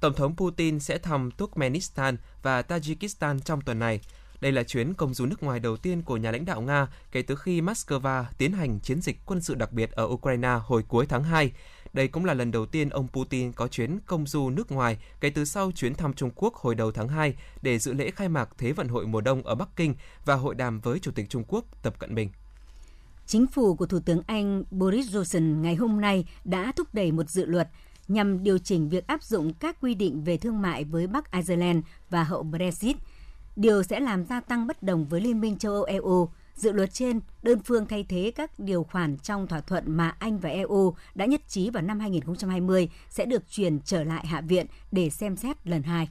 Tổng 0.00 0.14
thống 0.14 0.36
Putin 0.36 0.80
sẽ 0.80 0.98
thăm 0.98 1.30
Turkmenistan 1.30 2.16
và 2.42 2.62
Tajikistan 2.62 3.38
trong 3.38 3.60
tuần 3.60 3.78
này. 3.78 4.00
Đây 4.40 4.52
là 4.52 4.62
chuyến 4.62 4.94
công 4.94 5.14
du 5.14 5.26
nước 5.26 5.42
ngoài 5.42 5.60
đầu 5.60 5.76
tiên 5.76 6.02
của 6.02 6.16
nhà 6.16 6.30
lãnh 6.30 6.44
đạo 6.44 6.60
Nga 6.60 6.88
kể 7.12 7.22
từ 7.22 7.36
khi 7.36 7.60
Moscow 7.60 8.24
tiến 8.38 8.52
hành 8.52 8.80
chiến 8.80 9.00
dịch 9.00 9.18
quân 9.26 9.40
sự 9.40 9.54
đặc 9.54 9.72
biệt 9.72 9.92
ở 9.92 10.04
Ukraine 10.04 10.58
hồi 10.62 10.82
cuối 10.88 11.06
tháng 11.06 11.24
2. 11.24 11.52
Đây 11.92 12.08
cũng 12.08 12.24
là 12.24 12.34
lần 12.34 12.50
đầu 12.50 12.66
tiên 12.66 12.88
ông 12.88 13.08
Putin 13.08 13.52
có 13.52 13.68
chuyến 13.68 13.98
công 14.06 14.26
du 14.26 14.50
nước 14.50 14.72
ngoài 14.72 14.98
kể 15.20 15.30
từ 15.30 15.44
sau 15.44 15.72
chuyến 15.72 15.94
thăm 15.94 16.14
Trung 16.14 16.30
Quốc 16.36 16.54
hồi 16.54 16.74
đầu 16.74 16.92
tháng 16.92 17.08
2 17.08 17.34
để 17.62 17.78
dự 17.78 17.92
lễ 17.92 18.10
khai 18.10 18.28
mạc 18.28 18.48
Thế 18.58 18.72
vận 18.72 18.88
hội 18.88 19.06
mùa 19.06 19.20
đông 19.20 19.42
ở 19.42 19.54
Bắc 19.54 19.68
Kinh 19.76 19.94
và 20.24 20.34
hội 20.34 20.54
đàm 20.54 20.80
với 20.80 20.98
Chủ 20.98 21.10
tịch 21.10 21.28
Trung 21.28 21.44
Quốc 21.48 21.64
Tập 21.82 21.98
Cận 21.98 22.14
Bình. 22.14 22.28
Chính 23.26 23.46
phủ 23.46 23.74
của 23.74 23.86
Thủ 23.86 24.00
tướng 24.00 24.22
Anh 24.26 24.64
Boris 24.70 25.16
Johnson 25.16 25.60
ngày 25.60 25.74
hôm 25.74 26.00
nay 26.00 26.24
đã 26.44 26.72
thúc 26.76 26.88
đẩy 26.92 27.12
một 27.12 27.30
dự 27.30 27.46
luật 27.46 27.68
nhằm 28.08 28.44
điều 28.44 28.58
chỉnh 28.58 28.88
việc 28.88 29.06
áp 29.06 29.22
dụng 29.22 29.52
các 29.54 29.76
quy 29.80 29.94
định 29.94 30.24
về 30.24 30.36
thương 30.36 30.62
mại 30.62 30.84
với 30.84 31.06
Bắc 31.06 31.32
Ireland 31.32 31.84
và 32.10 32.24
hậu 32.24 32.42
Brexit. 32.42 32.96
Điều 33.56 33.82
sẽ 33.82 34.00
làm 34.00 34.24
gia 34.24 34.40
tăng 34.40 34.66
bất 34.66 34.82
đồng 34.82 35.04
với 35.04 35.20
Liên 35.20 35.40
minh 35.40 35.58
châu 35.58 35.72
Âu 35.72 35.82
EU 35.82 36.28
Dự 36.54 36.72
luật 36.72 36.94
trên 36.94 37.20
đơn 37.42 37.60
phương 37.64 37.86
thay 37.86 38.04
thế 38.08 38.32
các 38.36 38.58
điều 38.58 38.84
khoản 38.84 39.18
trong 39.18 39.46
thỏa 39.46 39.60
thuận 39.60 39.96
mà 39.96 40.14
Anh 40.18 40.38
và 40.38 40.48
EU 40.48 40.94
đã 41.14 41.24
nhất 41.24 41.40
trí 41.48 41.70
vào 41.70 41.82
năm 41.82 42.00
2020 42.00 42.88
sẽ 43.10 43.24
được 43.24 43.42
chuyển 43.50 43.80
trở 43.80 44.04
lại 44.04 44.26
Hạ 44.26 44.40
viện 44.40 44.66
để 44.92 45.10
xem 45.10 45.36
xét 45.36 45.66
lần 45.66 45.82
hai. 45.82 46.08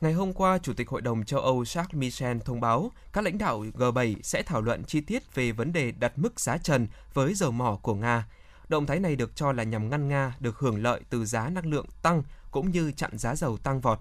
Ngày 0.00 0.12
hôm 0.12 0.32
qua, 0.32 0.58
Chủ 0.58 0.72
tịch 0.72 0.88
Hội 0.88 1.00
đồng 1.00 1.24
châu 1.24 1.40
Âu 1.40 1.64
Charles 1.64 1.94
Michel 1.94 2.38
thông 2.44 2.60
báo 2.60 2.90
các 3.12 3.24
lãnh 3.24 3.38
đạo 3.38 3.64
G7 3.74 4.14
sẽ 4.22 4.42
thảo 4.42 4.60
luận 4.60 4.84
chi 4.84 5.00
tiết 5.00 5.34
về 5.34 5.52
vấn 5.52 5.72
đề 5.72 5.92
đặt 5.92 6.12
mức 6.16 6.40
giá 6.40 6.58
trần 6.58 6.86
với 7.14 7.34
dầu 7.34 7.50
mỏ 7.50 7.78
của 7.82 7.94
Nga. 7.94 8.26
Động 8.68 8.86
thái 8.86 9.00
này 9.00 9.16
được 9.16 9.36
cho 9.36 9.52
là 9.52 9.62
nhằm 9.62 9.90
ngăn 9.90 10.08
Nga 10.08 10.34
được 10.40 10.58
hưởng 10.58 10.82
lợi 10.82 11.00
từ 11.10 11.24
giá 11.24 11.48
năng 11.48 11.66
lượng 11.66 11.86
tăng 12.02 12.22
cũng 12.50 12.70
như 12.70 12.92
chặn 12.92 13.18
giá 13.18 13.36
dầu 13.36 13.56
tăng 13.56 13.80
vọt. 13.80 13.98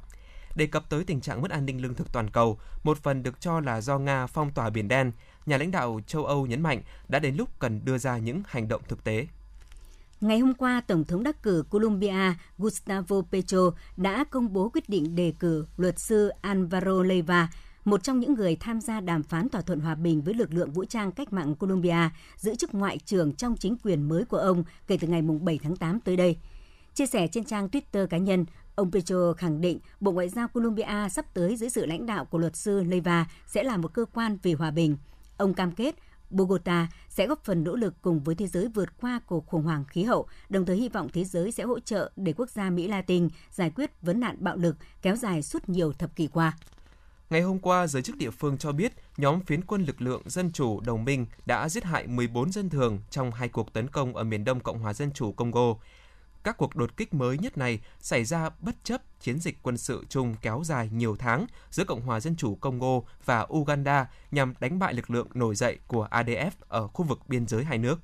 Đề 0.55 0.65
cập 0.65 0.89
tới 0.89 1.03
tình 1.03 1.21
trạng 1.21 1.41
mất 1.41 1.51
an 1.51 1.65
ninh 1.65 1.81
lương 1.81 1.93
thực 1.93 2.11
toàn 2.11 2.29
cầu, 2.29 2.57
một 2.83 2.97
phần 2.97 3.23
được 3.23 3.41
cho 3.41 3.59
là 3.59 3.81
do 3.81 3.99
Nga 3.99 4.27
phong 4.27 4.51
tỏa 4.51 4.69
Biển 4.69 4.87
Đen, 4.87 5.11
nhà 5.45 5.57
lãnh 5.57 5.71
đạo 5.71 5.99
châu 6.07 6.25
Âu 6.25 6.45
nhấn 6.45 6.61
mạnh 6.61 6.81
đã 7.07 7.19
đến 7.19 7.35
lúc 7.35 7.49
cần 7.59 7.81
đưa 7.85 7.97
ra 7.97 8.17
những 8.17 8.41
hành 8.45 8.67
động 8.67 8.81
thực 8.87 9.03
tế. 9.03 9.27
Ngày 10.21 10.39
hôm 10.39 10.53
qua, 10.53 10.81
Tổng 10.87 11.03
thống 11.03 11.23
đắc 11.23 11.43
cử 11.43 11.63
Colombia 11.69 12.33
Gustavo 12.57 13.21
Petro 13.31 13.71
đã 13.97 14.23
công 14.23 14.53
bố 14.53 14.69
quyết 14.69 14.89
định 14.89 15.15
đề 15.15 15.33
cử 15.39 15.65
luật 15.77 15.99
sư 15.99 16.31
Alvaro 16.41 17.03
Leiva, 17.03 17.49
một 17.85 18.03
trong 18.03 18.19
những 18.19 18.33
người 18.33 18.55
tham 18.55 18.81
gia 18.81 18.99
đàm 18.99 19.23
phán 19.23 19.49
thỏa 19.49 19.61
thuận 19.61 19.79
hòa 19.79 19.95
bình 19.95 20.21
với 20.21 20.33
lực 20.33 20.53
lượng 20.53 20.71
vũ 20.71 20.85
trang 20.85 21.11
cách 21.11 21.33
mạng 21.33 21.55
Colombia, 21.55 22.09
giữ 22.37 22.55
chức 22.55 22.73
ngoại 22.73 22.97
trưởng 22.97 23.33
trong 23.33 23.57
chính 23.57 23.77
quyền 23.83 24.09
mới 24.09 24.25
của 24.25 24.37
ông 24.37 24.63
kể 24.87 24.97
từ 25.01 25.07
ngày 25.07 25.21
7 25.21 25.59
tháng 25.63 25.75
8 25.75 25.99
tới 25.99 26.17
đây. 26.17 26.37
Chia 26.93 27.05
sẻ 27.05 27.27
trên 27.27 27.43
trang 27.43 27.67
Twitter 27.67 28.07
cá 28.07 28.17
nhân, 28.17 28.45
Ông 28.75 28.91
Petro 28.91 29.33
khẳng 29.33 29.61
định 29.61 29.79
Bộ 29.99 30.11
Ngoại 30.11 30.29
giao 30.29 30.47
Colombia 30.47 31.09
sắp 31.11 31.25
tới 31.33 31.55
dưới 31.55 31.69
sự 31.69 31.85
lãnh 31.85 32.05
đạo 32.05 32.25
của 32.25 32.37
luật 32.37 32.55
sư 32.55 32.83
Leiva 32.83 33.25
sẽ 33.47 33.63
là 33.63 33.77
một 33.77 33.93
cơ 33.93 34.05
quan 34.13 34.37
vì 34.43 34.53
hòa 34.53 34.71
bình. 34.71 34.97
Ông 35.37 35.53
cam 35.53 35.71
kết 35.71 35.95
Bogota 36.29 36.87
sẽ 37.09 37.27
góp 37.27 37.43
phần 37.43 37.63
nỗ 37.63 37.75
lực 37.75 37.93
cùng 38.01 38.23
với 38.23 38.35
thế 38.35 38.47
giới 38.47 38.67
vượt 38.67 38.89
qua 39.01 39.19
cuộc 39.25 39.47
khủng 39.47 39.63
hoảng 39.63 39.85
khí 39.85 40.03
hậu, 40.03 40.27
đồng 40.49 40.65
thời 40.65 40.75
hy 40.75 40.89
vọng 40.89 41.09
thế 41.13 41.23
giới 41.23 41.51
sẽ 41.51 41.63
hỗ 41.63 41.79
trợ 41.79 42.11
để 42.15 42.33
quốc 42.33 42.49
gia 42.49 42.69
Mỹ 42.69 42.87
Latin 42.87 43.27
giải 43.51 43.71
quyết 43.75 44.01
vấn 44.01 44.19
nạn 44.19 44.35
bạo 44.39 44.57
lực 44.57 44.75
kéo 45.01 45.15
dài 45.15 45.41
suốt 45.41 45.69
nhiều 45.69 45.93
thập 45.93 46.15
kỷ 46.15 46.27
qua. 46.27 46.57
Ngày 47.29 47.41
hôm 47.41 47.59
qua, 47.59 47.87
giới 47.87 48.01
chức 48.01 48.17
địa 48.17 48.29
phương 48.29 48.57
cho 48.57 48.71
biết 48.71 48.93
nhóm 49.17 49.41
phiến 49.41 49.61
quân 49.61 49.83
lực 49.83 50.01
lượng 50.01 50.21
Dân 50.25 50.51
chủ 50.51 50.79
đồng 50.79 51.05
minh 51.05 51.25
đã 51.45 51.69
giết 51.69 51.83
hại 51.83 52.07
14 52.07 52.51
dân 52.51 52.69
thường 52.69 52.99
trong 53.09 53.31
hai 53.31 53.49
cuộc 53.49 53.73
tấn 53.73 53.87
công 53.87 54.15
ở 54.15 54.23
miền 54.23 54.43
đông 54.43 54.59
Cộng 54.59 54.79
hòa 54.79 54.93
Dân 54.93 55.11
chủ 55.11 55.31
Congo. 55.31 55.75
Các 56.43 56.57
cuộc 56.57 56.75
đột 56.75 56.97
kích 56.97 57.13
mới 57.13 57.37
nhất 57.37 57.57
này 57.57 57.79
xảy 57.99 58.25
ra 58.25 58.49
bất 58.59 58.75
chấp 58.83 59.01
chiến 59.19 59.39
dịch 59.39 59.57
quân 59.63 59.77
sự 59.77 60.05
chung 60.09 60.35
kéo 60.41 60.61
dài 60.65 60.89
nhiều 60.93 61.15
tháng 61.19 61.45
giữa 61.69 61.83
Cộng 61.83 62.01
hòa 62.01 62.19
Dân 62.19 62.35
chủ 62.35 62.55
Congo 62.55 63.01
và 63.25 63.47
Uganda 63.53 64.09
nhằm 64.31 64.53
đánh 64.59 64.79
bại 64.79 64.93
lực 64.93 65.09
lượng 65.09 65.27
nổi 65.33 65.55
dậy 65.55 65.79
của 65.87 66.07
ADF 66.11 66.51
ở 66.67 66.87
khu 66.87 67.05
vực 67.05 67.19
biên 67.27 67.47
giới 67.47 67.63
hai 67.63 67.77
nước. 67.77 67.99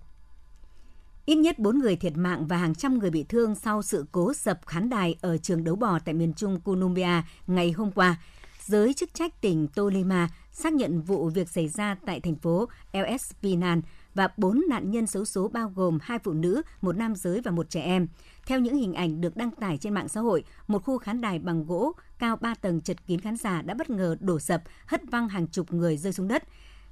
Ít 1.26 1.36
nhất 1.36 1.60
4 1.60 1.80
người 1.80 1.96
thiệt 1.96 2.18
mạng 2.18 2.48
và 2.48 2.58
hàng 2.58 2.76
trăm 2.76 3.00
người 3.00 3.10
bị 3.10 3.24
thương 3.24 3.56
sau 3.56 3.82
sự 3.82 4.06
cố 4.12 4.34
sập 4.34 4.66
khán 4.66 4.90
đài 4.90 5.16
ở 5.22 5.38
trường 5.38 5.64
đấu 5.64 5.76
bò 5.76 6.00
tại 6.00 6.14
miền 6.14 6.34
trung 6.34 6.62
Colombia 6.62 7.22
ngày 7.48 7.72
hôm 7.72 7.92
qua. 7.92 8.18
Giới 8.66 8.94
chức 8.94 9.14
trách 9.14 9.42
tỉnh 9.42 9.68
Tolima 9.68 10.30
xác 10.52 10.74
nhận 10.74 11.02
vụ 11.02 11.30
việc 11.30 11.50
xảy 11.50 11.68
ra 11.68 11.96
tại 12.06 12.20
thành 12.20 12.36
phố 12.36 12.70
El 12.92 13.06
Espinal 13.06 13.80
và 14.20 14.30
bốn 14.38 14.64
nạn 14.70 14.92
nhân 14.92 15.08
xấu 15.08 15.26
số 15.26 15.48
bao 15.48 15.72
gồm 15.76 16.00
hai 16.02 16.20
phụ 16.20 16.34
nữ, 16.34 16.62
một 16.82 16.98
nam 16.98 17.16
giới 17.16 17.42
và 17.42 17.52
một 17.52 17.70
trẻ 17.70 17.82
em. 17.82 18.08
Theo 18.46 18.60
những 18.60 18.76
hình 18.76 18.94
ảnh 18.94 19.22
được 19.22 19.38
đăng 19.38 19.52
tải 19.52 19.78
trên 19.78 19.94
mạng 19.94 20.08
xã 20.08 20.22
hội, 20.22 20.44
một 20.68 20.84
khu 20.86 20.98
khán 20.98 21.22
đài 21.22 21.40
bằng 21.40 21.66
gỗ 21.66 21.92
cao 22.20 22.36
3 22.36 22.56
tầng 22.56 22.82
chật 22.82 22.98
kín 23.08 23.22
khán 23.22 23.38
giả 23.38 23.62
đã 23.62 23.74
bất 23.74 23.90
ngờ 23.90 24.16
đổ 24.20 24.40
sập, 24.40 24.64
hất 24.86 25.02
văng 25.12 25.30
hàng 25.30 25.48
chục 25.48 25.74
người 25.74 25.98
rơi 25.98 26.14
xuống 26.14 26.28
đất. 26.28 26.44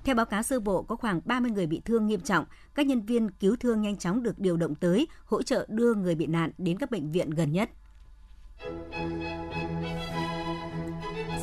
Theo 0.03 0.15
báo 0.15 0.25
cáo 0.25 0.43
sơ 0.43 0.59
bộ, 0.59 0.81
có 0.83 0.95
khoảng 0.95 1.21
30 1.25 1.51
người 1.51 1.67
bị 1.67 1.81
thương 1.85 2.07
nghiêm 2.07 2.19
trọng. 2.19 2.45
Các 2.75 2.85
nhân 2.85 3.01
viên 3.01 3.31
cứu 3.31 3.55
thương 3.55 3.81
nhanh 3.81 3.97
chóng 3.97 4.23
được 4.23 4.39
điều 4.39 4.57
động 4.57 4.75
tới, 4.75 5.07
hỗ 5.25 5.41
trợ 5.41 5.65
đưa 5.69 5.93
người 5.93 6.15
bị 6.15 6.25
nạn 6.25 6.51
đến 6.57 6.77
các 6.77 6.91
bệnh 6.91 7.11
viện 7.11 7.29
gần 7.29 7.51
nhất. 7.51 7.69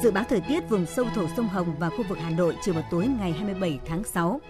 Dự 0.03 0.11
báo 0.11 0.25
thời 0.29 0.41
tiết 0.41 0.71
vùng 0.71 0.87
sâu 0.87 1.07
thổ 1.15 1.27
sông 1.37 1.49
Hồng 1.49 1.75
và 1.79 1.91
khu 1.91 2.05
vực 2.09 2.19
Hà 2.19 2.31
Nội 2.31 2.57
chiều 2.63 2.75
và 2.75 2.83
tối 2.91 3.07
ngày 3.19 3.33
27 3.33 3.79
tháng 3.87 4.05
6. 4.05 4.41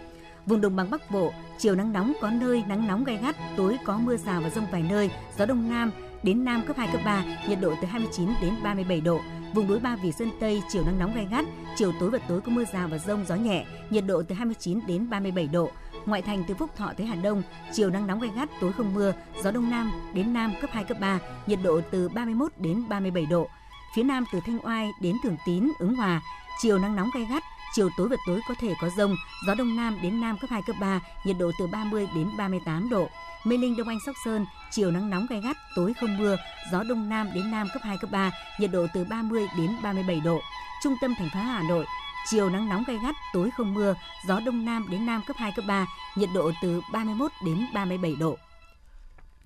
Vùng 0.46 0.60
đồng 0.60 0.76
bằng 0.76 0.90
Bắc 0.90 1.10
Bộ, 1.10 1.32
chiều 1.58 1.74
nắng 1.74 1.92
nóng 1.92 2.12
có 2.20 2.30
nơi 2.30 2.64
nắng 2.68 2.88
nóng 2.88 3.04
gai 3.04 3.18
gắt, 3.22 3.36
tối 3.56 3.78
có 3.84 3.98
mưa 3.98 4.16
rào 4.16 4.40
và 4.40 4.50
rông 4.50 4.66
vài 4.72 4.82
nơi, 4.82 5.10
gió 5.38 5.46
đông 5.46 5.70
nam 5.70 5.90
đến 6.22 6.44
Nam 6.44 6.62
cấp 6.66 6.76
2, 6.76 6.88
cấp 6.92 7.00
3, 7.04 7.24
nhiệt 7.48 7.60
độ 7.60 7.74
từ 7.80 7.86
29 7.86 8.28
đến 8.42 8.54
37 8.62 9.00
độ. 9.00 9.20
Vùng 9.54 9.68
núi 9.68 9.78
Ba 9.80 9.96
Vì 9.96 10.12
Sơn 10.12 10.30
Tây 10.40 10.62
chiều 10.68 10.82
nắng 10.86 10.98
nóng 10.98 11.14
gai 11.14 11.26
gắt, 11.30 11.44
chiều 11.76 11.92
tối 12.00 12.10
và 12.10 12.18
tối 12.18 12.40
có 12.40 12.52
mưa 12.52 12.64
rào 12.72 12.88
và 12.88 12.98
rông 12.98 13.24
gió 13.28 13.34
nhẹ, 13.34 13.64
nhiệt 13.90 14.04
độ 14.06 14.22
từ 14.22 14.34
29 14.34 14.80
đến 14.86 15.10
37 15.10 15.46
độ. 15.46 15.70
Ngoại 16.06 16.22
thành 16.22 16.44
từ 16.48 16.54
Phúc 16.54 16.70
Thọ 16.76 16.92
tới 16.96 17.06
Hà 17.06 17.14
Đông, 17.14 17.42
chiều 17.72 17.90
nắng 17.90 18.06
nóng 18.06 18.20
gai 18.20 18.30
gắt, 18.36 18.48
tối 18.60 18.72
không 18.72 18.94
mưa, 18.94 19.12
gió 19.42 19.50
đông 19.50 19.70
nam 19.70 19.92
đến 20.14 20.32
nam 20.32 20.52
cấp 20.60 20.70
2 20.72 20.84
cấp 20.84 20.96
3, 21.00 21.18
nhiệt 21.46 21.58
độ 21.62 21.80
từ 21.90 22.08
31 22.08 22.52
đến 22.58 22.84
37 22.88 23.26
độ. 23.26 23.48
Phía 23.96 24.02
nam 24.02 24.24
từ 24.32 24.40
Thanh 24.46 24.58
Oai 24.66 24.90
đến 25.00 25.16
Thường 25.22 25.36
Tín, 25.46 25.70
Ứng 25.78 25.94
Hòa, 25.94 26.20
chiều 26.62 26.78
nắng 26.78 26.96
nóng 26.96 27.10
gai 27.14 27.26
gắt, 27.30 27.42
chiều 27.74 27.90
tối 27.96 28.08
và 28.08 28.16
tối 28.26 28.40
có 28.48 28.54
thể 28.60 28.74
có 28.80 28.88
rông, 28.96 29.16
gió 29.46 29.54
đông 29.54 29.76
nam 29.76 29.98
đến 30.02 30.20
nam 30.20 30.38
cấp 30.38 30.50
2 30.50 30.62
cấp 30.62 30.76
3, 30.80 31.00
nhiệt 31.24 31.36
độ 31.38 31.50
từ 31.58 31.66
30 31.66 32.08
đến 32.14 32.30
38 32.36 32.88
độ. 32.88 33.08
Mê 33.44 33.56
Linh 33.56 33.76
Đông 33.76 33.88
Anh 33.88 33.98
Sóc 34.06 34.14
Sơn, 34.24 34.46
chiều 34.70 34.90
nắng 34.90 35.10
nóng 35.10 35.26
gai 35.30 35.40
gắt, 35.40 35.56
tối 35.76 35.92
không 36.00 36.18
mưa, 36.18 36.36
gió 36.72 36.82
đông 36.82 37.08
nam 37.08 37.30
đến 37.34 37.50
nam 37.50 37.68
cấp 37.72 37.82
2 37.84 37.98
cấp 37.98 38.10
3, 38.10 38.30
nhiệt 38.60 38.70
độ 38.72 38.86
từ 38.94 39.04
30 39.04 39.46
đến 39.58 39.70
37 39.82 40.20
độ. 40.20 40.40
Trung 40.82 40.96
tâm 41.00 41.14
thành 41.18 41.28
phố 41.34 41.40
Hà 41.40 41.62
Nội, 41.62 41.84
chiều 42.30 42.50
nắng 42.50 42.68
nóng 42.68 42.84
gai 42.86 42.98
gắt, 43.02 43.14
tối 43.32 43.50
không 43.56 43.74
mưa, 43.74 43.94
gió 44.26 44.40
đông 44.40 44.64
nam 44.64 44.86
đến 44.90 45.06
nam 45.06 45.22
cấp 45.26 45.36
2 45.36 45.52
cấp 45.56 45.64
3, 45.68 45.86
nhiệt 46.16 46.28
độ 46.34 46.50
từ 46.62 46.80
31 46.92 47.32
đến 47.44 47.66
37 47.74 48.16
độ. 48.20 48.36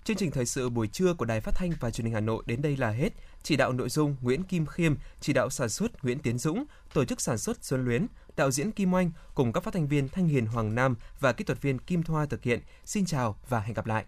Chương 0.09 0.17
trình 0.17 0.31
thời 0.31 0.47
sự 0.47 0.69
buổi 0.69 0.89
trưa 0.89 1.15
của 1.15 1.25
Đài 1.25 1.41
Phát 1.41 1.55
thanh 1.55 1.73
và 1.81 1.91
Truyền 1.91 2.05
hình 2.05 2.15
Hà 2.15 2.21
Nội 2.21 2.43
đến 2.47 2.63
đây 2.63 2.77
là 2.77 2.91
hết. 2.91 3.13
Chỉ 3.43 3.57
đạo 3.57 3.73
nội 3.73 3.89
dung 3.89 4.17
Nguyễn 4.21 4.43
Kim 4.43 4.67
Khiêm, 4.67 4.95
chỉ 5.21 5.33
đạo 5.33 5.51
sản 5.51 5.69
xuất 5.69 6.05
Nguyễn 6.05 6.19
Tiến 6.19 6.39
Dũng, 6.39 6.65
tổ 6.95 7.05
chức 7.05 7.21
sản 7.21 7.39
xuất 7.39 7.65
Xuân 7.65 7.85
Luyến, 7.85 8.07
đạo 8.37 8.51
diễn 8.51 8.73
Kim 8.73 8.95
Oanh 8.95 9.11
cùng 9.35 9.53
các 9.53 9.65
phát 9.65 9.75
thanh 9.75 9.89
viên 9.89 10.09
Thanh 10.09 10.29
Hiền 10.29 10.47
Hoàng 10.47 10.75
Nam 10.75 10.97
và 11.21 11.33
kỹ 11.33 11.45
thuật 11.45 11.63
viên 11.63 11.79
Kim 11.79 12.03
Thoa 12.03 12.27
thực 12.27 12.43
hiện. 12.43 12.61
Xin 12.85 13.07
chào 13.07 13.37
và 13.49 13.61
hẹn 13.61 13.75
gặp 13.75 13.87
lại. 13.87 14.05